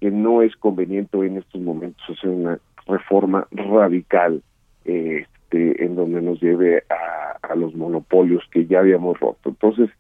que 0.01 0.11
no 0.11 0.43
es 0.43 0.55
conveniente 0.57 1.17
en 1.19 1.39
estos 1.39 1.61
momentos 1.61 2.03
hacer 2.09 2.31
una 2.31 2.59
reforma 2.87 3.47
radical 3.53 4.43
este, 4.85 5.85
en 5.85 5.95
donde 5.95 6.21
nos 6.23 6.41
lleve 6.41 6.83
a, 6.91 7.53
a 7.53 7.55
los 7.55 7.75
monopolios 7.75 8.43
que 8.51 8.67
ya 8.67 8.81
habíamos 8.81 9.19
roto. 9.21 9.51
Entonces, 9.51 9.91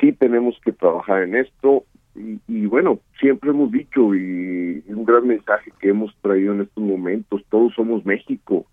sí 0.00 0.12
tenemos 0.12 0.58
que 0.64 0.72
trabajar 0.72 1.24
en 1.24 1.34
esto 1.34 1.84
y, 2.14 2.38
y 2.46 2.66
bueno, 2.66 3.00
siempre 3.18 3.50
hemos 3.50 3.72
dicho 3.72 4.14
y 4.14 4.84
un 4.86 5.04
gran 5.04 5.26
mensaje 5.26 5.72
que 5.80 5.88
hemos 5.88 6.14
traído 6.22 6.54
en 6.54 6.60
estos 6.62 6.84
momentos, 6.84 7.44
todos 7.50 7.74
somos 7.74 8.06
México 8.06 8.66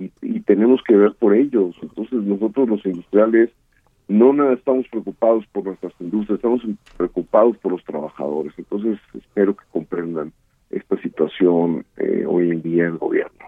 y, 0.00 0.10
y 0.20 0.40
tenemos 0.40 0.82
que 0.82 0.96
ver 0.96 1.12
por 1.14 1.34
ellos. 1.34 1.76
Entonces 1.80 2.20
nosotros 2.24 2.68
los 2.68 2.84
industriales 2.84 3.50
no 4.08 4.32
nada 4.32 4.54
estamos 4.54 4.86
preocupados 4.88 5.44
por 5.52 5.64
nuestras 5.64 5.92
industrias, 6.00 6.38
estamos 6.38 6.62
preocupados 6.96 7.56
por 7.58 7.72
los 7.72 7.84
trabajadores. 7.84 8.52
Entonces 8.56 8.98
espero 9.14 9.54
que 9.54 9.64
comprendan 9.70 10.32
esta 10.70 11.00
situación 11.00 11.84
eh, 11.98 12.24
hoy 12.26 12.50
en 12.50 12.62
día 12.62 12.86
el 12.86 12.98
gobierno. 12.98 13.38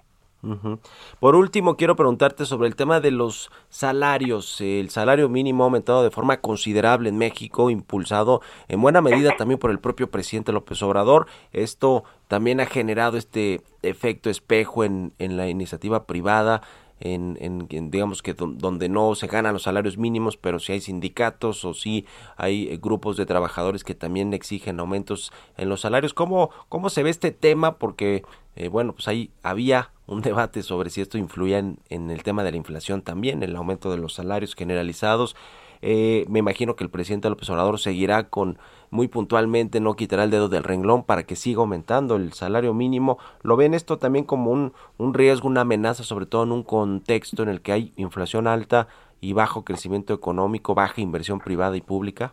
Por 1.19 1.37
último, 1.37 1.77
quiero 1.77 1.97
preguntarte 1.97 2.47
sobre 2.47 2.67
el 2.67 2.75
tema 2.75 3.01
de 3.01 3.11
los 3.11 3.51
salarios. 3.69 4.61
El 4.61 4.89
salario 4.89 5.29
mínimo 5.29 5.65
ha 5.65 5.67
aumentado 5.67 6.03
de 6.03 6.11
forma 6.11 6.39
considerable 6.39 7.11
en 7.11 7.19
México, 7.19 7.69
impulsado 7.69 8.41
en 8.69 8.81
buena 8.81 9.03
medida 9.03 9.37
también 9.37 9.61
por 9.61 9.71
el 9.71 9.81
propio 9.81 10.11
presidente 10.11 10.53
López 10.53 10.83
Obrador. 10.83 11.27
Esto 11.53 12.05
también 12.27 12.61
ha 12.61 12.67
generado 12.67 13.19
este 13.19 13.61
efecto 13.83 14.31
espejo 14.31 14.83
en, 14.83 15.13
en 15.19 15.37
la 15.37 15.49
iniciativa 15.49 16.07
privada. 16.07 16.63
En, 17.01 17.39
en- 17.41 17.91
digamos 17.91 18.23
que 18.23 18.35
don- 18.35 18.59
donde 18.59 18.89
no 18.91 19.15
se 19.15 19.27
ganan 19.27 19.55
los 19.55 19.63
salarios 19.63 19.97
mínimos, 19.97 20.37
pero 20.37 20.59
si 20.59 20.73
hay 20.73 20.81
sindicatos 20.81 21.65
o 21.65 21.73
si 21.75 22.05
hay 22.37 22.69
eh, 22.69 22.79
grupos 22.81 23.17
de 23.17 23.25
trabajadores 23.27 23.85
que 23.85 23.95
también 23.95 24.35
exigen 24.35 24.79
aumentos 24.81 25.33
en 25.57 25.69
los 25.71 25.81
salarios. 25.81 26.13
¿Cómo, 26.15 26.51
cómo 26.69 26.91
se 26.91 27.03
ve 27.03 27.11
este 27.11 27.31
tema? 27.31 27.77
Porque, 27.79 28.23
eh, 28.57 28.69
bueno, 28.69 28.93
pues 28.93 29.09
ahí 29.09 29.31
había 29.43 29.91
un 30.07 30.21
debate 30.31 30.63
sobre 30.63 30.91
si 30.91 31.01
esto 31.01 31.17
influía 31.19 31.59
en, 31.59 31.79
en 31.89 32.11
el 32.11 32.23
tema 32.23 32.45
de 32.45 32.51
la 32.51 32.57
inflación 32.59 33.03
también, 33.03 33.43
el 33.43 33.57
aumento 33.57 33.91
de 33.91 33.97
los 33.99 34.15
salarios 34.15 34.55
generalizados. 34.55 35.37
Eh, 35.83 36.27
me 36.29 36.41
imagino 36.41 36.77
que 36.77 36.85
el 36.85 36.91
presidente 36.91 37.31
López 37.31 37.49
Obrador 37.49 37.79
seguirá 37.81 38.29
con 38.29 38.59
muy 38.91 39.09
puntualmente, 39.09 39.81
no 39.81 39.95
quitará 39.95 40.25
el 40.25 40.31
dedo 40.31 40.49
del 40.49 40.65
renglón 40.65 41.05
para 41.05 41.23
que 41.23 41.37
siga 41.37 41.61
aumentando 41.61 42.17
el 42.17 42.33
salario 42.33 42.75
mínimo. 42.75 43.19
¿Lo 43.43 43.57
ven 43.57 43.75
esto 43.75 43.99
también 43.99 44.25
como 44.25 44.51
un, 44.51 44.73
un 44.99 45.15
riesgo, 45.15 45.49
una 45.49 45.63
amenaza, 45.63 46.03
sobre 46.03 46.27
todo 46.27 46.45
en 46.45 46.53
un 46.53 46.63
contexto 46.63 47.43
en 47.43 47.49
el 47.49 47.61
que 47.61 47.73
hay 47.73 47.93
inflación 47.97 48.47
alta 48.47 48.89
y 49.21 49.33
bajo 49.33 49.65
crecimiento 49.65 50.13
económico, 50.15 50.75
baja 50.75 51.01
inversión 51.01 51.41
privada 51.41 51.77
y 51.77 51.81
pública? 51.81 52.33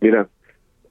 Mira, 0.00 0.28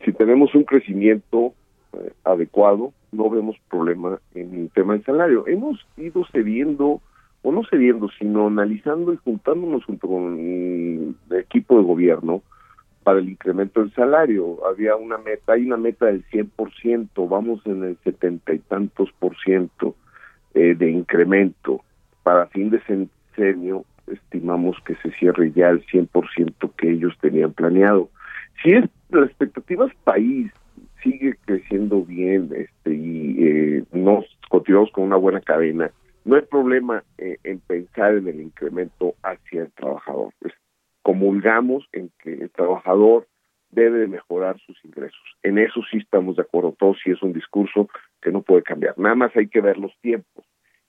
si 0.05 0.13
tenemos 0.13 0.53
un 0.55 0.63
crecimiento 0.63 1.53
eh, 1.93 2.13
adecuado, 2.23 2.93
no 3.11 3.29
vemos 3.29 3.55
problema 3.69 4.19
en 4.33 4.53
el 4.55 4.69
tema 4.71 4.93
del 4.93 5.03
salario. 5.03 5.45
Hemos 5.47 5.85
ido 5.97 6.25
cediendo, 6.31 7.01
o 7.41 7.51
no 7.51 7.63
cediendo, 7.69 8.09
sino 8.17 8.47
analizando 8.47 9.13
y 9.13 9.17
juntándonos 9.17 9.83
junto 9.85 10.07
con 10.07 10.39
el 10.39 11.15
equipo 11.37 11.77
de 11.77 11.83
gobierno 11.83 12.41
para 13.03 13.19
el 13.19 13.29
incremento 13.29 13.81
del 13.81 13.93
salario. 13.93 14.65
Había 14.65 14.95
una 14.95 15.17
meta, 15.17 15.53
hay 15.53 15.65
una 15.65 15.77
meta 15.77 16.07
del 16.07 16.25
100%, 16.29 17.29
vamos 17.29 17.61
en 17.65 17.83
el 17.83 17.97
setenta 18.03 18.53
y 18.53 18.59
tantos 18.59 19.11
por 19.19 19.37
ciento 19.37 19.95
eh, 20.53 20.75
de 20.75 20.89
incremento. 20.89 21.81
Para 22.23 22.47
fin 22.47 22.69
de 22.69 22.81
sexenio 22.81 23.85
estimamos 24.07 24.77
que 24.85 24.95
se 24.95 25.11
cierre 25.11 25.51
ya 25.51 25.69
el 25.69 25.85
100% 25.85 26.71
que 26.77 26.91
ellos 26.91 27.13
tenían 27.21 27.53
planeado. 27.53 28.09
Si 28.61 28.71
es 28.71 28.85
la 29.09 29.25
expectativa 29.25 29.85
es 29.85 29.93
país 30.03 30.51
sigue 31.03 31.35
creciendo 31.45 32.03
bien 32.03 32.49
este 32.55 32.93
y 32.95 33.35
eh, 33.39 33.83
nos 33.91 34.25
continuamos 34.49 34.91
con 34.91 35.03
una 35.03 35.17
buena 35.17 35.41
cadena, 35.41 35.91
no 36.25 36.35
hay 36.35 36.43
problema 36.43 37.03
eh, 37.17 37.37
en 37.43 37.59
pensar 37.59 38.15
en 38.15 38.27
el 38.27 38.39
incremento 38.39 39.15
hacia 39.23 39.63
el 39.63 39.71
trabajador. 39.71 40.33
Comulgamos 41.03 41.87
en 41.91 42.11
que 42.19 42.33
el 42.33 42.49
trabajador 42.49 43.27
debe 43.69 43.99
de 43.99 44.07
mejorar 44.07 44.59
sus 44.65 44.83
ingresos. 44.83 45.21
En 45.43 45.57
eso 45.57 45.81
sí 45.91 45.97
estamos 45.97 46.35
de 46.37 46.43
acuerdo 46.43 46.75
todos, 46.77 46.97
si 47.03 47.11
es 47.11 47.21
un 47.21 47.33
discurso 47.33 47.89
que 48.21 48.31
no 48.31 48.41
puede 48.41 48.63
cambiar. 48.63 48.97
Nada 48.97 49.15
más 49.15 49.35
hay 49.35 49.47
que 49.47 49.61
ver 49.61 49.77
los 49.77 49.95
tiempos. 50.01 50.45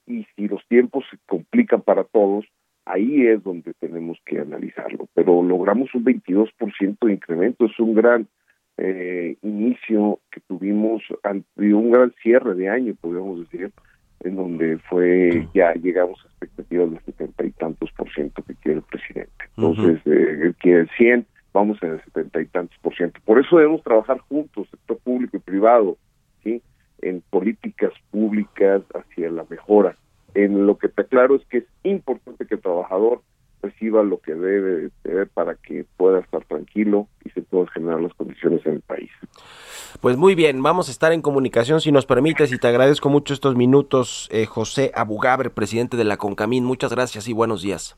Y 0.07 0.27
si 0.37 0.49
los 0.49 0.67
tiempos 0.69 1.05
se 1.11 1.19
complican 1.27 1.83
para 1.83 2.05
todos, 2.05 2.45
ahí 2.85 3.27
es 3.27 3.43
donde 3.43 3.73
tenemos 3.75 4.19
que 4.25 4.39
analizarlo. 4.39 5.09
Pero 5.15 5.43
logramos 5.43 5.95
un 5.95 6.05
22% 6.05 6.99
de 7.01 7.13
incremento, 7.13 7.65
es 7.65 7.79
un 7.81 7.95
gran 7.95 8.29
eh, 8.77 9.37
inicio 9.43 10.21
que 10.31 10.41
tuvimos 10.41 11.03
un 11.57 11.91
gran 11.91 12.13
cierre 12.23 12.55
de 12.55 12.69
año, 12.69 12.95
podríamos 13.01 13.41
decir, 13.41 13.73
en 14.21 14.37
donde 14.37 14.79
fue 14.89 15.49
ya 15.55 15.75
llegamos 15.75 16.21
a 16.25 16.29
expectativas 16.29 16.91
del 16.91 17.01
setenta 17.05 17.45
y 17.45 17.51
tantos 17.53 17.91
por 17.93 18.13
ciento 18.13 18.43
que 18.43 18.55
quiere 18.57 18.79
el 18.79 18.85
presidente. 18.85 19.45
Entonces, 19.57 20.01
eh, 20.07 20.39
él 20.43 20.55
quiere 20.59 20.81
el 20.81 20.91
100, 20.97 21.27
vamos 21.53 21.83
en 21.83 21.93
el 21.93 22.05
setenta 22.05 22.41
y 22.41 22.47
tantos 22.47 22.77
por 22.81 22.95
ciento. 22.95 23.21
Por 23.25 23.39
eso 23.39 23.57
debemos 23.57 23.83
trabajar 23.83 24.19
juntos, 24.19 24.69
sector 24.71 24.99
público 24.99 25.37
y 25.37 25.41
privado, 25.41 25.97
¿sí? 26.43 26.63
en 27.03 27.23
políticas 27.31 27.93
públicas 28.11 28.83
hacia 28.95 29.31
la 29.31 29.45
mejora. 29.49 29.97
En 30.35 30.67
lo 30.67 30.79
que 30.79 30.89
está 30.89 31.05
claro 31.05 31.37
es 31.37 31.45
que 31.47 31.59
es 31.59 31.65
importante 31.85 32.47
que 32.47 32.57
el 32.57 32.61
trabajador 32.61 33.23
reciba 33.65 34.03
lo 34.03 34.19
que 34.19 34.35
debe 34.35 34.77
de 34.77 34.91
tener 35.03 35.29
para 35.29 35.55
que 35.55 35.85
pueda 35.97 36.21
estar 36.21 36.45
tranquilo 36.45 37.09
y 37.25 37.31
se 37.31 37.43
puedan 37.43 37.69
generar 37.69 38.01
las 38.01 38.15
condiciones 38.15 38.65
en 38.67 38.75
el 38.75 38.81
país. 38.81 39.11
Pues 40.01 40.17
muy 40.17 40.35
bien, 40.35 40.63
vamos 40.63 40.89
a 40.89 40.91
estar 40.91 41.13
en 41.13 41.23
comunicación 41.23 41.81
si 41.81 41.93
nos 41.93 42.07
permites 42.07 42.53
y 42.53 42.59
te 42.59 42.69
agradezco 42.69 43.09
mucho 43.09 43.33
estos 43.33 43.57
minutos, 43.57 44.29
eh, 44.33 44.47
José 44.47 44.91
Abugaber, 44.95 45.51
presidente 45.53 45.97
de 45.97 46.05
la 46.05 46.17
Concamín. 46.17 46.65
Muchas 46.65 46.93
gracias 46.93 47.29
y 47.29 47.33
buenos 47.33 47.63
días. 47.63 47.97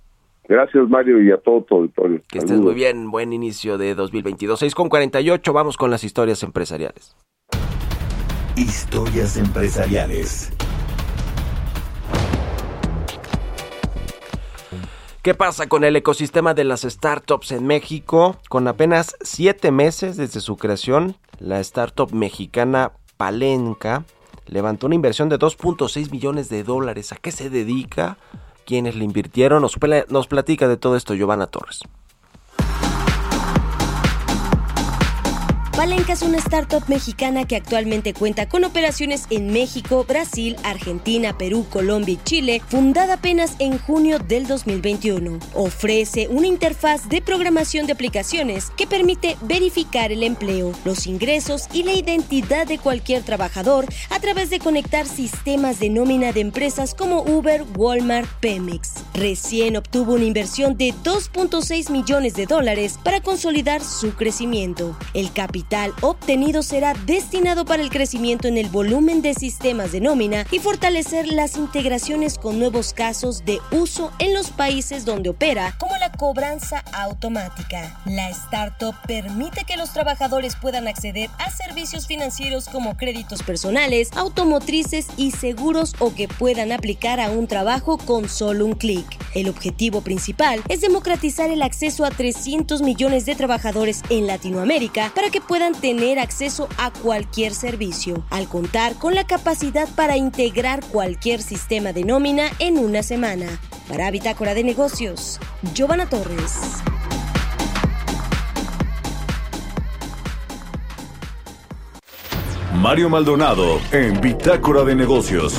Gracias 0.48 0.88
Mario 0.88 1.20
y 1.20 1.32
a 1.32 1.38
todo 1.38 1.62
tu 1.62 1.76
auditorio. 1.76 2.20
Que 2.30 2.38
estés 2.38 2.60
muy 2.60 2.74
bien, 2.74 3.10
buen 3.10 3.32
inicio 3.32 3.78
de 3.78 3.94
2022. 3.94 4.60
6 4.60 4.74
con 4.74 4.88
48, 4.88 5.52
vamos 5.52 5.76
con 5.76 5.90
las 5.90 6.04
historias 6.04 6.42
empresariales. 6.42 7.16
Historias 8.56 9.36
empresariales. 9.36 10.56
¿Qué 15.26 15.34
pasa 15.34 15.66
con 15.66 15.82
el 15.82 15.96
ecosistema 15.96 16.54
de 16.54 16.62
las 16.62 16.82
startups 16.82 17.50
en 17.50 17.66
México? 17.66 18.36
Con 18.48 18.68
apenas 18.68 19.16
siete 19.22 19.72
meses 19.72 20.16
desde 20.16 20.38
su 20.38 20.56
creación, 20.56 21.16
la 21.40 21.58
startup 21.58 22.12
mexicana 22.12 22.92
Palenca 23.16 24.04
levantó 24.46 24.86
una 24.86 24.94
inversión 24.94 25.28
de 25.28 25.36
2.6 25.36 26.12
millones 26.12 26.48
de 26.48 26.62
dólares. 26.62 27.10
¿A 27.10 27.16
qué 27.16 27.32
se 27.32 27.50
dedica? 27.50 28.18
¿Quiénes 28.66 28.94
le 28.94 29.02
invirtieron? 29.02 29.62
Nos, 29.62 29.76
nos 30.10 30.28
platica 30.28 30.68
de 30.68 30.76
todo 30.76 30.94
esto 30.94 31.12
Giovanna 31.16 31.48
Torres. 31.48 31.80
Palenca 35.76 36.14
es 36.14 36.22
una 36.22 36.38
startup 36.38 36.84
mexicana 36.88 37.44
que 37.44 37.54
actualmente 37.54 38.14
cuenta 38.14 38.48
con 38.48 38.64
operaciones 38.64 39.26
en 39.28 39.52
México, 39.52 40.06
Brasil, 40.08 40.56
Argentina, 40.64 41.36
Perú, 41.36 41.66
Colombia 41.68 42.14
y 42.14 42.24
Chile, 42.24 42.62
fundada 42.66 43.14
apenas 43.14 43.56
en 43.58 43.76
junio 43.76 44.18
del 44.18 44.46
2021. 44.46 45.38
Ofrece 45.52 46.28
una 46.28 46.46
interfaz 46.46 47.10
de 47.10 47.20
programación 47.20 47.86
de 47.86 47.92
aplicaciones 47.92 48.70
que 48.70 48.86
permite 48.86 49.36
verificar 49.42 50.12
el 50.12 50.22
empleo, 50.22 50.72
los 50.86 51.06
ingresos 51.06 51.68
y 51.74 51.82
la 51.82 51.92
identidad 51.92 52.66
de 52.66 52.78
cualquier 52.78 53.22
trabajador 53.22 53.84
a 54.08 54.18
través 54.18 54.48
de 54.48 54.60
conectar 54.60 55.06
sistemas 55.06 55.78
de 55.78 55.90
nómina 55.90 56.32
de 56.32 56.40
empresas 56.40 56.94
como 56.94 57.20
Uber, 57.20 57.64
Walmart, 57.76 58.30
Pemex. 58.40 58.94
Recién 59.12 59.76
obtuvo 59.76 60.14
una 60.14 60.24
inversión 60.24 60.78
de 60.78 60.94
2.6 61.04 61.90
millones 61.90 62.32
de 62.32 62.46
dólares 62.46 62.98
para 63.04 63.20
consolidar 63.20 63.84
su 63.84 64.14
crecimiento. 64.14 64.96
El 65.12 65.30
capital 65.34 65.65
obtenido 66.00 66.62
será 66.62 66.94
destinado 67.06 67.64
para 67.64 67.82
el 67.82 67.90
crecimiento 67.90 68.48
en 68.48 68.56
el 68.56 68.68
volumen 68.68 69.20
de 69.20 69.34
sistemas 69.34 69.92
de 69.92 70.00
nómina 70.00 70.46
y 70.50 70.58
fortalecer 70.58 71.26
las 71.28 71.56
integraciones 71.56 72.38
con 72.38 72.58
nuevos 72.58 72.92
casos 72.92 73.44
de 73.44 73.60
uso 73.72 74.12
en 74.18 74.32
los 74.32 74.50
países 74.50 75.04
donde 75.04 75.30
opera, 75.30 75.76
como 75.78 75.96
la 75.96 76.12
cobranza 76.12 76.84
automática. 76.92 77.98
La 78.06 78.30
startup 78.30 78.94
permite 79.06 79.64
que 79.64 79.76
los 79.76 79.92
trabajadores 79.92 80.54
puedan 80.56 80.86
acceder 80.86 81.30
a 81.38 81.50
servicios 81.50 82.06
financieros 82.06 82.68
como 82.68 82.96
créditos 82.96 83.42
personales, 83.42 84.10
automotrices 84.16 85.08
y 85.16 85.32
seguros 85.32 85.94
o 85.98 86.14
que 86.14 86.28
puedan 86.28 86.72
aplicar 86.72 87.20
a 87.20 87.30
un 87.30 87.46
trabajo 87.48 87.98
con 87.98 88.28
solo 88.28 88.64
un 88.66 88.74
clic. 88.74 89.06
El 89.34 89.48
objetivo 89.48 90.00
principal 90.00 90.62
es 90.68 90.80
democratizar 90.80 91.50
el 91.50 91.62
acceso 91.62 92.04
a 92.04 92.10
300 92.10 92.82
millones 92.82 93.26
de 93.26 93.34
trabajadores 93.34 94.02
en 94.10 94.26
Latinoamérica 94.26 95.12
para 95.14 95.30
que 95.30 95.40
puedan 95.40 95.55
tener 95.80 96.18
acceso 96.18 96.68
a 96.78 96.92
cualquier 96.92 97.54
servicio, 97.54 98.24
al 98.30 98.48
contar 98.48 98.94
con 98.96 99.14
la 99.14 99.26
capacidad 99.26 99.88
para 99.94 100.16
integrar 100.16 100.84
cualquier 100.84 101.42
sistema 101.42 101.92
de 101.92 102.04
nómina 102.04 102.50
en 102.58 102.78
una 102.78 103.02
semana. 103.02 103.46
Para 103.88 104.10
Bitácora 104.10 104.54
de 104.54 104.64
Negocios, 104.64 105.40
Giovanna 105.74 106.08
Torres. 106.08 106.82
Mario 112.74 113.08
Maldonado 113.08 113.80
en 113.92 114.20
Bitácora 114.20 114.84
de 114.84 114.94
Negocios. 114.94 115.58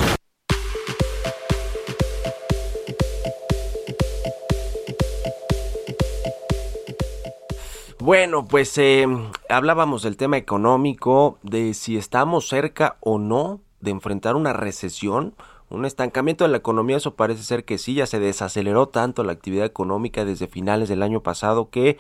Bueno, 8.08 8.46
pues 8.46 8.78
eh, 8.78 9.06
hablábamos 9.50 10.04
del 10.04 10.16
tema 10.16 10.38
económico, 10.38 11.40
de 11.44 11.74
si 11.74 11.98
estamos 11.98 12.48
cerca 12.48 12.96
o 13.02 13.20
no 13.20 13.60
de 13.82 13.92
enfrentar 13.92 14.38
una 14.38 14.54
recesión, 14.54 15.36
un 15.70 15.84
estancamiento 15.84 16.46
de 16.46 16.52
la 16.52 16.56
economía, 16.56 16.96
eso 16.96 17.16
parece 17.16 17.44
ser 17.44 17.66
que 17.66 17.78
sí, 17.78 17.96
ya 17.96 18.06
se 18.06 18.22
desaceleró 18.22 18.88
tanto 18.88 19.26
la 19.26 19.34
actividad 19.34 19.66
económica 19.66 20.24
desde 20.24 20.48
finales 20.48 20.88
del 20.88 21.04
año 21.04 21.22
pasado 21.22 21.70
que 21.70 21.98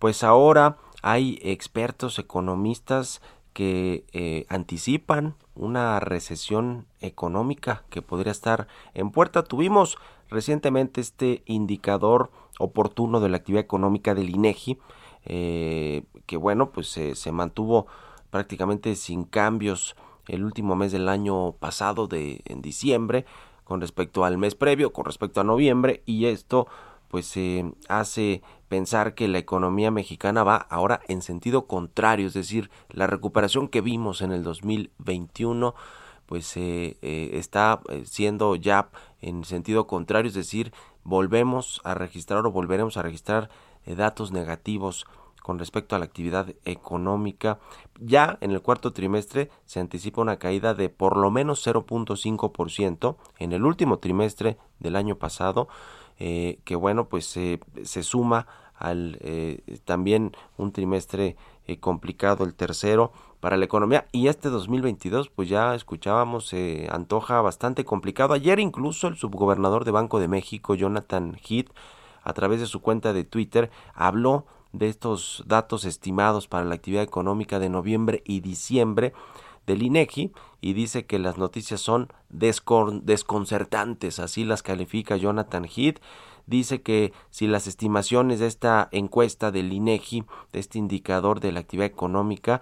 pues 0.00 0.24
ahora 0.24 0.76
hay 1.02 1.38
expertos 1.40 2.18
economistas 2.18 3.22
que 3.52 4.02
eh, 4.12 4.46
anticipan 4.48 5.36
una 5.54 6.00
recesión 6.00 6.86
económica 7.00 7.84
que 7.90 8.02
podría 8.02 8.32
estar 8.32 8.66
en 8.92 9.12
puerta. 9.12 9.44
Tuvimos 9.44 9.98
recientemente 10.30 11.00
este 11.00 11.44
indicador 11.46 12.32
oportuno 12.58 13.20
de 13.20 13.28
la 13.28 13.36
actividad 13.36 13.62
económica 13.62 14.16
del 14.16 14.30
INEGI, 14.30 14.78
eh, 15.24 16.04
que 16.26 16.36
bueno, 16.36 16.70
pues 16.70 16.88
se 16.88 17.32
mantuvo 17.32 17.86
prácticamente 18.30 18.96
sin 18.96 19.24
cambios 19.24 19.96
el 20.26 20.44
último 20.44 20.76
mes 20.76 20.92
del 20.92 21.08
año 21.08 21.52
pasado 21.52 22.06
de 22.06 22.42
en 22.46 22.62
diciembre 22.62 23.26
con 23.64 23.80
respecto 23.80 24.24
al 24.24 24.38
mes 24.38 24.54
previo, 24.54 24.92
con 24.92 25.04
respecto 25.04 25.40
a 25.40 25.44
noviembre 25.44 26.02
y 26.06 26.26
esto 26.26 26.66
pues 27.08 27.26
se 27.26 27.72
hace 27.88 28.42
pensar 28.68 29.14
que 29.14 29.28
la 29.28 29.38
economía 29.38 29.90
mexicana 29.90 30.42
va 30.42 30.56
ahora 30.56 31.00
en 31.06 31.22
sentido 31.22 31.66
contrario, 31.66 32.26
es 32.26 32.34
decir, 32.34 32.70
la 32.90 33.06
recuperación 33.06 33.68
que 33.68 33.80
vimos 33.80 34.20
en 34.20 34.32
el 34.32 34.42
2021 34.42 35.74
pues 36.26 36.56
eh, 36.56 36.96
eh, 37.02 37.30
está 37.34 37.80
eh, 37.88 38.02
siendo 38.06 38.56
ya 38.56 38.88
en 39.20 39.44
sentido 39.44 39.86
contrario, 39.86 40.28
es 40.28 40.34
decir, 40.34 40.72
volvemos 41.04 41.80
a 41.84 41.94
registrar 41.94 42.44
o 42.46 42.50
volveremos 42.50 42.96
a 42.96 43.02
registrar 43.02 43.50
datos 43.86 44.32
negativos 44.32 45.06
con 45.42 45.58
respecto 45.58 45.94
a 45.94 45.98
la 45.98 46.06
actividad 46.06 46.54
económica. 46.64 47.58
Ya 48.00 48.38
en 48.40 48.50
el 48.50 48.62
cuarto 48.62 48.92
trimestre 48.92 49.50
se 49.66 49.78
anticipa 49.78 50.22
una 50.22 50.38
caída 50.38 50.72
de 50.72 50.88
por 50.88 51.18
lo 51.18 51.30
menos 51.30 51.66
0.5% 51.66 53.16
en 53.38 53.52
el 53.52 53.64
último 53.64 53.98
trimestre 53.98 54.56
del 54.78 54.96
año 54.96 55.16
pasado, 55.16 55.68
eh, 56.18 56.60
que 56.64 56.76
bueno, 56.76 57.08
pues 57.08 57.26
se 57.26 58.02
suma 58.02 58.46
al 58.74 59.18
eh, 59.20 59.60
también 59.84 60.32
un 60.56 60.72
trimestre 60.72 61.36
eh, 61.66 61.78
complicado, 61.78 62.44
el 62.44 62.54
tercero 62.54 63.12
para 63.40 63.56
la 63.56 63.64
economía 63.64 64.06
y 64.12 64.28
este 64.28 64.48
2022 64.48 65.28
pues 65.28 65.48
ya 65.48 65.74
escuchábamos 65.74 66.46
se 66.46 66.88
antoja 66.90 67.40
bastante 67.40 67.84
complicado. 67.84 68.34
Ayer 68.34 68.58
incluso 68.58 69.08
el 69.08 69.16
subgobernador 69.16 69.84
de 69.84 69.90
Banco 69.90 70.18
de 70.18 70.28
México, 70.28 70.74
Jonathan 70.74 71.36
Heath, 71.48 71.70
a 72.24 72.32
través 72.32 72.60
de 72.60 72.66
su 72.66 72.80
cuenta 72.80 73.12
de 73.12 73.24
Twitter, 73.24 73.70
habló 73.94 74.46
de 74.72 74.88
estos 74.88 75.44
datos 75.46 75.84
estimados 75.84 76.48
para 76.48 76.64
la 76.64 76.74
actividad 76.74 77.04
económica 77.04 77.58
de 77.60 77.68
noviembre 77.68 78.22
y 78.24 78.40
diciembre 78.40 79.12
del 79.66 79.82
INEGI 79.82 80.32
y 80.60 80.72
dice 80.72 81.06
que 81.06 81.18
las 81.18 81.38
noticias 81.38 81.80
son 81.80 82.08
desconcertantes, 82.30 84.18
así 84.18 84.44
las 84.44 84.62
califica 84.62 85.16
Jonathan 85.16 85.64
Heath. 85.64 86.00
Dice 86.46 86.82
que 86.82 87.12
si 87.30 87.46
las 87.46 87.66
estimaciones 87.66 88.40
de 88.40 88.46
esta 88.46 88.88
encuesta 88.92 89.50
del 89.50 89.72
INEGI, 89.72 90.24
de 90.52 90.60
este 90.60 90.78
indicador 90.78 91.40
de 91.40 91.52
la 91.52 91.60
actividad 91.60 91.86
económica 91.86 92.60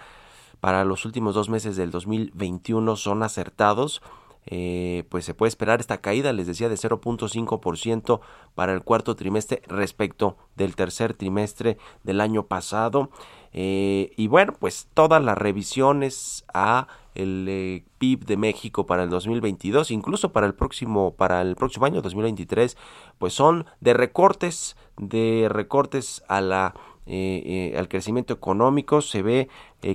para 0.60 0.84
los 0.84 1.04
últimos 1.04 1.34
dos 1.34 1.48
meses 1.48 1.76
del 1.76 1.90
2021 1.90 2.94
son 2.94 3.24
acertados, 3.24 4.00
eh, 4.46 5.04
pues 5.08 5.24
se 5.24 5.34
puede 5.34 5.48
esperar 5.48 5.80
esta 5.80 6.00
caída, 6.00 6.32
les 6.32 6.46
decía, 6.46 6.68
de 6.68 6.74
0.5% 6.74 8.20
para 8.54 8.72
el 8.72 8.82
cuarto 8.82 9.14
trimestre 9.14 9.62
respecto 9.68 10.36
del 10.56 10.74
tercer 10.74 11.14
trimestre 11.14 11.78
del 12.02 12.20
año 12.20 12.46
pasado. 12.46 13.10
Eh, 13.52 14.12
y 14.16 14.26
bueno, 14.28 14.54
pues 14.58 14.88
todas 14.94 15.22
las 15.22 15.38
revisiones 15.38 16.44
a 16.52 16.88
el 17.14 17.46
eh, 17.48 17.84
PIB 17.98 18.24
de 18.24 18.36
México 18.36 18.86
para 18.86 19.04
el 19.04 19.10
2022, 19.10 19.90
incluso 19.90 20.32
para 20.32 20.46
el 20.46 20.54
próximo 20.54 21.12
para 21.12 21.42
el 21.42 21.54
próximo 21.54 21.86
año 21.86 22.02
2023, 22.02 22.76
pues 23.18 23.34
son 23.34 23.66
de 23.80 23.94
recortes, 23.94 24.76
de 24.96 25.48
recortes 25.50 26.24
a 26.28 26.40
la 26.40 26.74
al 27.04 27.88
crecimiento 27.88 28.32
económico, 28.32 29.02
se 29.02 29.22
ve 29.22 29.48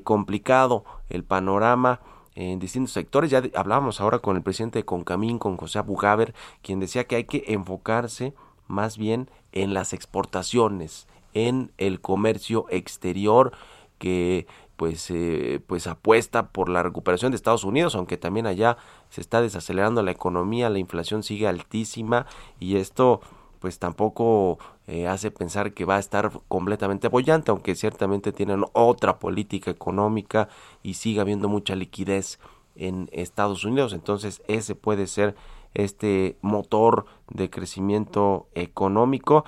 complicado 0.03 0.83
el 1.09 1.23
panorama 1.23 2.01
en 2.37 2.59
distintos 2.59 2.93
sectores. 2.93 3.31
Ya 3.31 3.41
hablábamos 3.55 3.99
ahora 3.99 4.19
con 4.19 4.37
el 4.37 4.43
presidente 4.43 4.79
de 4.79 4.85
Concamín, 4.85 5.39
con 5.39 5.57
José 5.57 5.79
Abugaber, 5.79 6.35
quien 6.61 6.79
decía 6.79 7.05
que 7.05 7.15
hay 7.15 7.23
que 7.23 7.43
enfocarse 7.47 8.33
más 8.67 8.97
bien 8.97 9.29
en 9.53 9.73
las 9.73 9.91
exportaciones, 9.91 11.07
en 11.33 11.71
el 11.77 11.99
comercio 11.99 12.67
exterior 12.69 13.53
que 13.97 14.45
pues 14.75 15.09
eh, 15.09 15.59
pues 15.65 15.87
apuesta 15.87 16.49
por 16.49 16.69
la 16.69 16.83
recuperación 16.83 17.31
de 17.31 17.37
Estados 17.37 17.63
Unidos, 17.63 17.95
aunque 17.95 18.17
también 18.17 18.45
allá 18.45 18.77
se 19.09 19.21
está 19.21 19.41
desacelerando 19.41 20.03
la 20.03 20.11
economía, 20.11 20.69
la 20.69 20.77
inflación 20.77 21.23
sigue 21.23 21.47
altísima 21.47 22.27
y 22.59 22.75
esto 22.75 23.21
pues 23.59 23.79
tampoco 23.79 24.59
eh, 24.89 25.05
hace 25.05 25.31
pensar 25.31 25.73
que 25.73 25.83
va 25.83 25.97
a 25.97 25.99
estar 25.99 26.31
completamente 26.47 27.07
apoyante, 27.07 27.51
aunque 27.51 27.75
ciertamente 27.75 28.31
tienen 28.31 28.63
otra 28.71 29.19
política 29.19 29.69
económica 29.69 30.47
y 30.81 30.93
sigue 30.93 31.19
habiendo 31.19 31.49
mucha 31.49 31.75
liquidez 31.75 32.39
en 32.77 33.09
Estados 33.11 33.65
Unidos. 33.65 33.91
Entonces 33.91 34.41
ese 34.47 34.75
puede 34.75 35.07
ser 35.07 35.35
este 35.73 36.37
motor 36.41 37.05
de 37.29 37.49
crecimiento 37.49 38.47
económico. 38.55 39.43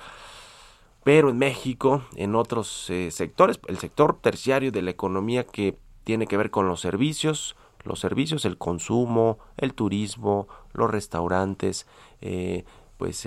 Pero 1.04 1.30
en 1.30 1.38
México, 1.38 2.02
en 2.16 2.34
otros 2.34 2.90
eh, 2.90 3.10
sectores, 3.10 3.58
el 3.66 3.78
sector 3.78 4.18
terciario 4.20 4.70
de 4.70 4.82
la 4.82 4.90
economía 4.90 5.44
que 5.44 5.78
tiene 6.04 6.26
que 6.26 6.36
ver 6.36 6.50
con 6.50 6.68
los 6.68 6.82
servicios, 6.82 7.56
los 7.82 7.98
servicios, 7.98 8.44
el 8.44 8.58
consumo, 8.58 9.38
el 9.56 9.72
turismo, 9.72 10.48
los 10.74 10.90
restaurantes, 10.90 11.86
eh, 12.20 12.64
pues 12.98 13.26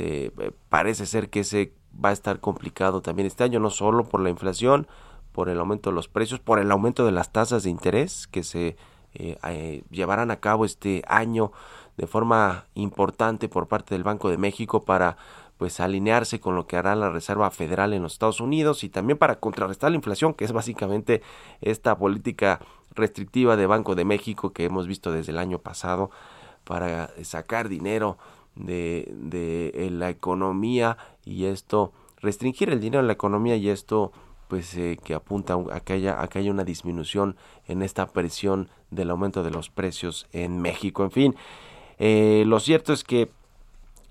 parece 0.70 1.08
ser 1.08 1.32
que 1.32 1.40
ese 1.40 1.74
va 2.04 2.10
a 2.10 2.14
estar 2.14 2.40
complicado 2.40 3.02
también 3.02 3.28
este 3.28 3.44
año, 3.44 3.60
no 3.60 3.70
solo 3.70 4.04
por 4.04 4.22
la 4.22 4.30
inflación, 4.30 4.88
por 5.32 5.50
el 5.50 5.60
aumento 5.60 5.90
de 5.90 5.96
los 5.96 6.08
precios, 6.08 6.40
por 6.40 6.60
el 6.60 6.72
aumento 6.72 7.06
de 7.06 7.12
las 7.12 7.32
tasas 7.32 7.64
de 7.64 7.70
interés 7.70 8.28
que 8.28 8.44
se 8.44 8.78
eh, 9.16 9.38
eh, 9.48 9.84
llevarán 9.92 10.32
a 10.32 10.38
cabo 10.38 10.66
este 10.66 11.04
año 11.08 11.52
de 11.98 12.08
forma 12.08 12.66
importante 12.74 13.48
por 13.50 13.68
parte 13.68 13.94
del 13.94 14.04
Banco 14.04 14.30
de 14.30 14.38
México 14.38 14.84
para 14.84 15.18
pues 15.58 15.80
alinearse 15.80 16.40
con 16.40 16.56
lo 16.56 16.66
que 16.66 16.78
hará 16.78 16.96
la 16.96 17.10
Reserva 17.10 17.52
Federal 17.52 17.94
en 17.94 18.02
los 18.02 18.14
Estados 18.14 18.42
Unidos 18.42 18.84
y 18.84 18.90
también 18.90 19.18
para 19.18 19.40
contrarrestar 19.40 19.92
la 19.92 19.98
inflación, 19.98 20.34
que 20.34 20.46
es 20.46 20.52
básicamente 20.52 21.22
esta 21.62 21.98
política 21.98 22.60
restrictiva 22.96 23.56
de 23.56 23.68
Banco 23.68 23.96
de 23.96 24.06
México 24.06 24.52
que 24.52 24.66
hemos 24.66 24.88
visto 24.88 25.12
desde 25.12 25.32
el 25.32 25.38
año 25.38 25.60
pasado 25.60 26.10
para 26.64 27.12
sacar 27.24 27.70
dinero 27.70 28.18
de, 28.56 29.12
de 29.16 29.90
la 29.92 30.10
economía 30.10 30.98
y 31.26 31.46
esto 31.46 31.92
restringir 32.24 32.70
el 32.70 32.80
dinero 32.80 33.02
en 33.02 33.08
la 33.08 33.14
economía 33.14 33.56
y 33.58 33.70
esto 33.70 34.12
pues 34.48 34.76
eh, 34.76 35.00
que 35.04 35.14
apunta 35.14 35.58
a 35.72 35.80
que, 35.80 35.94
haya, 35.94 36.28
que 36.28 36.40
haya 36.40 36.52
una 36.52 36.64
disminución 36.64 37.36
en 37.68 37.82
esta 37.82 38.08
presión 38.08 38.70
del 38.92 39.10
aumento 39.10 39.44
de 39.44 39.52
los 39.52 39.70
precios 39.70 40.28
en 40.32 40.62
México. 40.62 41.04
En 41.04 41.12
fin, 41.12 41.36
eh, 41.98 42.44
lo 42.46 42.60
cierto 42.60 42.94
es 42.94 43.04
que 43.04 43.30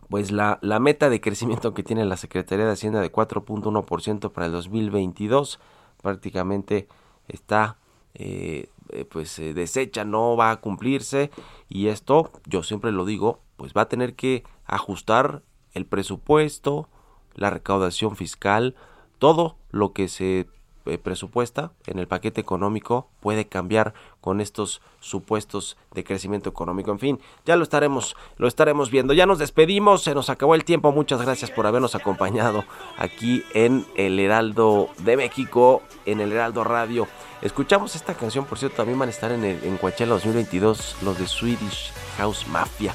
pues 0.09 0.31
la, 0.31 0.59
la, 0.61 0.79
meta 0.79 1.09
de 1.09 1.21
crecimiento 1.21 1.73
que 1.73 1.83
tiene 1.83 2.05
la 2.05 2.17
Secretaría 2.17 2.67
de 2.67 2.73
Hacienda 2.73 3.01
de 3.01 3.11
4.1% 3.11 4.33
para 4.33 4.47
el 4.47 4.53
2022 4.53 5.59
prácticamente 6.03 6.87
está 7.29 7.79
eh, 8.15 8.69
pues 9.11 9.37
deshecha, 9.37 10.05
no 10.05 10.37
va 10.37 10.51
a 10.51 10.61
cumplirse 10.61 11.31
y 11.71 11.87
esto 11.87 12.31
yo 12.47 12.63
siempre 12.63 12.93
lo 12.93 13.07
digo 13.07 13.39
pues 13.63 13.75
va 13.75 13.83
a 13.83 13.89
tener 13.89 14.15
que 14.17 14.43
ajustar 14.67 15.45
el 15.73 15.87
presupuesto, 15.87 16.89
la 17.37 17.49
recaudación 17.49 18.17
fiscal, 18.17 18.75
todo 19.21 19.55
lo 19.71 19.93
que 19.93 20.09
se 20.09 20.49
eh, 20.85 20.99
presupuesta 20.99 21.71
en 21.87 22.01
el 22.01 22.09
paquete 22.09 22.41
económico 22.41 23.07
puede 23.21 23.47
cambiar 23.47 23.95
con 24.21 24.41
estos 24.41 24.83
supuestos 24.99 25.77
de 25.95 26.03
crecimiento 26.03 26.51
económico. 26.51 26.91
En 26.91 26.99
fin, 26.99 27.21
ya 27.45 27.55
lo 27.55 27.63
estaremos, 27.63 28.17
lo 28.37 28.49
estaremos 28.49 28.91
viendo. 28.91 29.13
Ya 29.13 29.27
nos 29.27 29.39
despedimos, 29.39 30.03
se 30.03 30.13
nos 30.13 30.29
acabó 30.29 30.57
el 30.57 30.65
tiempo. 30.65 30.91
Muchas 30.91 31.23
gracias 31.23 31.53
por 31.53 31.69
habernos 31.69 31.95
acompañado 31.95 32.65
aquí 32.99 33.45
en 33.55 33.87
el 33.95 34.19
Heraldo 34.19 34.89
de 34.99 35.17
México, 35.17 35.83
en 36.05 36.21
el 36.21 36.33
Heraldo 36.33 36.65
Radio. 36.65 37.07
Escuchamos 37.43 37.95
esta 37.95 38.15
canción, 38.15 38.45
por 38.45 38.59
cierto, 38.59 38.79
también 38.79 38.99
van 38.99 39.09
a 39.09 39.13
estar 39.13 39.31
en, 39.31 39.45
el, 39.45 39.63
en 39.63 39.77
Coachella 39.77 40.15
2022, 40.15 40.97
los 41.03 41.17
de 41.17 41.29
Swedish 41.29 41.93
House 42.17 42.49
Mafia. 42.49 42.93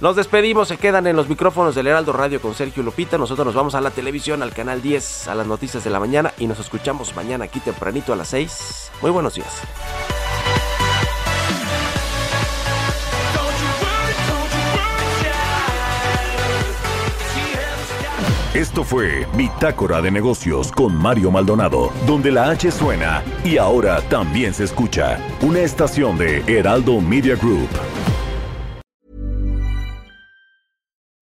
Nos 0.00 0.16
despedimos, 0.16 0.68
se 0.68 0.78
quedan 0.78 1.06
en 1.06 1.14
los 1.14 1.28
micrófonos 1.28 1.74
del 1.74 1.86
Heraldo 1.86 2.14
Radio 2.14 2.40
con 2.40 2.54
Sergio 2.54 2.82
Lupita. 2.82 3.18
Nosotros 3.18 3.44
nos 3.44 3.54
vamos 3.54 3.74
a 3.74 3.82
la 3.82 3.90
televisión, 3.90 4.42
al 4.42 4.54
canal 4.54 4.80
10, 4.80 5.28
a 5.28 5.34
las 5.34 5.46
noticias 5.46 5.84
de 5.84 5.90
la 5.90 6.00
mañana 6.00 6.32
y 6.38 6.46
nos 6.46 6.58
escuchamos 6.58 7.14
mañana 7.14 7.44
aquí 7.44 7.60
tempranito 7.60 8.14
a 8.14 8.16
las 8.16 8.28
6. 8.28 8.92
Muy 9.02 9.10
buenos 9.10 9.34
días. 9.34 9.60
Esto 18.54 18.84
fue 18.84 19.26
Bitácora 19.36 20.00
de 20.00 20.10
Negocios 20.10 20.72
con 20.72 20.94
Mario 20.94 21.30
Maldonado, 21.30 21.92
donde 22.06 22.30
la 22.30 22.48
H 22.50 22.70
suena 22.70 23.22
y 23.44 23.58
ahora 23.58 24.00
también 24.08 24.54
se 24.54 24.64
escucha. 24.64 25.18
Una 25.42 25.60
estación 25.60 26.16
de 26.16 26.42
Heraldo 26.46 27.00
Media 27.02 27.36
Group. 27.36 27.68